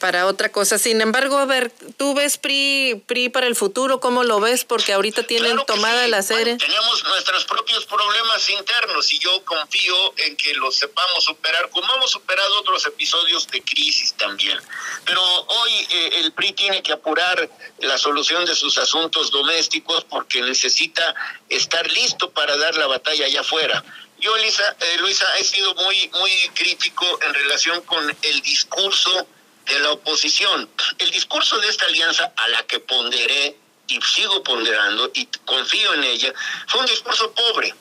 para 0.05 0.27
otra 0.27 0.53
cosa. 0.53 0.77
Sin 0.77 1.01
embargo, 1.01 1.39
a 1.39 1.47
ver, 1.47 1.73
¿tú 1.97 2.13
ves 2.13 2.37
PRI, 2.37 3.03
PRI 3.07 3.31
para 3.31 3.47
el 3.47 3.57
futuro? 3.57 4.01
¿Cómo 4.01 4.23
lo 4.23 4.39
ves? 4.39 4.67
Porque 4.67 4.93
ahorita 4.93 5.23
tienen 5.23 5.57
tomada 5.67 6.07
la 6.09 6.23
serie. 6.23 6.59
tenemos 6.59 7.05
nuestros 7.05 7.47
propios 7.47 7.87
problemas 7.87 8.47
internos 8.51 9.11
y 9.15 9.19
yo 9.19 9.43
confío 9.47 9.95
en 10.19 10.37
que 10.37 10.53
los 10.57 10.77
sepamos 10.77 11.25
superar, 11.25 11.71
como 11.71 11.91
hemos 11.95 12.11
superado 12.11 12.61
otros 12.61 12.85
episodios 12.85 13.49
de 13.49 13.63
crisis 13.63 14.13
también. 14.13 14.59
Pero 15.07 15.23
hoy 15.23 15.73
eh, 15.89 16.11
el 16.17 16.33
PRI 16.33 16.53
tiene 16.53 16.83
que 16.83 16.93
apurar 16.93 17.49
la 17.79 17.97
solución 17.97 18.45
de 18.45 18.55
sus 18.55 18.77
asuntos 18.77 19.31
domésticos 19.31 20.05
porque 20.05 20.43
necesita 20.43 21.15
estar 21.49 21.91
listo 21.93 22.31
para 22.31 22.59
dar 22.59 22.77
la 22.77 22.89
batalla 22.89 23.25
allá 23.25 23.41
afuera. 23.41 23.83
Yo, 24.21 24.37
Elisa, 24.37 24.77
eh, 24.81 24.99
Luisa, 24.99 25.27
he 25.39 25.45
sido 25.45 25.75
muy, 25.77 26.11
muy 26.13 26.31
crítico 26.55 27.07
en 27.23 27.33
relación 27.33 27.81
con 27.83 28.15
el 28.21 28.41
discurso 28.43 29.27
de 29.67 29.79
la 29.81 29.93
oposición. 29.93 30.69
El 30.99 31.11
discurso 31.11 31.59
de 31.59 31.69
esta 31.69 31.87
alianza 31.87 32.33
a 32.37 32.49
la 32.49 32.62
que 32.67 32.81
ponderé 32.81 33.57
y 33.87 34.01
sigo 34.01 34.43
ponderando 34.43 35.11
y 35.15 35.27
confío 35.45 35.95
en 35.95 36.05
ella, 36.05 36.33
fue 36.69 36.81
un 36.81 36.87
discurso 36.87 37.33
pobre, 37.33 37.75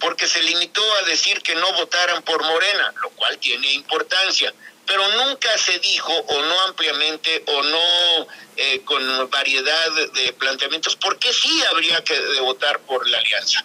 porque 0.00 0.26
se 0.26 0.42
limitó 0.42 0.82
a 0.96 1.02
decir 1.02 1.40
que 1.42 1.54
no 1.54 1.72
votaran 1.72 2.22
por 2.22 2.42
Morena, 2.42 2.92
lo 3.02 3.10
cual 3.10 3.38
tiene 3.38 3.72
importancia, 3.72 4.52
pero 4.86 5.06
nunca 5.24 5.56
se 5.58 5.78
dijo 5.78 6.12
o 6.12 6.42
no 6.42 6.60
ampliamente 6.62 7.42
o 7.46 7.62
no 7.62 8.26
eh, 8.56 8.82
con 8.84 9.30
variedad 9.30 9.90
de 10.12 10.32
planteamientos 10.34 10.96
por 10.96 11.18
qué 11.18 11.32
sí 11.32 11.62
habría 11.70 12.02
que 12.04 12.18
votar 12.40 12.80
por 12.80 13.08
la 13.08 13.18
alianza. 13.18 13.64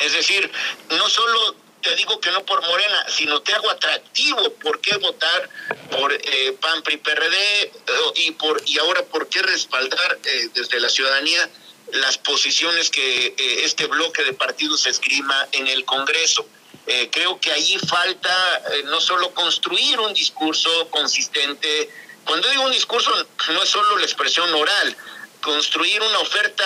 Es 0.00 0.12
decir, 0.12 0.50
no 0.90 1.08
solo 1.08 1.56
te 1.82 1.96
digo 1.96 2.20
que 2.20 2.30
no 2.30 2.44
por 2.44 2.62
Morena, 2.62 3.06
sino 3.08 3.42
te 3.42 3.52
hago 3.52 3.70
atractivo. 3.70 4.52
Por 4.54 4.80
qué 4.80 4.96
votar 4.96 5.50
por 5.90 6.12
eh, 6.12 6.56
PAN, 6.60 6.82
PRI, 6.82 6.96
PRD 6.98 7.62
eh, 7.62 7.72
y, 8.16 8.30
por, 8.32 8.62
y 8.66 8.78
ahora 8.78 9.02
por 9.04 9.28
qué 9.28 9.42
respaldar 9.42 10.18
eh, 10.24 10.48
desde 10.54 10.80
la 10.80 10.88
ciudadanía 10.88 11.50
las 11.92 12.16
posiciones 12.18 12.88
que 12.88 13.26
eh, 13.26 13.34
este 13.64 13.86
bloque 13.86 14.22
de 14.24 14.32
partidos 14.32 14.86
esgrima 14.86 15.48
en 15.52 15.66
el 15.66 15.84
Congreso. 15.84 16.46
creo 17.10 17.38
que 17.38 17.52
allí 17.52 17.78
falta 17.78 18.34
no 18.86 19.00
solo 19.00 19.32
construir 19.34 20.00
un 20.00 20.12
discurso 20.14 20.70
consistente, 20.90 21.90
cuando 22.24 22.48
digo 22.48 22.64
un 22.64 22.72
discurso 22.72 23.10
no 23.52 23.62
es 23.62 23.68
solo 23.68 23.98
la 23.98 24.04
expresión 24.04 24.52
oral, 24.54 24.96
construir 25.42 26.00
una 26.00 26.18
oferta 26.20 26.64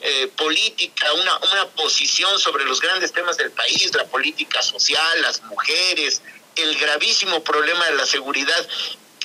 eh, 0.00 0.28
política, 0.36 1.12
una, 1.12 1.38
una 1.52 1.66
posición 1.68 2.38
sobre 2.40 2.64
los 2.64 2.80
grandes 2.80 3.12
temas 3.12 3.36
del 3.36 3.52
país, 3.52 3.94
la 3.94 4.06
política 4.06 4.60
social, 4.62 5.22
las 5.22 5.42
mujeres, 5.42 6.22
el 6.56 6.76
gravísimo 6.78 7.44
problema 7.44 7.84
de 7.86 7.94
la 7.94 8.06
seguridad. 8.06 8.66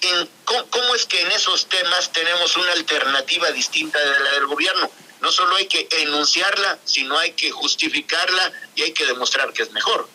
En, 0.02 0.30
¿cómo, 0.46 0.96
es 0.96 1.06
que 1.06 1.22
en 1.22 1.32
esos 1.32 1.68
temas 1.68 2.12
tenemos 2.12 2.56
una 2.58 2.72
alternativa 2.74 3.52
distinta 3.52 4.00
de 4.00 4.20
la 4.20 4.32
del 4.34 4.46
gobierno? 4.46 4.92
No 5.22 5.32
solo 5.32 5.56
hay 5.56 5.68
que 5.68 5.88
enunciarla, 5.92 6.78
sino 6.86 7.18
hay 7.18 7.32
que 7.32 7.52
justificarla 7.52 8.52
y 8.76 8.84
hay 8.84 8.94
que 8.94 9.06
demostrar 9.06 9.52
que 9.52 9.64
es 9.64 9.72
mejor. 9.72 10.08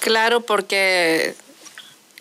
Claro, 0.00 0.40
porque 0.42 1.34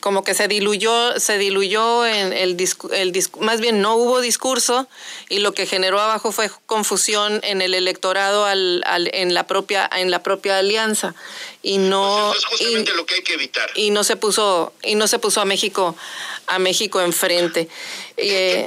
como 0.06 0.24
que 0.24 0.36
se 0.36 0.48
diluyó, 0.48 1.20
se 1.20 1.40
diluyó 1.40 2.06
en 2.06 2.32
el, 2.32 2.56
el 2.92 3.30
más 3.40 3.60
bien 3.60 3.82
no 3.82 3.96
hubo 3.96 4.22
discurso 4.22 4.88
y 5.30 5.40
lo 5.40 5.56
que 5.56 5.66
generó 5.66 6.00
abajo 6.00 6.32
fue 6.32 6.48
confusión 6.68 7.40
en 7.42 7.60
el 7.60 7.74
electorado 7.74 8.46
al, 8.46 8.84
al, 8.86 9.10
en 9.16 9.34
la 9.34 9.48
propia 9.48 9.90
en 9.92 10.12
la 10.12 10.22
propia 10.22 10.60
alianza 10.60 11.16
y 11.64 11.80
no 11.80 12.28
pues 12.28 12.38
es 12.38 12.46
justamente 12.46 12.94
lo 12.94 13.08
que 13.08 13.16
hay 13.16 13.24
que 13.24 13.34
evitar 13.34 13.68
y 13.74 13.90
no 13.90 14.04
se 14.04 14.16
puso 14.16 14.74
y 14.84 14.94
no 14.94 15.08
se 15.08 15.18
puso 15.18 15.42
a 15.42 15.46
México 15.46 15.96
a 16.46 16.60
México 16.60 17.02
enfrente. 17.02 17.68
Eh, 18.18 18.66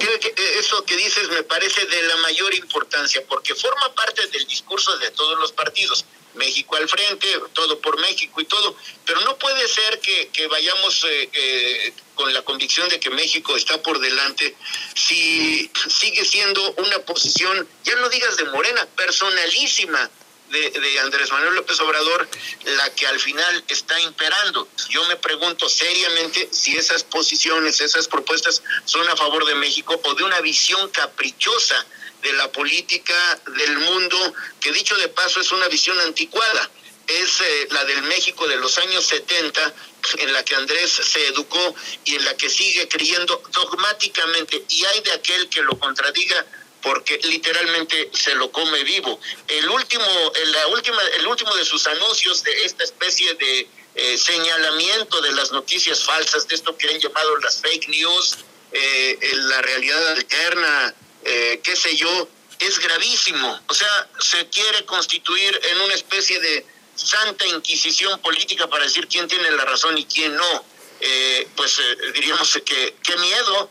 eso 0.58 0.84
que 0.84 0.94
dices 0.94 1.30
me 1.30 1.42
parece 1.42 1.82
de 1.86 2.02
la 2.02 2.16
mayor 2.16 2.54
importancia 2.54 3.24
porque 3.26 3.54
forma 3.54 3.94
parte 3.94 4.26
del 4.26 4.46
discurso 4.46 4.94
de 4.98 5.10
todos 5.12 5.38
los 5.38 5.52
partidos. 5.52 6.04
México 6.38 6.76
al 6.76 6.88
frente, 6.88 7.28
todo 7.52 7.80
por 7.80 8.00
México 8.00 8.40
y 8.40 8.44
todo, 8.44 8.74
pero 9.04 9.20
no 9.22 9.36
puede 9.36 9.68
ser 9.68 10.00
que, 10.00 10.46
vayamos 10.46 11.04
eh, 11.04 11.28
eh, 11.32 11.92
con 12.14 12.32
la 12.32 12.42
convicción 12.42 12.88
de 12.88 12.98
que 12.98 13.10
México 13.10 13.56
está 13.56 13.82
por 13.82 13.98
delante 13.98 14.56
si 14.94 15.70
sigue 15.88 16.24
siendo 16.24 16.72
una 16.78 17.00
posición, 17.00 17.68
ya 17.84 17.96
no 17.96 18.08
digas 18.08 18.36
de 18.36 18.44
Morena, 18.44 18.86
personalísima 18.96 20.10
de, 20.50 20.70
de, 20.70 21.00
Andrés 21.00 21.30
Manuel 21.30 21.56
López 21.56 21.78
Obrador 21.80 22.26
la 22.64 22.94
que 22.94 23.06
al 23.06 23.20
final 23.20 23.64
está 23.68 24.00
imperando. 24.00 24.66
Yo 24.88 25.04
me 25.04 25.16
pregunto 25.16 25.68
seriamente 25.68 26.48
si 26.50 26.74
esas 26.74 27.04
posiciones, 27.04 27.80
esas 27.82 28.08
propuestas 28.08 28.62
son 28.86 29.06
a 29.10 29.16
favor 29.16 29.44
de 29.44 29.54
México 29.56 30.00
o 30.02 30.14
de 30.14 30.24
una 30.24 30.40
visión 30.40 30.88
caprichosa 30.88 31.86
de 32.28 32.34
la 32.34 32.52
política 32.52 33.40
del 33.56 33.78
mundo, 33.78 34.34
que 34.60 34.70
dicho 34.72 34.94
de 34.96 35.08
paso 35.08 35.40
es 35.40 35.50
una 35.50 35.68
visión 35.68 35.98
anticuada. 36.00 36.70
Es 37.06 37.40
eh, 37.40 37.68
la 37.70 37.84
del 37.86 38.02
México 38.02 38.46
de 38.46 38.56
los 38.56 38.76
años 38.78 39.04
70, 39.06 39.74
en 40.18 40.32
la 40.34 40.44
que 40.44 40.54
Andrés 40.54 40.90
se 40.90 41.26
educó 41.28 41.74
y 42.04 42.16
en 42.16 42.24
la 42.26 42.36
que 42.36 42.50
sigue 42.50 42.86
creyendo 42.86 43.42
dogmáticamente. 43.52 44.62
Y 44.68 44.84
hay 44.84 45.00
de 45.00 45.12
aquel 45.12 45.48
que 45.48 45.62
lo 45.62 45.78
contradiga 45.78 46.44
porque 46.82 47.18
literalmente 47.24 48.10
se 48.12 48.34
lo 48.34 48.52
come 48.52 48.84
vivo. 48.84 49.18
El 49.48 49.68
último, 49.70 50.04
la 50.52 50.66
última, 50.68 51.02
el 51.18 51.26
último 51.26 51.54
de 51.56 51.64
sus 51.64 51.86
anuncios 51.86 52.42
de 52.44 52.52
esta 52.64 52.84
especie 52.84 53.34
de 53.34 53.68
eh, 53.94 54.18
señalamiento 54.18 55.20
de 55.22 55.32
las 55.32 55.50
noticias 55.50 56.04
falsas, 56.04 56.46
de 56.46 56.54
esto 56.54 56.76
que 56.76 56.88
han 56.88 57.00
llamado 57.00 57.36
las 57.38 57.60
fake 57.62 57.88
news, 57.88 58.38
eh, 58.70 59.18
la 59.32 59.62
realidad 59.62 60.08
alterna, 60.08 60.94
eh, 61.24 61.60
qué 61.62 61.76
sé 61.76 61.96
yo, 61.96 62.28
es 62.58 62.78
gravísimo. 62.78 63.60
O 63.68 63.74
sea, 63.74 64.08
se 64.20 64.48
quiere 64.48 64.84
constituir 64.84 65.60
en 65.70 65.80
una 65.80 65.94
especie 65.94 66.40
de 66.40 66.66
santa 66.94 67.46
inquisición 67.46 68.20
política 68.20 68.68
para 68.68 68.84
decir 68.84 69.06
quién 69.06 69.28
tiene 69.28 69.50
la 69.52 69.64
razón 69.64 69.96
y 69.96 70.04
quién 70.04 70.34
no. 70.34 70.64
Eh, 71.00 71.48
pues 71.54 71.78
eh, 71.78 71.96
diríamos 72.14 72.60
que 72.64 72.94
qué 73.02 73.16
miedo, 73.16 73.70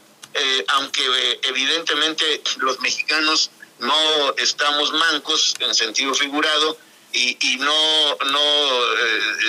aunque 0.67 1.39
evidentemente 1.43 2.43
los 2.57 2.79
mexicanos 2.79 3.49
no 3.79 4.35
estamos 4.37 4.91
mancos 4.91 5.55
en 5.59 5.73
sentido 5.73 6.13
figurado 6.13 6.77
y, 7.11 7.35
y 7.41 7.57
no, 7.57 8.15
no 8.23 8.81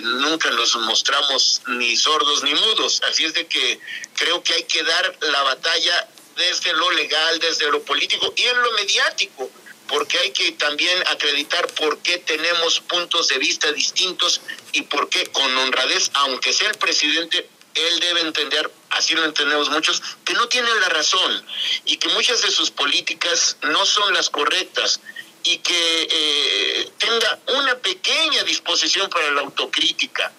nunca 0.02 0.50
nos 0.50 0.74
mostramos 0.76 1.60
ni 1.66 1.94
sordos 1.94 2.42
ni 2.42 2.54
mudos. 2.54 3.02
Así 3.06 3.26
es 3.26 3.34
de 3.34 3.46
que 3.46 3.78
creo 4.14 4.42
que 4.42 4.54
hay 4.54 4.64
que 4.64 4.82
dar 4.82 5.18
la 5.20 5.42
batalla 5.42 6.08
desde 6.38 6.72
lo 6.72 6.90
legal, 6.92 7.38
desde 7.40 7.70
lo 7.70 7.82
político 7.82 8.32
y 8.36 8.42
en 8.42 8.62
lo 8.62 8.72
mediático, 8.72 9.50
porque 9.88 10.18
hay 10.18 10.30
que 10.30 10.52
también 10.52 10.96
acreditar 11.08 11.66
por 11.74 11.98
qué 11.98 12.18
tenemos 12.18 12.80
puntos 12.80 13.28
de 13.28 13.38
vista 13.38 13.72
distintos 13.72 14.40
y 14.72 14.82
por 14.82 15.08
qué 15.08 15.26
con 15.26 15.56
honradez, 15.58 16.10
aunque 16.14 16.52
sea 16.52 16.70
el 16.70 16.78
presidente, 16.78 17.48
él 17.74 18.00
debe 18.00 18.20
entender, 18.20 18.70
así 18.90 19.14
lo 19.14 19.24
entendemos 19.24 19.68
muchos, 19.70 20.00
que 20.24 20.34
no 20.34 20.48
tiene 20.48 20.68
la 20.80 20.88
razón 20.88 21.44
y 21.84 21.96
que 21.96 22.08
muchas 22.08 22.40
de 22.42 22.50
sus 22.50 22.70
políticas 22.70 23.56
no 23.62 23.84
son 23.84 24.14
las 24.14 24.30
correctas 24.30 25.00
y 25.44 25.58
que 25.58 26.08
eh, 26.10 26.90
tenga 26.98 27.38
una 27.58 27.76
pequeña 27.78 28.42
disposición 28.44 29.08
para 29.10 29.30
la 29.32 29.40
autocrítica. 29.40 30.32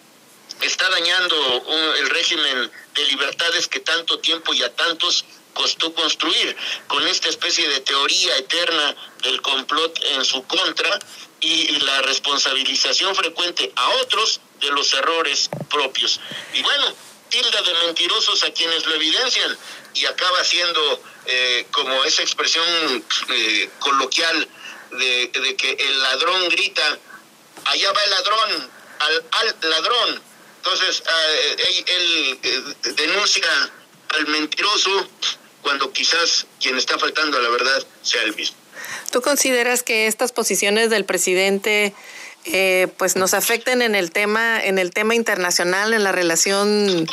Está 0.61 0.89
dañando 0.89 1.95
el 1.97 2.09
régimen 2.09 2.69
de 2.93 3.05
libertades 3.05 3.67
que 3.67 3.79
tanto 3.79 4.19
tiempo 4.19 4.53
y 4.53 4.61
a 4.61 4.75
tantos 4.75 5.23
costó 5.53 5.93
construir 5.93 6.55
con 6.87 7.05
esta 7.07 7.29
especie 7.29 7.67
de 7.67 7.81
teoría 7.81 8.37
eterna 8.37 8.95
del 9.23 9.41
complot 9.41 9.99
en 10.11 10.25
su 10.25 10.43
contra 10.43 10.99
y 11.41 11.79
la 11.79 12.01
responsabilización 12.03 13.15
frecuente 13.15 13.71
a 13.75 13.89
otros 14.01 14.41
de 14.59 14.71
los 14.71 14.93
errores 14.93 15.49
propios. 15.69 16.19
Y 16.53 16.61
bueno, 16.61 16.93
tilda 17.29 17.61
de 17.61 17.73
mentirosos 17.85 18.43
a 18.43 18.51
quienes 18.51 18.85
lo 18.85 18.95
evidencian 18.95 19.57
y 19.93 20.05
acaba 20.05 20.43
siendo 20.43 21.01
eh, 21.25 21.65
como 21.71 22.03
esa 22.03 22.21
expresión 22.21 22.65
eh, 23.29 23.69
coloquial 23.79 24.47
de, 24.91 25.27
de, 25.27 25.55
que 25.55 25.71
el 25.71 25.99
ladrón 26.01 26.49
grita, 26.49 26.97
allá 27.65 27.91
va 27.91 28.03
el 28.03 28.09
ladrón, 28.09 28.71
al, 28.99 29.25
al 29.31 29.69
ladrón. 29.69 30.21
Entonces, 30.57 31.03
eh, 31.07 31.83
él, 31.87 32.39
él 32.43 32.95
denuncia 32.95 33.71
al 34.09 34.27
mentiroso 34.27 35.09
cuando 35.61 35.91
quizás 35.91 36.47
quien 36.59 36.77
está 36.77 36.97
faltando 36.97 37.37
a 37.37 37.41
la 37.41 37.49
verdad 37.49 37.85
sea 38.01 38.21
el 38.23 38.35
mismo. 38.35 38.57
¿Tú 39.11 39.21
consideras 39.21 39.83
que 39.83 40.07
estas 40.07 40.31
posiciones 40.31 40.89
del 40.89 41.05
presidente 41.05 41.93
eh, 42.45 42.87
pues 42.97 43.17
nos 43.17 43.33
afecten 43.33 43.81
en 43.81 43.95
el 43.95 44.11
tema 44.11 44.63
en 44.63 44.79
el 44.79 44.91
tema 44.91 45.13
internacional 45.13 45.93
en 45.93 46.05
la 46.05 46.13
relación 46.13 47.05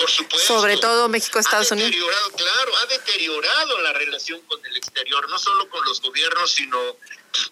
sobre 0.47 0.77
todo 0.77 1.09
México 1.09 1.41
Estados 1.41 1.73
Unidos 1.73 1.93
claro 2.37 2.77
ha 2.77 2.87
deteriorado 2.87 3.81
la 3.81 3.93
relación 3.95 4.41
con 4.43 4.65
el 4.65 4.77
exterior 4.77 5.29
no 5.29 5.37
solo 5.37 5.69
con 5.69 5.85
los 5.85 6.01
gobiernos 6.01 6.53
sino 6.53 6.79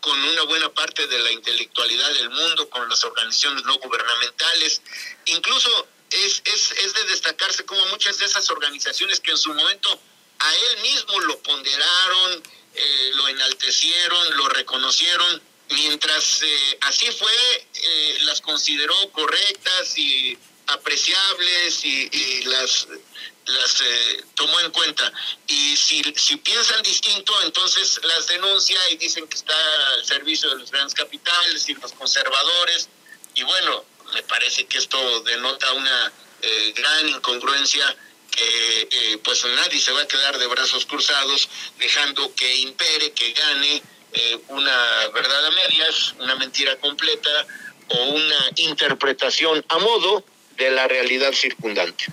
con 0.00 0.18
una 0.18 0.42
buena 0.42 0.72
parte 0.72 1.06
de 1.06 1.18
la 1.18 1.32
intelectualidad 1.32 2.12
del 2.14 2.30
mundo 2.30 2.68
con 2.70 2.88
las 2.88 3.04
organizaciones 3.04 3.64
no 3.64 3.76
gubernamentales. 3.78 4.82
Incluso 5.26 5.88
es, 6.14 6.42
es, 6.44 6.72
es 6.72 6.94
de 6.94 7.04
destacarse 7.04 7.64
como 7.64 7.84
muchas 7.86 8.18
de 8.18 8.26
esas 8.26 8.48
organizaciones 8.50 9.20
que 9.20 9.32
en 9.32 9.38
su 9.38 9.52
momento 9.52 10.00
a 10.38 10.54
él 10.54 10.82
mismo 10.82 11.20
lo 11.20 11.38
ponderaron, 11.40 12.42
eh, 12.74 13.10
lo 13.14 13.28
enaltecieron, 13.28 14.36
lo 14.36 14.48
reconocieron, 14.48 15.42
mientras 15.70 16.42
eh, 16.42 16.78
así 16.82 17.06
fue, 17.12 17.66
eh, 17.74 18.18
las 18.22 18.40
consideró 18.40 18.94
correctas 19.12 19.96
y 19.96 20.36
apreciables 20.66 21.84
y, 21.84 22.42
las 22.44 22.88
las 23.46 23.82
tomó 24.34 24.58
en 24.60 24.70
cuenta. 24.70 25.12
Y 25.46 25.76
si, 25.76 26.02
si 26.16 26.36
piensan 26.38 26.82
distinto, 26.82 27.34
entonces 27.42 28.00
las 28.04 28.26
denuncia 28.26 28.78
y 28.90 28.96
dicen 28.96 29.28
que 29.28 29.36
está 29.36 29.54
al 29.92 30.04
servicio 30.06 30.48
de 30.48 30.56
los 30.56 30.70
grandes 30.70 30.94
capitales 30.94 31.68
y 31.68 31.74
los 31.74 31.92
conservadores. 31.92 32.88
Y 33.34 33.42
bueno, 33.42 33.84
me 34.12 34.22
parece 34.24 34.66
que 34.66 34.78
esto 34.78 35.20
denota 35.22 35.72
una 35.72 36.12
gran 36.74 37.08
incongruencia 37.08 37.96
eh, 38.36 38.88
eh, 38.90 39.18
pues 39.22 39.44
nadie 39.44 39.78
se 39.78 39.92
va 39.92 40.02
a 40.02 40.08
quedar 40.08 40.36
de 40.38 40.46
brazos 40.48 40.86
cruzados 40.86 41.48
dejando 41.78 42.34
que 42.34 42.56
impere, 42.56 43.12
que 43.12 43.32
gane 43.32 43.82
eh, 44.12 44.38
una 44.48 45.08
verdad 45.14 45.46
a 45.46 45.50
medias, 45.52 46.14
una 46.18 46.34
mentira 46.34 46.76
completa 46.76 47.46
o 47.88 48.02
una 48.10 48.50
interpretación 48.56 49.64
a 49.68 49.78
modo 49.78 50.24
de 50.56 50.70
la 50.72 50.88
realidad 50.88 51.32
circundante. 51.32 52.06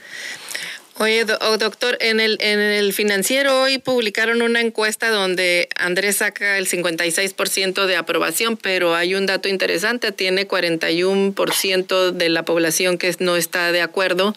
Oye, 0.98 1.26
oh, 1.40 1.58
doctor, 1.58 1.98
en 2.02 2.20
el, 2.20 2.38
en 2.42 2.60
el 2.60 2.92
financiero 2.94 3.62
hoy 3.62 3.78
publicaron 3.78 4.42
una 4.42 4.60
encuesta 4.60 5.10
donde 5.10 5.70
Andrés 5.78 6.18
saca 6.18 6.58
el 6.58 6.68
56% 6.68 7.86
de 7.86 7.96
aprobación, 7.96 8.58
pero 8.58 8.94
hay 8.94 9.16
un 9.16 9.26
dato 9.26 9.48
interesante, 9.48 10.12
tiene 10.12 10.48
41% 10.48 12.12
de 12.12 12.30
la 12.30 12.44
población 12.44 12.98
que 12.98 13.16
no 13.20 13.38
está 13.38 13.72
de 13.72 13.82
acuerdo. 13.82 14.36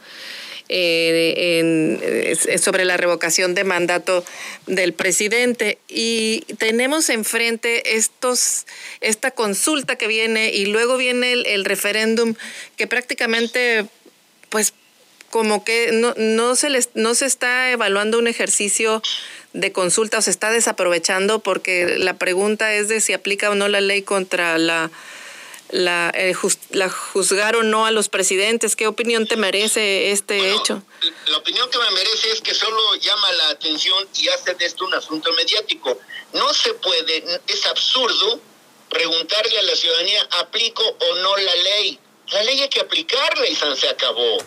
Eh, 0.71 2.35
sobre 2.59 2.87
la 2.87 2.97
revocación 2.97 3.55
de 3.55 3.65
mandato 3.65 4.25
del 4.67 4.95
presidente. 4.95 5.77
Y 5.89 6.41
tenemos 6.57 7.11
enfrente 7.11 7.97
estos, 7.97 8.65
esta 9.03 9.31
consulta 9.31 9.97
que 9.97 10.07
viene 10.07 10.55
y 10.55 10.65
luego 10.65 10.97
viene 10.97 11.35
el, 11.35 11.45
el 11.45 11.67
referéndum 11.67 12.35
que 12.77 12.87
prácticamente 12.87 13.85
pues 14.49 14.73
como 15.35 15.65
que 15.65 15.91
no, 15.91 16.15
no, 16.17 16.55
se 16.55 16.71
les, 16.71 16.91
no 16.95 17.17
se 17.17 17.27
está 17.27 17.73
evaluando 17.73 18.21
un 18.21 18.29
ejercicio 18.29 19.03
de 19.53 19.73
consulta 19.73 20.19
o 20.19 20.23
se 20.23 20.31
está 20.31 20.53
desaprovechando 20.53 21.41
porque 21.41 21.99
la 21.99 22.15
pregunta 22.15 22.73
es 22.73 22.87
de 22.87 23.01
si 23.01 23.15
aplica 23.15 23.51
o 23.51 23.57
no 23.57 23.67
la 23.67 23.81
ley 23.81 24.03
contra 24.03 24.59
la, 24.59 24.93
la, 25.71 26.13
eh, 26.15 26.37
la 26.71 26.89
juzgar 26.89 27.57
o 27.57 27.65
no 27.65 27.85
a 27.85 27.91
los 27.91 28.09
presidentes. 28.09 28.77
¿Qué 28.77 28.87
opinión 28.87 29.27
te 29.27 29.37
merece 29.37 30.13
este 30.13 30.53
hecho? 30.55 30.85
La 31.27 31.39
opinión 31.39 31.69
que 31.69 31.79
me 31.79 31.91
merece 31.91 32.31
es 32.31 32.41
que 32.41 32.55
solo 32.55 32.95
llama 33.01 33.33
la 33.33 33.49
atención 33.49 34.07
y 34.15 34.29
hace 34.29 34.55
de 34.55 34.67
esto 34.67 34.85
un 34.85 34.95
asunto 34.95 35.33
mediático. 35.33 35.99
No 36.33 36.55
se 36.55 36.75
puede, 36.75 37.25
es 37.49 37.67
absurdo 37.67 38.39
preguntarle 38.89 39.59
a 39.59 39.63
la 39.63 39.75
ciudadanía, 39.75 40.29
¿aplico 40.39 40.85
o 40.85 41.15
no 41.17 41.37
la 41.39 41.57
ley? 41.57 41.99
La 42.29 42.45
ley 42.45 42.61
hay 42.61 42.69
que 42.69 42.83
aplicarla 42.83 43.49
y 43.49 43.57
se 43.57 43.89
acabó. 43.89 44.39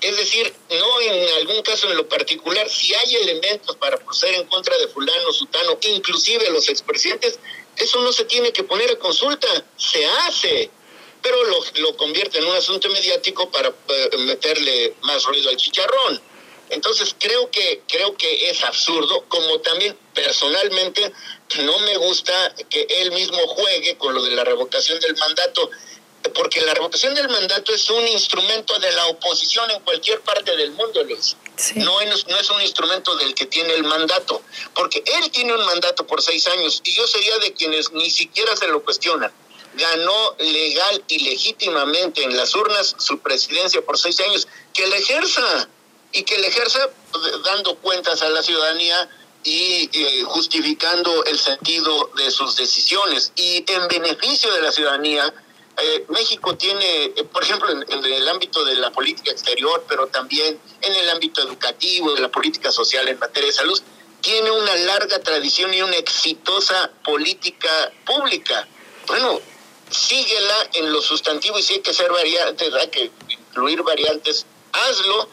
Es 0.00 0.16
decir, 0.16 0.52
no 0.70 1.00
en 1.00 1.34
algún 1.34 1.62
caso 1.62 1.90
en 1.90 1.96
lo 1.96 2.08
particular, 2.08 2.68
si 2.68 2.94
hay 2.94 3.16
elementos 3.16 3.76
para 3.76 3.96
proceder 3.96 4.36
en 4.36 4.46
contra 4.46 4.76
de 4.78 4.88
fulano, 4.88 5.32
sutano, 5.32 5.78
inclusive 5.82 6.50
los 6.50 6.68
expresidentes, 6.68 7.38
eso 7.76 8.00
no 8.02 8.12
se 8.12 8.24
tiene 8.24 8.52
que 8.52 8.64
poner 8.64 8.90
a 8.90 8.98
consulta, 8.98 9.48
se 9.76 10.06
hace, 10.06 10.70
pero 11.22 11.42
lo, 11.44 11.58
lo 11.76 11.96
convierte 11.96 12.38
en 12.38 12.44
un 12.44 12.56
asunto 12.56 12.88
mediático 12.90 13.50
para 13.50 13.68
eh, 13.68 14.10
meterle 14.18 14.94
más 15.02 15.24
ruido 15.24 15.48
al 15.48 15.56
chicharrón. 15.56 16.20
Entonces 16.68 17.14
creo 17.18 17.50
que 17.50 17.82
creo 17.86 18.16
que 18.16 18.50
es 18.50 18.64
absurdo, 18.64 19.24
como 19.28 19.60
también 19.60 19.96
personalmente 20.14 21.12
no 21.58 21.78
me 21.80 21.96
gusta 21.96 22.54
que 22.68 22.86
él 22.88 23.12
mismo 23.12 23.38
juegue 23.46 23.96
con 23.96 24.14
lo 24.14 24.22
de 24.22 24.34
la 24.34 24.42
revocación 24.42 24.98
del 24.98 25.16
mandato 25.16 25.70
porque 26.30 26.60
la 26.60 26.74
revocación 26.74 27.14
del 27.14 27.28
mandato 27.28 27.74
es 27.74 27.88
un 27.90 28.06
instrumento 28.08 28.78
de 28.78 28.92
la 28.92 29.06
oposición 29.06 29.70
en 29.70 29.80
cualquier 29.80 30.20
parte 30.20 30.56
del 30.56 30.70
mundo, 30.72 31.02
Luis. 31.04 31.36
No, 31.76 32.00
es, 32.00 32.26
no 32.26 32.36
es 32.38 32.50
un 32.50 32.60
instrumento 32.62 33.14
del 33.16 33.34
que 33.34 33.46
tiene 33.46 33.74
el 33.74 33.84
mandato, 33.84 34.42
porque 34.74 35.02
él 35.04 35.30
tiene 35.30 35.54
un 35.54 35.64
mandato 35.64 36.06
por 36.06 36.22
seis 36.22 36.46
años 36.48 36.82
y 36.84 36.92
yo 36.92 37.06
sería 37.06 37.38
de 37.38 37.52
quienes 37.52 37.92
ni 37.92 38.10
siquiera 38.10 38.56
se 38.56 38.68
lo 38.68 38.82
cuestionan. 38.82 39.32
Ganó 39.74 40.36
legal 40.38 41.04
y 41.08 41.18
legítimamente 41.18 42.22
en 42.22 42.36
las 42.36 42.54
urnas 42.54 42.94
su 42.98 43.18
presidencia 43.18 43.82
por 43.82 43.98
seis 43.98 44.18
años, 44.20 44.48
que 44.72 44.86
le 44.86 44.98
ejerza 44.98 45.68
y 46.12 46.22
que 46.22 46.38
le 46.38 46.48
ejerza 46.48 46.88
dando 47.44 47.76
cuentas 47.76 48.22
a 48.22 48.30
la 48.30 48.42
ciudadanía 48.42 49.08
y 49.46 49.88
eh, 49.92 50.22
justificando 50.24 51.24
el 51.24 51.38
sentido 51.38 52.10
de 52.16 52.30
sus 52.30 52.56
decisiones 52.56 53.32
y 53.36 53.64
en 53.70 53.86
beneficio 53.88 54.52
de 54.52 54.60
la 54.60 54.72
ciudadanía 54.72 55.32
eh, 55.78 56.06
México 56.08 56.56
tiene, 56.56 57.04
eh, 57.04 57.24
por 57.30 57.42
ejemplo, 57.42 57.68
en, 57.70 58.04
el 58.04 58.28
ámbito 58.28 58.64
de 58.64 58.76
la 58.76 58.90
política 58.90 59.30
exterior, 59.30 59.84
pero 59.88 60.06
también 60.06 60.58
en 60.80 60.94
el 60.94 61.10
ámbito 61.10 61.42
educativo, 61.42 62.14
de 62.14 62.20
la 62.20 62.30
política 62.30 62.72
social 62.72 63.06
en 63.08 63.18
materia 63.18 63.48
de 63.48 63.52
salud, 63.52 63.80
tiene 64.20 64.50
una 64.50 64.74
larga 64.74 65.20
tradición 65.20 65.72
y 65.74 65.82
una 65.82 65.96
exitosa 65.96 66.90
política 67.04 67.92
pública. 68.04 68.66
Bueno, 69.06 69.40
síguela 69.90 70.70
en 70.74 70.92
lo 70.92 71.02
sustantivo 71.02 71.58
y 71.58 71.62
si 71.62 71.74
hay 71.74 71.80
que 71.80 71.94
ser 71.94 72.10
variantes, 72.10 72.74
hay 72.74 72.88
que 72.88 73.10
incluir 73.28 73.82
variantes, 73.82 74.46
hazlo 74.72 75.28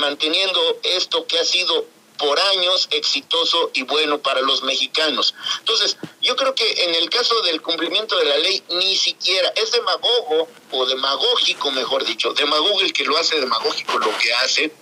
manteniendo 0.00 0.78
esto 0.82 1.26
que 1.26 1.38
ha 1.38 1.44
sido 1.44 1.86
por 2.18 2.38
años 2.38 2.88
exitoso 2.90 3.70
y 3.74 3.82
bueno 3.82 4.18
para 4.18 4.40
los 4.42 4.62
mexicanos. 4.62 5.34
Entonces, 5.60 5.96
yo 6.20 6.36
creo 6.36 6.54
que 6.54 6.84
en 6.84 6.94
el 6.96 7.08
caso 7.08 7.40
del 7.42 7.62
cumplimiento 7.62 8.18
de 8.18 8.24
la 8.24 8.36
ley, 8.38 8.62
ni 8.70 8.96
siquiera 8.96 9.50
es 9.56 9.72
demagogo 9.72 10.48
o 10.72 10.86
demagógico, 10.86 11.70
mejor 11.70 12.04
dicho, 12.04 12.32
demagogo 12.34 12.80
el 12.80 12.92
que 12.92 13.04
lo 13.04 13.16
hace 13.16 13.40
demagógico 13.40 13.98
lo 13.98 14.16
que 14.18 14.32
hace, 14.34 14.72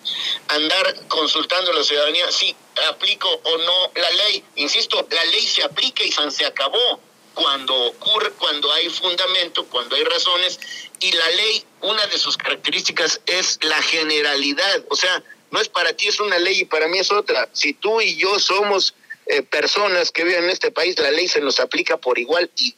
andar 0.48 1.08
consultando 1.08 1.70
a 1.70 1.74
la 1.74 1.84
ciudadanía 1.84 2.30
si 2.32 2.56
aplico 2.88 3.28
o 3.28 3.58
no 3.58 3.92
la 3.94 4.10
ley. 4.10 4.44
Insisto, 4.56 5.06
la 5.10 5.24
ley 5.26 5.46
se 5.46 5.62
aplica 5.62 6.02
y 6.02 6.12
se 6.12 6.44
acabó 6.44 7.00
cuando 7.34 7.74
ocurre, 7.74 8.32
cuando 8.32 8.72
hay 8.72 8.88
fundamento, 8.88 9.66
cuando 9.66 9.94
hay 9.94 10.04
razones, 10.04 10.58
y 11.00 11.12
la 11.12 11.28
ley, 11.30 11.64
una 11.82 12.06
de 12.06 12.18
sus 12.18 12.36
características 12.38 13.20
es 13.26 13.58
la 13.62 13.80
generalidad, 13.82 14.84
o 14.88 14.96
sea, 14.96 15.22
no 15.50 15.60
es 15.60 15.68
para 15.68 15.92
ti, 15.92 16.08
es 16.08 16.20
una 16.20 16.38
ley 16.38 16.60
y 16.60 16.64
para 16.64 16.88
mí 16.88 16.98
es 16.98 17.10
otra. 17.10 17.48
Si 17.52 17.74
tú 17.74 18.00
y 18.00 18.16
yo 18.16 18.38
somos 18.38 18.94
eh, 19.26 19.42
personas 19.42 20.12
que 20.12 20.24
viven 20.24 20.44
en 20.44 20.50
este 20.50 20.70
país, 20.70 20.98
la 20.98 21.10
ley 21.10 21.26
se 21.26 21.40
nos 21.40 21.58
aplica 21.58 21.96
por 21.96 22.18
igual 22.18 22.50
y, 22.56 22.76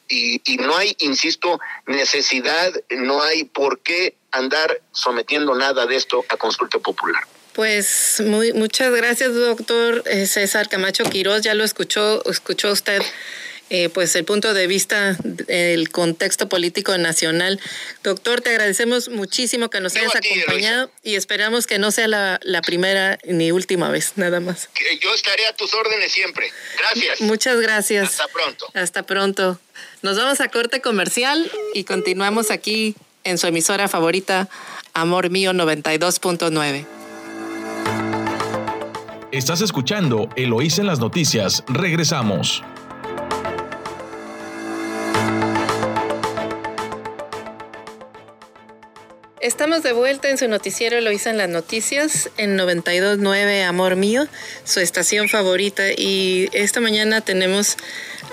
no 0.58 0.76
hay, 0.76 0.96
insisto, 1.00 1.60
necesidad, 1.86 2.72
no 2.90 3.22
hay 3.22 3.44
por 3.44 3.80
qué 3.80 4.14
andar 4.30 4.80
sometiendo 4.92 5.54
nada 5.54 5.86
de 5.86 5.96
esto 5.96 6.24
a 6.28 6.36
consulta 6.36 6.78
popular. 6.78 7.22
Pues 7.52 8.22
muy, 8.24 8.52
muchas 8.52 8.92
gracias, 8.92 9.34
doctor 9.34 10.04
eh, 10.06 10.26
César 10.26 10.68
Camacho 10.68 11.04
Quiroz. 11.04 11.42
Ya 11.42 11.54
lo 11.54 11.64
escuchó, 11.64 12.22
escuchó 12.30 12.70
usted 12.70 13.02
eh, 13.70 13.88
pues 13.88 14.14
el 14.16 14.24
punto 14.24 14.54
de 14.54 14.66
vista 14.66 15.16
del 15.22 15.90
contexto 15.90 16.48
político 16.48 16.96
nacional. 16.96 17.60
Doctor, 18.02 18.40
te 18.40 18.50
agradecemos 18.50 19.08
muchísimo 19.08 19.68
que 19.70 19.80
nos 19.80 19.94
hayas 19.96 20.14
acompañado 20.16 20.90
y 21.02 21.16
esperamos 21.16 21.66
que 21.66 21.78
no 21.78 21.90
sea 21.90 22.08
la, 22.08 22.40
la, 22.42 22.62
primera 22.62 23.18
ni 23.24 23.52
última 23.52 23.90
vez, 23.90 24.12
nada 24.16 24.40
más. 24.40 24.68
Yo 25.00 25.14
estaré 25.14 25.46
a 25.46 25.52
tus 25.54 25.74
órdenes 25.74 26.12
siempre. 26.12 26.50
Gracias. 26.78 27.20
Muchas 27.20 27.60
gracias. 27.60 28.08
Hasta 28.08 28.28
pronto. 28.28 28.66
Hasta 28.74 29.02
pronto. 29.04 29.60
Nos 30.02 30.16
vamos 30.16 30.40
a 30.40 30.48
corte 30.48 30.80
comercial 30.80 31.50
y 31.74 31.84
continuamos 31.84 32.50
aquí 32.50 32.94
en 33.24 33.38
su 33.38 33.46
emisora 33.46 33.88
favorita, 33.88 34.48
Amor 34.94 35.30
Mío 35.30 35.52
92.9. 35.52 36.86
Estás 39.30 39.60
escuchando 39.60 40.30
Eloís 40.36 40.78
en 40.78 40.86
las 40.86 41.00
noticias. 41.00 41.62
Regresamos. 41.68 42.62
Estamos 49.40 49.84
de 49.84 49.92
vuelta 49.92 50.28
en 50.30 50.36
su 50.36 50.48
noticiero 50.48 51.00
Lo 51.00 51.12
hice 51.12 51.30
en 51.30 51.38
las 51.38 51.48
noticias 51.48 52.28
en 52.38 52.58
92.9 52.58 53.62
Amor 53.62 53.94
Mío, 53.94 54.26
su 54.64 54.80
estación 54.80 55.28
favorita. 55.28 55.84
Y 55.96 56.48
esta 56.52 56.80
mañana 56.80 57.20
tenemos 57.20 57.76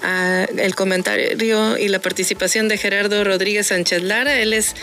uh, 0.02 0.58
el 0.58 0.74
comentario 0.74 1.78
y 1.78 1.90
la 1.90 2.00
participación 2.00 2.68
de 2.70 2.80
Gerardo 2.80 3.24
Rodríguez 3.24 3.68
Sánchez 3.68 4.02
Lara. 4.02 4.40
Él 4.40 4.54
es 4.54 4.74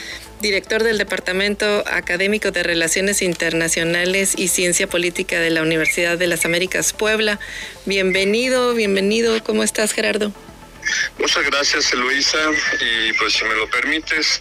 director 0.40 0.84
del 0.84 0.98
Departamento 0.98 1.82
Académico 1.86 2.52
de 2.52 2.62
Relaciones 2.62 3.20
Internacionales 3.20 4.34
y 4.36 4.46
Ciencia 4.46 4.86
Política 4.86 5.40
de 5.40 5.50
la 5.50 5.62
Universidad 5.62 6.18
de 6.18 6.28
las 6.28 6.44
Américas 6.44 6.92
Puebla. 6.92 7.40
Bienvenido, 7.84 8.74
bienvenido. 8.74 9.42
¿Cómo 9.42 9.64
estás, 9.64 9.92
Gerardo? 9.92 10.32
Muchas 11.18 11.44
gracias, 11.44 11.92
Eloisa. 11.92 12.38
Y 12.80 13.12
pues 13.14 13.34
si 13.34 13.44
me 13.44 13.54
lo 13.54 13.68
permites, 13.68 14.40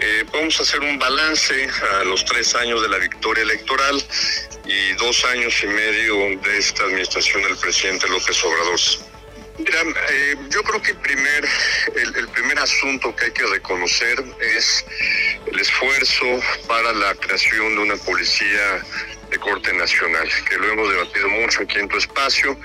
eh, 0.00 0.24
vamos 0.32 0.58
a 0.58 0.62
hacer 0.62 0.80
un 0.80 0.98
balance 0.98 1.68
a 2.00 2.04
los 2.04 2.24
tres 2.24 2.54
años 2.54 2.82
de 2.82 2.88
la 2.88 2.98
victoria 2.98 3.42
electoral 3.42 4.02
y 4.64 4.92
dos 4.94 5.24
años 5.26 5.54
y 5.62 5.66
medio 5.66 6.40
de 6.40 6.58
esta 6.58 6.84
administración 6.84 7.42
del 7.42 7.56
presidente 7.56 8.08
López 8.08 8.42
Obrador. 8.44 8.80
Mira, 9.56 9.82
eh, 10.10 10.36
yo 10.50 10.64
creo 10.64 10.82
que 10.82 10.94
primer, 10.94 11.48
el, 11.94 12.16
el, 12.16 12.28
primer 12.28 12.58
asunto 12.58 13.14
que 13.14 13.26
hay 13.26 13.30
que 13.30 13.46
reconocer 13.46 14.24
es 14.40 14.84
el 15.46 15.60
esfuerzo 15.60 16.40
para 16.66 16.92
la 16.92 17.14
creación 17.14 17.76
de 17.76 17.82
una 17.82 17.96
policía 17.98 18.82
de 19.30 19.38
corte 19.38 19.72
nacional, 19.72 20.28
que 20.48 20.56
lo 20.56 20.72
hemos 20.72 20.90
debatido 20.90 21.28
mucho 21.28 21.62
aquí 21.62 21.78
en 21.78 21.88
tu 21.88 21.96
espacio. 21.96 22.56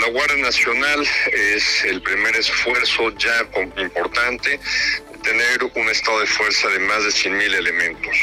La 0.00 0.08
Guardia 0.08 0.42
Nacional 0.42 1.06
es 1.32 1.84
el 1.84 2.02
primer 2.02 2.36
esfuerzo 2.36 3.10
ya 3.16 3.46
importante 3.76 4.60
tener 5.22 5.64
un 5.74 5.88
estado 5.88 6.20
de 6.20 6.26
fuerza 6.26 6.68
de 6.68 6.78
más 6.80 7.04
de 7.04 7.10
100.000 7.10 7.54
elementos. 7.54 8.16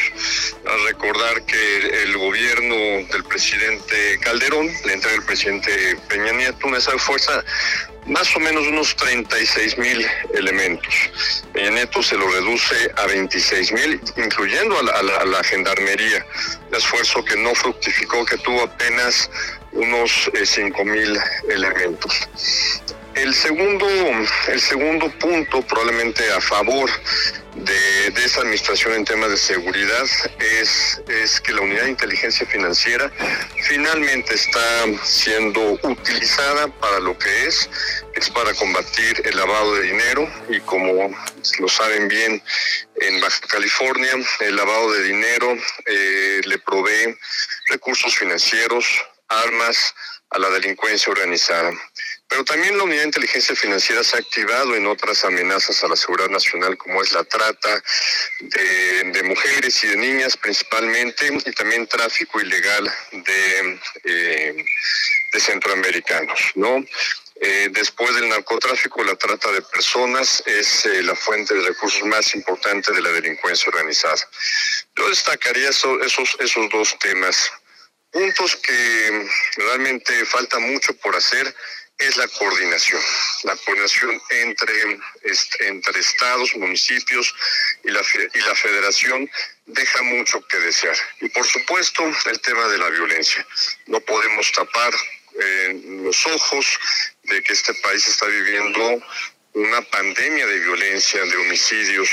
A 0.65 0.87
recordar 0.87 1.45
que 1.45 2.03
el 2.03 2.17
gobierno 2.17 2.75
del 3.11 3.23
presidente 3.23 4.19
Calderón, 4.21 4.67
la 4.85 4.93
entrega 4.93 5.17
del 5.17 5.25
presidente 5.25 5.97
Peña 6.07 6.31
Nieto, 6.33 6.67
un 6.67 6.75
estado 6.75 6.97
de 6.97 7.03
fuerza 7.03 7.43
más 8.05 8.35
o 8.35 8.39
menos 8.39 8.67
unos 8.67 8.95
36 8.95 9.77
mil 9.77 10.05
elementos. 10.33 10.93
Peña 11.53 11.71
Nieto 11.71 12.03
se 12.03 12.15
lo 12.15 12.27
reduce 12.27 12.91
a 12.97 13.05
26 13.07 13.71
mil, 13.71 14.01
incluyendo 14.17 14.77
a 14.79 14.83
la, 14.83 14.91
a 14.93 15.25
la, 15.25 15.41
esfuerzo 16.77 17.23
que 17.23 17.35
no 17.37 17.55
fructificó, 17.55 18.25
que 18.25 18.37
tuvo 18.37 18.63
apenas 18.63 19.29
unos 19.71 20.29
5 20.43 20.81
eh, 20.81 20.85
mil 20.85 21.17
elementos. 21.49 22.29
El 23.15 23.33
segundo, 23.33 23.87
el 24.49 24.59
segundo 24.59 25.09
punto, 25.19 25.61
probablemente 25.61 26.29
a 26.33 26.41
favor 26.41 26.89
de, 27.55 28.07
esa 28.25 28.41
administración 28.41 28.93
en 28.93 29.05
temas 29.05 29.29
de 29.29 29.37
seguridad, 29.37 30.05
es, 30.39 31.01
es 31.07 31.39
que 31.39 31.53
la 31.53 31.61
unidad 31.61 31.83
de 31.83 31.91
inteligencia 31.91 32.45
financiera 32.45 33.09
finalmente 33.63 34.33
está 34.33 34.85
siendo 35.03 35.79
utilizada 35.83 36.67
para 36.67 36.99
lo 36.99 37.17
que 37.17 37.47
es, 37.47 37.69
es 38.15 38.29
para 38.29 38.53
combatir 38.53 39.21
el 39.23 39.37
lavado 39.37 39.75
de 39.75 39.83
dinero 39.83 40.29
y 40.49 40.59
como 40.59 41.15
lo 41.59 41.69
saben 41.69 42.09
bien, 42.09 42.43
en 42.99 43.21
Baja 43.21 43.41
California 43.47 44.13
el 44.41 44.55
lavado 44.55 44.91
de 44.91 45.03
dinero 45.03 45.57
eh, 45.85 46.41
le 46.43 46.57
provee 46.59 47.17
recursos 47.67 48.13
financieros, 48.17 48.85
armas 49.29 49.93
a 50.31 50.39
la 50.39 50.49
delincuencia 50.49 51.11
organizada. 51.11 51.71
Pero 52.27 52.43
también 52.43 52.77
la 52.77 52.83
Unidad 52.83 53.01
de 53.01 53.07
Inteligencia 53.07 53.55
Financiera 53.55 54.03
se 54.03 54.17
ha 54.17 54.19
activado 54.19 54.75
en 54.75 54.87
otras 54.87 55.23
amenazas 55.25 55.83
a 55.83 55.87
la 55.87 55.95
seguridad 55.95 56.29
nacional, 56.29 56.77
como 56.77 57.01
es 57.01 57.11
la 57.11 57.23
trata 57.23 57.83
de, 58.39 59.23
mujeres 59.23 59.83
y 59.83 59.87
de 59.87 59.97
niñas 59.97 60.35
principalmente, 60.37 61.27
y 61.45 61.51
también 61.51 61.87
tráfico 61.87 62.39
ilegal 62.41 62.91
de, 63.11 63.79
eh, 64.03 64.65
centroamericanos, 65.37 66.39
¿no? 66.55 66.83
Eh, 67.41 67.67
después 67.71 68.15
del 68.15 68.29
narcotráfico, 68.29 69.03
la 69.03 69.15
trata 69.15 69.51
de 69.51 69.61
personas 69.61 70.41
es 70.45 70.85
eh, 70.85 71.03
la 71.03 71.15
fuente 71.15 71.53
de 71.53 71.67
recursos 71.67 72.03
más 72.03 72.33
importante 72.33 72.93
de 72.93 73.01
la 73.01 73.11
delincuencia 73.11 73.69
organizada. 73.69 74.15
Yo 74.95 75.09
destacaría 75.09 75.69
esos, 75.69 76.37
esos 76.39 76.69
dos 76.71 76.97
temas. 76.99 77.51
Puntos 78.09 78.55
que 78.55 79.27
realmente 79.57 80.25
falta 80.25 80.59
mucho 80.59 80.95
por 80.97 81.13
hacer 81.17 81.53
es 81.97 82.17
la 82.17 82.27
coordinación, 82.27 83.01
la 83.43 83.55
coordinación 83.57 84.21
entre, 84.29 84.99
entre 85.59 85.99
estados, 85.99 86.55
municipios 86.55 87.33
y 87.83 87.91
la, 87.91 88.01
y 88.33 88.39
la 88.39 88.55
federación 88.55 89.29
deja 89.65 90.01
mucho 90.03 90.45
que 90.47 90.59
desear. 90.59 90.95
Y 91.21 91.29
por 91.29 91.45
supuesto 91.45 92.03
el 92.29 92.41
tema 92.41 92.67
de 92.67 92.77
la 92.77 92.89
violencia. 92.89 93.45
No 93.87 93.99
podemos 94.01 94.51
tapar 94.51 94.93
eh, 95.39 95.81
los 96.03 96.25
ojos 96.27 96.79
de 97.23 97.41
que 97.43 97.53
este 97.53 97.73
país 97.75 98.07
está 98.07 98.25
viviendo 98.25 99.01
una 99.55 99.81
pandemia 99.81 100.45
de 100.45 100.59
violencia, 100.59 101.23
de 101.23 101.37
homicidios. 101.37 102.09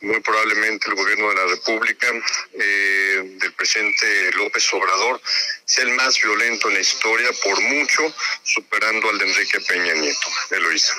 Muy 0.00 0.20
probablemente 0.20 0.88
el 0.88 0.94
gobierno 0.94 1.28
de 1.28 1.34
la 1.34 1.46
República 1.46 2.06
eh, 2.54 3.36
del 3.40 3.52
presidente 3.54 4.30
López 4.36 4.64
Obrador 4.72 5.20
sea 5.64 5.84
el 5.84 5.90
más 5.90 6.20
violento 6.22 6.68
en 6.68 6.74
la 6.74 6.80
historia 6.80 7.28
por 7.42 7.60
mucho, 7.60 8.14
superando 8.44 9.10
al 9.10 9.18
de 9.18 9.24
Enrique 9.26 9.60
Peña 9.60 9.92
Nieto. 9.94 10.28
Eloisa. 10.52 10.94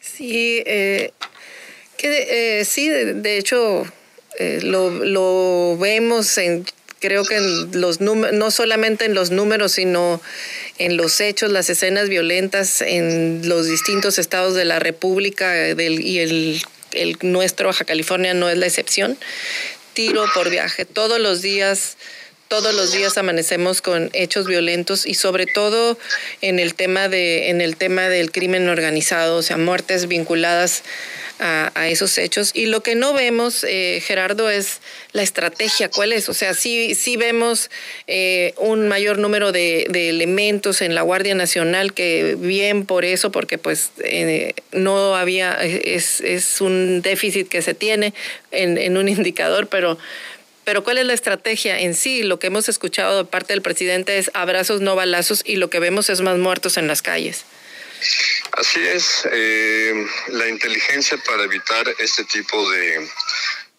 Sí, 0.00 0.62
eh, 0.66 1.12
que, 1.96 2.60
eh, 2.60 2.64
sí, 2.66 2.88
de, 2.88 3.38
hecho 3.38 3.90
lo, 4.38 4.90
lo 4.90 5.78
vemos 5.78 6.36
en 6.38 6.66
creo 7.00 7.24
que 7.24 7.38
los 7.72 8.00
no 8.00 8.50
solamente 8.50 9.04
en 9.04 9.14
los 9.14 9.30
números, 9.30 9.72
sino 9.72 10.20
en 10.78 10.96
los 10.96 11.20
hechos, 11.20 11.50
las 11.50 11.70
escenas 11.70 12.08
violentas 12.08 12.80
en 12.80 13.48
los 13.48 13.66
distintos 13.66 14.18
estados 14.18 14.54
de 14.54 14.64
la 14.64 14.78
República 14.78 15.50
del, 15.52 16.00
y 16.00 16.20
el, 16.20 16.62
el 16.92 17.16
nuestro, 17.22 17.68
Baja 17.68 17.84
California, 17.84 18.34
no 18.34 18.48
es 18.48 18.56
la 18.56 18.66
excepción. 18.66 19.18
Tiro 19.94 20.24
por 20.34 20.50
viaje, 20.50 20.84
todos 20.84 21.20
los 21.20 21.42
días 21.42 21.96
todos 22.48 22.74
los 22.74 22.92
días 22.92 23.18
amanecemos 23.18 23.82
con 23.82 24.08
hechos 24.14 24.46
violentos 24.46 25.04
y 25.04 25.12
sobre 25.12 25.44
todo 25.44 25.98
en 26.40 26.58
el 26.58 26.74
tema 26.74 27.10
de 27.10 27.50
en 27.50 27.60
el 27.60 27.76
tema 27.76 28.08
del 28.08 28.32
crimen 28.32 28.70
organizado, 28.70 29.36
o 29.36 29.42
sea, 29.42 29.58
muertes 29.58 30.08
vinculadas 30.08 30.82
a, 31.38 31.88
esos 31.88 32.18
hechos. 32.18 32.50
Y 32.54 32.66
lo 32.66 32.82
que 32.82 32.94
no 32.94 33.12
vemos, 33.12 33.64
eh, 33.64 34.02
Gerardo, 34.04 34.50
es 34.50 34.80
la 35.12 35.22
estrategia, 35.22 35.88
cuál 35.88 36.12
es. 36.12 36.28
O 36.28 36.34
sea, 36.34 36.54
sí, 36.54 36.94
sí 36.94 37.16
vemos 37.16 37.70
eh, 38.06 38.54
un 38.56 38.88
mayor 38.88 39.18
número 39.18 39.52
de, 39.52 39.86
elementos 40.08 40.82
en 40.82 40.94
la 40.94 41.02
Guardia 41.02 41.34
Nacional, 41.34 41.92
que 41.92 42.36
bien 42.38 42.86
por 42.86 43.04
eso, 43.04 43.30
porque 43.30 43.58
pues 43.58 43.90
eh, 44.02 44.54
no 44.72 45.16
había, 45.16 45.52
es, 45.62 46.20
es, 46.20 46.60
un 46.60 47.02
déficit 47.02 47.48
que 47.48 47.62
se 47.62 47.74
tiene 47.74 48.14
en, 48.50 48.78
en 48.78 48.96
un 48.96 49.08
indicador, 49.08 49.68
pero... 49.68 49.98
Pero 50.64 50.84
¿cuál 50.84 50.98
es 50.98 51.06
la 51.06 51.14
estrategia 51.14 51.80
en 51.80 51.94
sí? 51.94 52.22
Lo 52.22 52.38
que 52.38 52.48
hemos 52.48 52.68
escuchado 52.68 53.16
de 53.16 53.24
parte 53.24 53.54
del 53.54 53.62
presidente 53.62 54.18
es 54.18 54.30
abrazos, 54.34 54.82
no 54.82 54.96
balazos, 54.96 55.42
y 55.46 55.56
lo 55.56 55.70
que 55.70 55.80
vemos 55.80 56.10
es 56.10 56.20
más 56.20 56.36
muertos 56.36 56.76
en 56.76 56.86
las 56.86 57.00
calles. 57.00 57.46
Así 58.52 58.80
es, 58.86 59.28
eh, 59.30 60.06
la 60.28 60.48
inteligencia 60.48 61.16
para 61.18 61.44
evitar 61.44 61.86
este 61.98 62.24
tipo 62.24 62.70
de, 62.70 63.08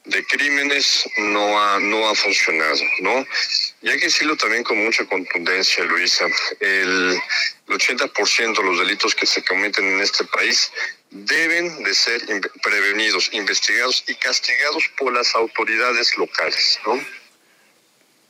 de 0.05 0.25
crímenes 0.25 1.09
no 1.17 1.61
ha, 1.61 1.79
no 1.79 2.07
ha 2.07 2.15
funcionado, 2.15 2.81
¿no? 3.01 3.25
Y 3.81 3.89
hay 3.89 3.97
que 3.97 4.05
decirlo 4.05 4.35
también 4.37 4.63
con 4.63 4.77
mucha 4.83 5.05
contundencia, 5.05 5.83
Luisa. 5.83 6.25
El, 6.59 7.19
80% 7.69 8.57
de 8.57 8.63
los 8.63 8.79
delitos 8.79 9.15
que 9.15 9.25
se 9.25 9.43
cometen 9.43 9.85
en 9.85 9.99
este 10.01 10.25
país 10.25 10.71
deben 11.11 11.83
de 11.83 11.93
ser 11.93 12.21
prevenidos, 12.61 13.29
investigados 13.33 14.03
y 14.07 14.15
castigados 14.15 14.83
por 14.97 15.13
las 15.13 15.33
autoridades 15.35 16.17
locales, 16.17 16.79
¿no? 16.85 16.99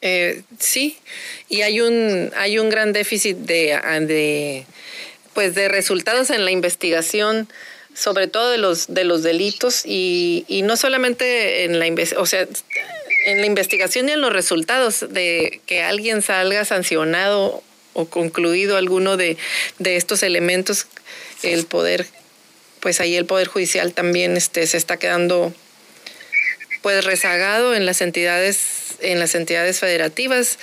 Eh, 0.02 0.44
sí, 0.58 0.98
y 1.50 1.62
hay 1.62 1.82
un, 1.82 2.32
hay 2.38 2.58
un 2.58 2.70
gran 2.70 2.94
déficit 2.94 3.36
de, 3.38 3.78
de 4.02 4.66
pues 5.40 5.56
de 5.56 5.70
resultados 5.70 6.32
en 6.32 6.44
la 6.44 6.52
investigación 6.52 7.48
sobre 7.94 8.28
todo 8.28 8.52
de 8.52 8.58
los 8.58 8.94
de 8.94 9.06
los 9.06 9.24
delitos 9.24 9.84
y, 9.86 10.44
no 10.66 10.76
solamente 10.76 11.64
en 11.64 11.80
la 11.80 11.86
o 12.18 12.26
sea 12.26 12.46
en 13.26 13.40
la 13.40 13.46
investigación 13.46 14.10
y 14.10 14.12
en 14.12 14.20
los 14.20 14.34
resultados 14.34 15.06
de 15.14 15.62
que 15.66 15.82
alguien 15.82 16.22
salga 16.22 16.66
sancionado 16.66 17.64
o 17.94 18.10
concluido 18.10 18.76
alguno 18.76 19.16
de, 19.16 19.38
de 19.78 19.96
estos 19.96 20.24
elementos 20.24 20.88
el 21.42 21.66
poder 21.66 22.06
pues 22.82 23.00
ahí 23.00 23.16
el 23.16 23.26
poder 23.26 23.48
judicial 23.48 23.94
también 23.94 24.36
este 24.36 24.68
se 24.68 24.76
está 24.76 24.98
quedando 24.98 25.54
pues 26.82 27.06
rezagado 27.06 27.74
en 27.76 27.86
las 27.86 28.02
entidades 28.02 28.58
en 29.00 29.22
las 29.22 29.36
entidades 29.36 29.80
federativas 29.80 30.60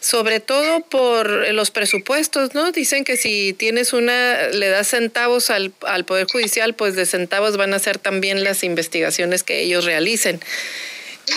sobre 0.00 0.40
todo 0.40 0.80
por 0.80 1.28
los 1.52 1.70
presupuestos, 1.70 2.54
¿no? 2.54 2.72
Dicen 2.72 3.04
que 3.04 3.16
si 3.16 3.52
tienes 3.52 3.92
una, 3.92 4.48
le 4.48 4.68
das 4.68 4.88
centavos 4.88 5.50
al, 5.50 5.72
al 5.86 6.04
Poder 6.04 6.26
Judicial, 6.26 6.74
pues 6.74 6.96
de 6.96 7.06
centavos 7.06 7.56
van 7.56 7.74
a 7.74 7.78
ser 7.78 7.98
también 7.98 8.42
las 8.42 8.64
investigaciones 8.64 9.42
que 9.42 9.60
ellos 9.60 9.84
realicen. 9.84 10.40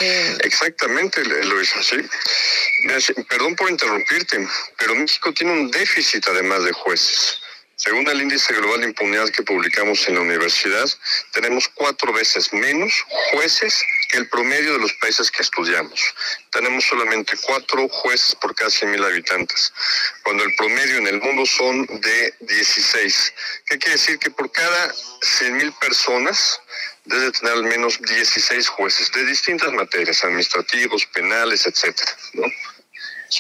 Eh, 0.02 0.38
Exactamente, 0.44 1.24
Luisa, 1.24 1.84
sí. 1.84 1.98
Perdón 3.30 3.56
por 3.56 3.70
interrumpirte, 3.70 4.48
pero 4.78 4.96
México 4.96 5.34
tiene 5.34 5.54
un 5.54 5.70
déficit 5.70 6.26
además 6.28 6.64
de 6.64 6.72
jueces. 6.72 7.40
Según 7.76 8.08
el 8.08 8.22
índice 8.22 8.54
global 8.54 8.82
de 8.82 8.88
impunidad 8.88 9.30
que 9.30 9.44
publicamos 9.44 10.08
en 10.08 10.16
la 10.16 10.22
universidad, 10.22 10.86
tenemos 11.34 11.68
cuatro 11.68 12.14
veces 12.14 12.54
menos 12.54 12.94
jueces 13.32 13.84
que 14.14 14.20
el 14.20 14.30
promedio 14.30 14.74
de 14.74 14.78
los 14.80 14.94
países 14.94 15.32
que 15.32 15.42
estudiamos. 15.42 16.00
Tenemos 16.52 16.86
solamente 16.86 17.36
cuatro 17.42 17.90
jueces 17.90 18.36
por 18.36 18.54
cada 18.54 18.70
100.000 18.70 19.04
habitantes, 19.04 19.74
cuando 20.22 20.44
el 20.44 20.54
promedio 20.56 20.98
en 20.98 21.08
el 21.08 21.20
mundo 21.20 21.48
son 21.48 21.84
de 21.88 22.34
16. 22.42 23.34
¿Qué 23.66 23.80
quiere 23.80 23.94
decir? 23.94 24.20
Que 24.20 24.30
por 24.30 24.52
cada 24.52 24.94
100.000 24.94 25.80
personas 25.80 26.62
debe 27.06 27.32
tener 27.32 27.54
al 27.54 27.64
menos 27.64 28.00
16 28.00 28.68
jueces 28.68 29.12
de 29.14 29.26
distintas 29.26 29.74
materias, 29.74 30.24
administrativos, 30.24 31.08
penales, 31.08 31.66
etcétera, 31.66 32.16
¿no? 32.34 32.46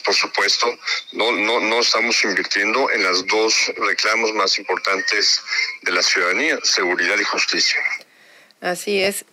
por 0.03 0.15
supuesto, 0.15 0.75
no, 1.11 1.33
no, 1.33 1.59
no 1.59 1.81
estamos 1.81 2.23
invirtiendo 2.23 2.89
en 2.89 3.03
las 3.03 3.23
dos 3.27 3.71
reclamos 3.77 4.33
más 4.33 4.57
importantes 4.57 5.39
de 5.83 5.91
la 5.91 6.01
ciudadanía, 6.01 6.57
seguridad 6.63 7.19
y 7.19 7.23
justicia. 7.23 7.79
Así 8.59 9.03
es. 9.03 9.23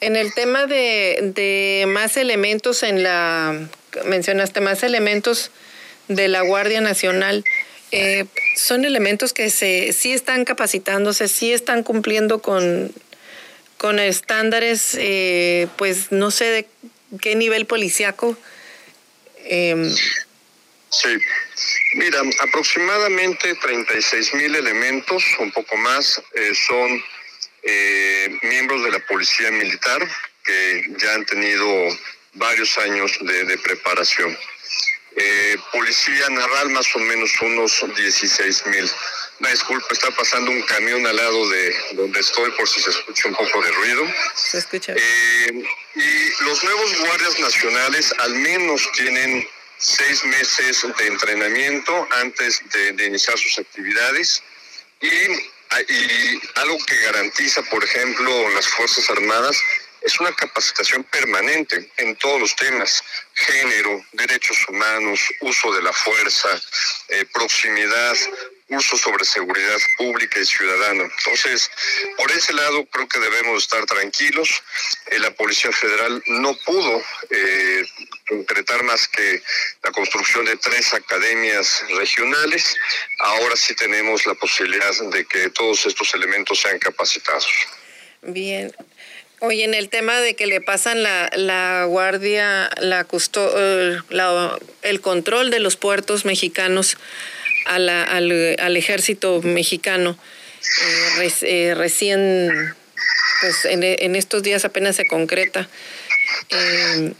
En 0.00 0.16
el 0.16 0.34
tema 0.34 0.66
de, 0.66 1.32
de 1.34 1.84
más 1.88 2.16
elementos 2.16 2.82
en 2.82 3.02
la, 3.02 3.68
mencionaste 4.04 4.60
más 4.60 4.82
elementos 4.82 5.50
de 6.08 6.28
la 6.28 6.42
Guardia 6.42 6.80
Nacional, 6.80 7.44
eh, 7.92 8.26
son 8.56 8.84
elementos 8.84 9.32
que 9.32 9.48
se, 9.50 9.92
sí 9.92 10.12
están 10.12 10.44
capacitándose, 10.44 11.28
sí 11.28 11.52
están 11.52 11.82
cumpliendo 11.82 12.40
con 12.42 12.92
con 13.76 13.98
estándares, 13.98 14.96
eh, 14.98 15.68
pues 15.76 16.10
no 16.10 16.30
sé 16.30 16.44
de 16.46 16.68
qué 17.20 17.34
nivel 17.34 17.66
policiaco. 17.66 18.36
Em, 19.44 19.94
sí, 20.88 21.08
mira, 21.94 22.20
aproximadamente 22.40 23.54
36 23.54 24.34
mil 24.34 24.54
elementos, 24.54 25.22
un 25.38 25.52
poco 25.52 25.76
más, 25.76 26.22
eh, 26.34 26.52
son 26.66 27.04
eh, 27.66 28.38
miembros 28.42 28.82
de 28.84 28.92
la 28.92 28.98
Policía 29.00 29.50
Militar 29.50 30.08
que 30.44 30.86
ya 30.98 31.14
han 31.14 31.26
tenido 31.26 31.66
varios 32.34 32.78
años 32.78 33.12
de, 33.20 33.58
preparación. 33.58 34.38
policía 35.72 36.28
Naval, 36.30 36.70
más 36.70 36.94
o 36.94 36.98
menos 37.00 37.30
unos 37.40 37.84
16 37.96 38.66
mil. 38.66 38.90
Una 39.38 39.50
disculpa, 39.50 39.88
está 39.90 40.10
pasando 40.12 40.50
un 40.50 40.62
camión 40.62 41.06
al 41.06 41.16
lado 41.16 41.48
de 41.50 41.76
donde 41.92 42.20
estoy 42.20 42.50
por 42.52 42.66
si 42.66 42.80
se 42.80 42.90
escucha 42.90 43.28
un 43.28 43.34
poco 43.34 43.62
de 43.62 43.70
ruido. 43.70 44.06
Se 44.34 44.58
escucha. 44.58 44.94
Eh, 44.96 45.64
y 45.94 46.44
los 46.44 46.64
nuevos 46.64 46.98
guardias 47.00 47.38
nacionales 47.38 48.14
al 48.18 48.34
menos 48.34 48.90
tienen 48.92 49.46
seis 49.76 50.24
meses 50.24 50.86
de 50.98 51.06
entrenamiento 51.06 52.08
antes 52.12 52.62
de, 52.72 53.04
iniciar 53.04 53.36
sus 53.36 53.58
actividades 53.58 54.42
y, 55.02 55.10
y 55.88 56.40
algo 56.60 56.78
que 56.86 56.96
garantiza, 56.96 57.62
por 57.64 57.82
ejemplo, 57.84 58.48
las 58.50 58.66
Fuerzas 58.68 59.08
Armadas 59.10 59.60
es 60.06 60.20
una 60.20 60.32
capacitación 60.34 61.02
permanente 61.04 61.90
en 61.96 62.14
todos 62.16 62.40
los 62.40 62.56
temas, 62.56 63.02
género, 63.34 64.04
derechos 64.12 64.56
humanos, 64.68 65.20
uso 65.40 65.72
de 65.74 65.82
la 65.82 65.92
fuerza, 65.92 66.48
eh, 67.08 67.24
proximidad, 67.32 68.16
curso 68.66 68.96
sobre 68.96 69.24
seguridad 69.24 69.78
pública 69.96 70.40
y 70.40 70.44
ciudadana. 70.44 71.04
Entonces, 71.04 71.70
por 72.16 72.30
ese 72.32 72.52
lado 72.52 72.84
creo 72.86 73.08
que 73.08 73.18
debemos 73.20 73.62
estar 73.62 73.84
tranquilos. 73.86 74.62
Eh, 75.06 75.18
la 75.18 75.30
Policía 75.30 75.72
Federal 75.72 76.22
no 76.26 76.54
pudo 76.64 77.02
eh, 77.30 77.84
concretar 78.28 78.82
más 78.82 79.06
que 79.08 79.42
la 79.84 79.92
construcción 79.92 80.44
de 80.44 80.56
tres 80.56 80.92
academias 80.94 81.84
regionales. 81.96 82.76
Ahora 83.20 83.56
sí 83.56 83.74
tenemos 83.74 84.26
la 84.26 84.34
posibilidad 84.34 84.92
de 85.12 85.24
que 85.24 85.50
todos 85.50 85.86
estos 85.86 86.12
elementos 86.14 86.60
sean 86.60 86.78
capacitados. 86.78 87.46
Bien. 88.22 88.74
Oye, 89.40 89.64
en 89.64 89.74
el 89.74 89.90
tema 89.90 90.18
de 90.20 90.34
que 90.34 90.46
le 90.46 90.62
pasan 90.62 91.02
la, 91.02 91.30
la 91.34 91.84
guardia, 91.84 92.70
la, 92.78 93.06
eh, 93.12 93.98
la, 94.08 94.58
el 94.82 95.00
control 95.02 95.50
de 95.50 95.60
los 95.60 95.76
puertos 95.76 96.24
mexicanos 96.24 96.96
al, 97.66 97.88
al, 97.88 98.76
ejército 98.76 99.42
mexicano. 99.42 100.18
Eh, 101.20 101.32
eh, 101.42 101.74
recién, 101.74 102.74
pues 103.40 103.64
en, 103.64 104.16
estos 104.16 104.42
días 104.42 104.64
apenas 104.64 104.96
se 104.96 105.06
concreta. 105.06 105.68
Eh, 106.50 107.12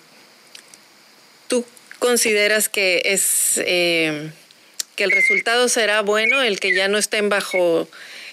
¿Tú 1.48 1.64
consideras 1.98 2.68
que 2.68 3.02
es 3.04 3.54
que 3.56 5.04
el 5.04 5.10
resultado 5.10 5.68
será 5.68 6.00
bueno, 6.02 6.42
el 6.42 6.58
que 6.58 6.74
ya 6.74 6.88
no 6.88 6.98
estén 6.98 7.28
bajo 7.28 7.88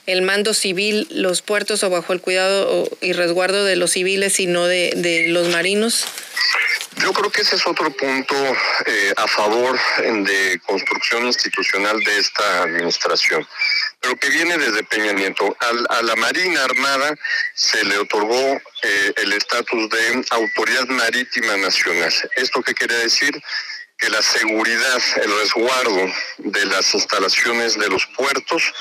el 0.05 0.21
mando 0.21 0.53
civil 0.53 1.07
los 1.11 1.41
puertos 1.41 1.83
o 1.83 1.89
bajo 1.89 2.13
el 2.13 2.21
cuidado 2.21 2.89
y 3.01 3.13
resguardo 3.13 3.63
de 3.63 3.75
los 3.75 3.91
civiles, 3.91 4.33
sino 4.33 4.65
de, 4.65 4.93
de 4.95 5.27
los 5.27 5.49
marinos? 5.49 6.05
Yo 6.97 7.11
creo 7.11 7.31
que 7.31 7.41
ese 7.41 7.55
es 7.55 7.65
otro 7.65 7.89
punto 7.91 8.35
eh, 8.85 9.13
a 9.17 9.27
favor 9.27 9.79
de 9.97 10.59
construcción 10.65 11.25
institucional 11.25 11.99
de 12.03 12.19
esta 12.19 12.63
administración, 12.63 13.47
pero 13.99 14.15
que 14.15 14.29
viene 14.29 14.57
desde 14.57 14.83
Peña 14.83 15.11
Nieto. 15.13 15.55
a 15.89 16.01
la 16.01 16.15
Marina 16.15 16.63
Armada 16.63 17.15
se 17.55 17.83
le 17.85 17.97
otorgó 17.97 18.61
eh, 18.83 19.13
el 19.17 19.33
estatus 19.33 19.89
de 19.89 20.25
Autoridad 20.29 20.87
Marítima 20.87 21.57
Nacional. 21.57 22.13
¿Esto 22.35 22.61
qué 22.61 22.73
quiere 22.73 22.95
decir? 22.95 23.41
que 23.95 24.09
la 24.09 24.21
seguridad, 24.21 25.01
el 25.23 25.39
resguardo 25.39 26.11
de 26.39 26.65
las 26.65 26.93
instalaciones 26.93 27.77
de 27.79 27.87
los 27.87 28.05
puertos 28.07 28.73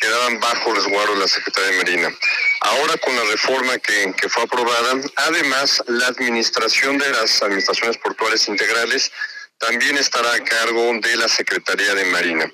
quedaban 0.00 0.40
bajo 0.40 0.72
resguardo 0.74 1.14
de 1.14 1.20
la 1.20 1.28
Secretaría 1.28 1.70
de 1.70 1.76
Marina. 1.76 2.18
Ahora 2.60 2.96
con 2.96 3.14
la 3.14 3.22
reforma 3.24 3.78
que, 3.78 4.12
que, 4.20 4.28
fue 4.28 4.42
aprobada, 4.42 5.00
además 5.16 5.82
la 5.86 6.06
administración 6.06 6.98
de 6.98 7.10
las 7.10 7.42
administraciones 7.42 7.98
portuarias 7.98 8.48
integrales 8.48 9.12
también 9.58 9.98
estará 9.98 10.32
a 10.32 10.42
cargo 10.42 10.90
de 11.02 11.16
la 11.16 11.28
Secretaría 11.28 11.94
de 11.94 12.06
Marina. 12.06 12.50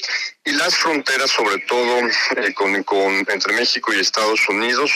Y 0.46 0.52
las 0.52 0.76
fronteras, 0.76 1.32
sobre 1.32 1.58
todo 1.66 1.98
eh, 2.36 2.54
con, 2.54 2.72
entre 3.28 3.52
México 3.54 3.92
y 3.92 3.98
Estados 3.98 4.48
Unidos, 4.48 4.92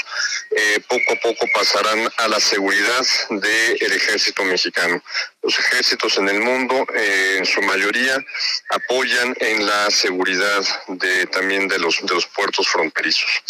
eh, 0.53 0.79
poco 0.87 1.13
a 1.13 1.17
poco 1.17 1.45
pasarán 1.53 2.09
a 2.19 2.29
la 2.29 2.39
seguridad 2.39 3.05
del 3.31 3.93
ejército 3.93 4.45
mexicano. 4.45 5.03
Los 5.43 5.59
ejércitos 5.59 6.19
en 6.19 6.29
el 6.29 6.39
mundo, 6.39 6.87
eh, 6.95 7.39
en 7.39 7.47
su 7.47 7.61
mayoría, 7.63 8.17
apoyan 8.69 9.35
en 9.41 9.67
la 9.67 9.91
seguridad 9.91 10.65
de, 10.87 11.27
también 11.27 11.67
de 11.67 11.81
los, 11.81 12.01
de 12.01 12.15
los 12.15 12.27
puertos 12.29 12.69
fronterizos. 12.69 13.43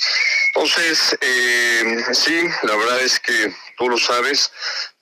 Entonces, 0.55 1.19
sí, 2.13 2.49
la 2.63 2.77
verdad 2.77 3.01
es 3.01 3.21
que 3.21 3.55
tú 3.77 3.91
lo 3.91 3.99
sabes, 3.99 4.51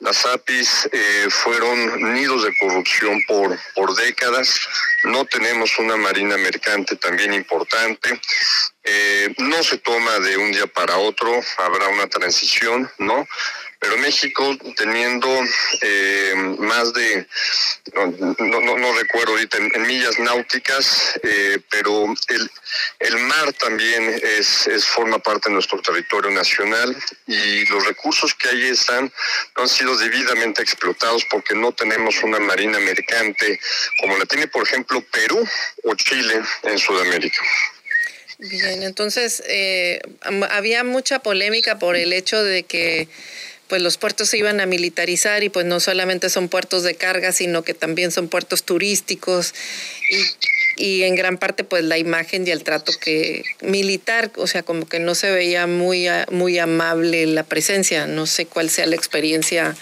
las 0.00 0.26
APIs 0.26 0.88
fueron 1.30 2.14
nidos 2.14 2.44
de 2.44 2.52
corrupción 2.58 3.22
por, 3.28 3.58
por 3.74 3.94
décadas. 3.94 4.60
No 5.04 5.24
tenemos 5.26 5.78
una 5.78 5.96
marina 5.96 6.36
mercante 6.36 6.96
también 6.96 7.32
importante. 7.34 8.20
Eh, 8.82 9.34
no 9.38 9.62
se 9.62 9.78
toma 9.78 10.18
de 10.20 10.36
un 10.36 10.52
día 10.52 10.66
para 10.66 10.96
otro, 10.98 11.40
habrá 11.58 11.88
una 11.88 12.06
transición, 12.08 12.90
¿no? 12.98 13.26
Pero 13.80 13.96
México 13.98 14.56
teniendo 14.76 15.28
eh, 15.82 16.32
más 16.58 16.92
de, 16.92 17.26
no, 17.94 18.92
recuerdo 18.98 19.32
ahorita, 19.32 19.58
en, 19.58 19.86
millas 19.86 20.18
náuticas, 20.18 21.18
eh, 21.22 21.58
pero 21.70 22.06
el, 22.28 22.50
el 22.98 23.16
mar 23.18 23.52
también 23.52 24.20
es, 24.22 24.66
es, 24.66 24.84
forma 24.84 25.18
parte 25.20 25.48
de 25.48 25.54
nuestro 25.54 25.80
territorio 25.80 26.30
nacional 26.30 26.96
y 27.26 27.64
los 27.66 27.86
recursos 27.86 28.34
que 28.34 28.48
ahí 28.48 28.64
están 28.64 29.12
no 29.56 29.62
han 29.62 29.68
sido 29.68 29.96
debidamente 29.96 30.62
explotados 30.62 31.24
porque 31.30 31.54
no 31.54 31.72
tenemos 31.72 32.22
una 32.22 32.40
marina 32.40 32.80
mercante 32.80 33.60
como 34.00 34.16
la 34.16 34.26
tiene, 34.26 34.48
por 34.48 34.66
ejemplo, 34.66 35.00
Perú 35.12 35.46
o 35.84 35.94
Chile 35.94 36.40
en 36.64 36.78
Sudamérica. 36.78 37.42
Bien, 38.38 38.84
entonces 38.84 39.42
eh, 39.48 40.00
había 40.50 40.84
mucha 40.84 41.18
polémica 41.18 41.80
por 41.80 41.96
el 41.96 42.12
hecho 42.12 42.42
de 42.42 42.62
que 42.62 43.08
pues 43.68 43.82
los 43.82 43.98
puertos 43.98 44.30
se 44.30 44.38
iban 44.38 44.60
a 44.60 44.66
militarizar 44.66 45.42
y 45.44 45.50
pues 45.50 45.66
no 45.66 45.78
solamente 45.78 46.30
son 46.30 46.48
puertos 46.48 46.82
de 46.82 46.94
carga, 46.94 47.32
sino 47.32 47.62
que 47.62 47.74
también 47.74 48.10
son 48.10 48.28
puertos 48.28 48.64
turísticos 48.64 49.54
y, 50.10 50.82
y 50.82 51.02
en 51.02 51.14
gran 51.14 51.38
parte 51.38 51.64
pues 51.64 51.84
la 51.84 51.98
imagen 51.98 52.46
y 52.46 52.50
el 52.50 52.64
trato 52.64 52.92
que 53.00 53.44
militar, 53.60 54.32
o 54.36 54.46
sea, 54.46 54.62
como 54.62 54.88
que 54.88 55.00
no 55.00 55.14
se 55.14 55.30
veía 55.30 55.66
muy, 55.66 56.06
muy 56.30 56.58
amable 56.58 57.26
la 57.26 57.44
presencia, 57.44 58.06
no 58.06 58.26
sé 58.26 58.46
cuál 58.46 58.70
sea 58.70 58.86
la 58.86 58.96
experiencia 58.96 59.76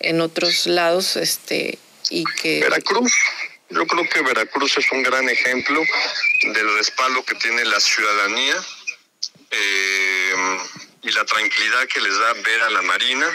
en 0.00 0.20
otros 0.20 0.66
lados, 0.66 1.16
este, 1.16 1.78
y 2.10 2.24
que... 2.40 2.60
Veracruz. 2.60 3.12
Yo 3.70 3.86
creo 3.86 4.08
que 4.08 4.22
Veracruz 4.22 4.76
es 4.76 4.92
un 4.92 5.02
gran 5.02 5.28
ejemplo 5.28 5.82
del 6.42 6.76
respaldo 6.76 7.24
que 7.24 7.34
tiene 7.34 7.64
la 7.64 7.80
ciudadanía 7.80 8.54
eh, 9.50 10.58
y 11.04 11.12
la 11.12 11.24
tranquilidad 11.24 11.86
que 11.86 12.00
les 12.00 12.18
da 12.18 12.32
ver 12.32 12.62
a 12.62 12.70
la 12.70 12.82
Marina 12.82 13.26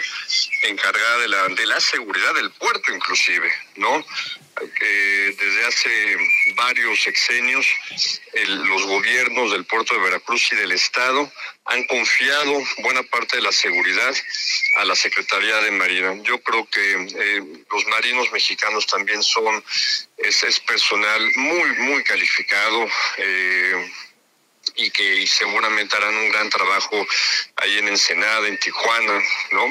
encargada 0.62 1.18
de 1.18 1.28
la, 1.28 1.48
de 1.48 1.66
la 1.66 1.80
seguridad 1.80 2.34
del 2.34 2.50
puerto 2.52 2.92
inclusive, 2.92 3.50
¿no? 3.76 4.04
desde 4.60 5.64
hace 5.64 6.16
varios 6.54 7.02
sexenios 7.02 7.66
los 8.46 8.84
gobiernos 8.84 9.52
del 9.52 9.64
puerto 9.64 9.94
de 9.94 10.00
Veracruz 10.00 10.52
y 10.52 10.56
del 10.56 10.72
Estado 10.72 11.30
han 11.64 11.84
confiado 11.84 12.60
buena 12.78 13.02
parte 13.04 13.36
de 13.36 13.42
la 13.42 13.52
seguridad 13.52 14.14
a 14.76 14.84
la 14.84 14.96
Secretaría 14.96 15.56
de 15.62 15.70
Marina. 15.70 16.14
Yo 16.24 16.42
creo 16.42 16.68
que 16.68 16.92
eh, 16.94 17.42
los 17.70 17.86
marinos 17.86 18.30
mexicanos 18.32 18.86
también 18.86 19.22
son, 19.22 19.62
es, 20.18 20.60
personal 20.60 21.22
muy, 21.36 21.70
muy 21.78 22.04
calificado. 22.04 22.88
Eh, 23.18 23.90
y 24.76 24.90
que 24.90 25.26
seguramente 25.26 25.96
harán 25.96 26.14
un 26.14 26.30
gran 26.30 26.50
trabajo 26.50 27.06
ahí 27.56 27.78
en 27.78 27.88
Ensenada, 27.88 28.46
en 28.48 28.58
Tijuana, 28.58 29.22
¿no? 29.52 29.64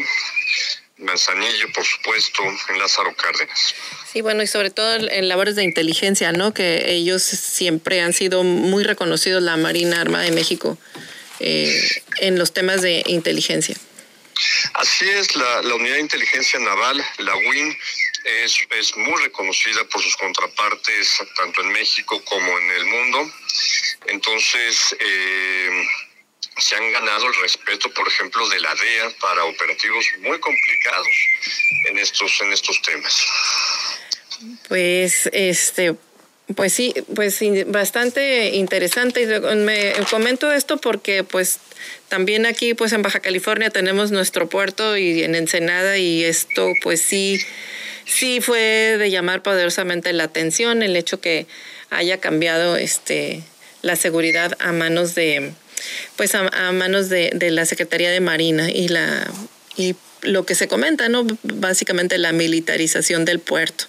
Manzanillo, 0.97 1.71
por 1.73 1.85
supuesto, 1.85 2.43
en 2.69 2.79
Lázaro 2.79 3.15
Cárdenas. 3.15 3.73
Sí, 4.11 4.21
bueno, 4.21 4.43
y 4.43 4.47
sobre 4.47 4.69
todo 4.69 4.95
en 4.95 5.27
labores 5.29 5.55
de 5.55 5.63
inteligencia, 5.63 6.31
¿no? 6.33 6.53
Que 6.53 6.91
ellos 6.91 7.23
siempre 7.23 8.01
han 8.01 8.13
sido 8.13 8.43
muy 8.43 8.83
reconocidos, 8.83 9.41
la 9.41 9.55
Marina 9.55 10.01
Armada 10.01 10.25
de 10.25 10.31
México, 10.31 10.77
eh, 11.39 12.03
en 12.17 12.37
los 12.37 12.53
temas 12.53 12.81
de 12.81 13.03
inteligencia. 13.05 13.77
Así 14.73 15.09
es, 15.09 15.35
la, 15.35 15.61
la, 15.61 15.75
Unidad 15.75 15.95
de 15.95 16.01
Inteligencia 16.01 16.59
Naval, 16.59 17.03
la 17.19 17.35
UIN, 17.35 17.77
es, 18.23 18.57
es 18.71 18.97
muy 18.97 19.21
reconocida 19.23 19.83
por 19.85 20.01
sus 20.01 20.15
contrapartes 20.17 21.21
tanto 21.35 21.61
en 21.61 21.71
México 21.71 22.21
como 22.25 22.57
en 22.59 22.71
el 22.71 22.85
mundo. 22.85 23.31
Entonces, 24.07 24.95
eh, 24.99 25.87
se 26.57 26.75
han 26.75 26.91
ganado 26.91 27.27
el 27.27 27.35
respeto, 27.41 27.93
por 27.93 28.07
ejemplo, 28.07 28.47
de 28.49 28.59
la 28.59 28.75
DEA 28.75 29.09
para 29.19 29.45
operativos 29.45 30.05
muy 30.19 30.39
complicados 30.39 31.07
en 31.87 31.97
estos, 31.97 32.41
en 32.41 32.53
estos 32.53 32.81
temas. 32.81 33.25
Pues 34.67 35.29
este 35.33 35.95
pues 36.55 36.73
sí, 36.73 36.93
pues 37.15 37.39
bastante 37.67 38.55
interesante. 38.55 39.39
Me 39.55 39.93
comento 40.09 40.51
esto 40.51 40.77
porque 40.77 41.23
pues 41.23 41.59
también 42.07 42.45
aquí 42.45 42.73
pues 42.73 42.91
en 42.93 43.01
Baja 43.01 43.19
California 43.19 43.69
tenemos 43.69 44.11
nuestro 44.11 44.49
puerto 44.49 44.97
y 44.97 45.23
en 45.23 45.35
Ensenada 45.35 45.97
y 45.97 46.23
esto 46.23 46.73
pues 46.81 47.01
sí, 47.01 47.39
sí 48.05 48.41
fue 48.41 48.95
de 48.97 49.11
llamar 49.11 49.43
poderosamente 49.43 50.11
la 50.13 50.25
atención 50.25 50.81
el 50.81 50.95
hecho 50.95 51.21
que 51.21 51.45
haya 51.89 52.19
cambiado 52.19 52.75
este 52.77 53.43
la 53.81 53.95
seguridad 53.95 54.57
a 54.59 54.71
manos 54.73 55.15
de 55.15 55.53
pues 56.17 56.35
a, 56.35 56.71
manos 56.73 57.09
de, 57.09 57.31
de, 57.33 57.51
la 57.51 57.65
Secretaría 57.65 58.11
de 58.11 58.19
Marina 58.19 58.69
y 58.69 58.89
la 58.89 59.25
y 59.77 59.95
lo 60.21 60.45
que 60.45 60.55
se 60.55 60.67
comenta, 60.67 61.09
¿no? 61.09 61.25
Básicamente 61.43 62.17
la 62.17 62.31
militarización 62.31 63.25
del 63.25 63.39
puerto. 63.39 63.85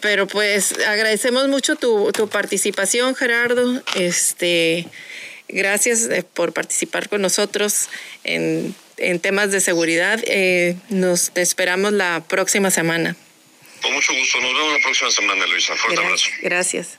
Pero 0.00 0.26
pues 0.26 0.72
agradecemos 0.86 1.48
mucho 1.48 1.76
tu, 1.76 2.12
participación, 2.30 3.14
Gerardo. 3.14 3.82
Este, 3.94 4.86
gracias 5.48 6.04
eh, 6.04 6.24
por 6.34 6.52
participar 6.52 7.08
con 7.08 7.22
nosotros 7.22 7.88
en, 8.22 8.74
temas 9.20 9.50
de 9.50 9.60
seguridad. 9.60 10.20
Eh, 10.26 10.76
nos 10.88 11.32
esperamos 11.34 11.92
la 11.92 12.24
próxima 12.26 12.70
semana. 12.70 13.16
Con 13.82 13.92
mucho 13.92 14.14
gusto. 14.14 14.40
Nos 14.40 14.54
vemos 14.54 14.72
la 14.72 14.78
próxima 14.78 15.10
semana, 15.10 15.46
Luisa. 15.46 15.74
Fuerte 15.76 16.00
abrazo. 16.00 16.26
Gracias. 16.42 16.98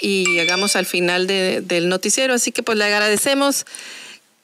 Y 0.00 0.26
llegamos 0.26 0.76
al 0.76 0.84
final 0.84 1.26
del 1.26 1.88
noticiero, 1.88 2.34
así 2.34 2.52
que 2.52 2.62
pues 2.62 2.76
le 2.76 2.84
agradecemos 2.84 3.64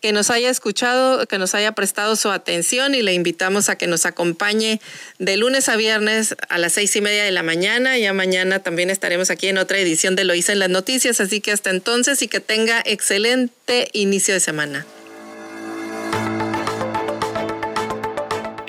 que 0.03 0.12
nos 0.12 0.30
haya 0.30 0.50
escuchado, 0.50 1.26
que 1.26 1.38
nos 1.38 1.55
haya 1.55 1.72
prestado 1.72 2.16
su 2.16 2.30
atención 2.30 2.94
y 2.94 3.03
le 3.03 3.14
invitamos 3.14 3.68
a 3.68 3.76
que 3.76 3.86
nos 3.86 4.05
acompañe 4.05 4.80
de 5.20 5.36
lunes 5.36 5.68
a 5.68 5.76
viernes 5.76 6.34
a 6.48 6.59
las 6.59 6.72
seis 6.72 6.94
y 6.96 7.00
media 7.00 7.22
de 7.22 7.30
la 7.30 7.44
mañana. 7.44 7.96
Ya 7.96 8.12
mañana 8.12 8.59
también 8.59 8.90
estaremos 8.90 9.30
aquí 9.30 9.46
en 9.46 9.59
otra 9.59 9.78
edición 9.78 10.16
de 10.16 10.24
Lo 10.24 10.34
hice 10.34 10.53
en 10.53 10.59
las 10.59 10.70
noticias, 10.70 11.20
así 11.20 11.40
que 11.40 11.53
hasta 11.53 11.70
entonces 11.70 12.20
y 12.20 12.28
que 12.28 12.40
tenga 12.40 12.82
excelente 12.84 13.88
inicio 13.92 14.34
de 14.34 14.40
semana. 14.40 14.84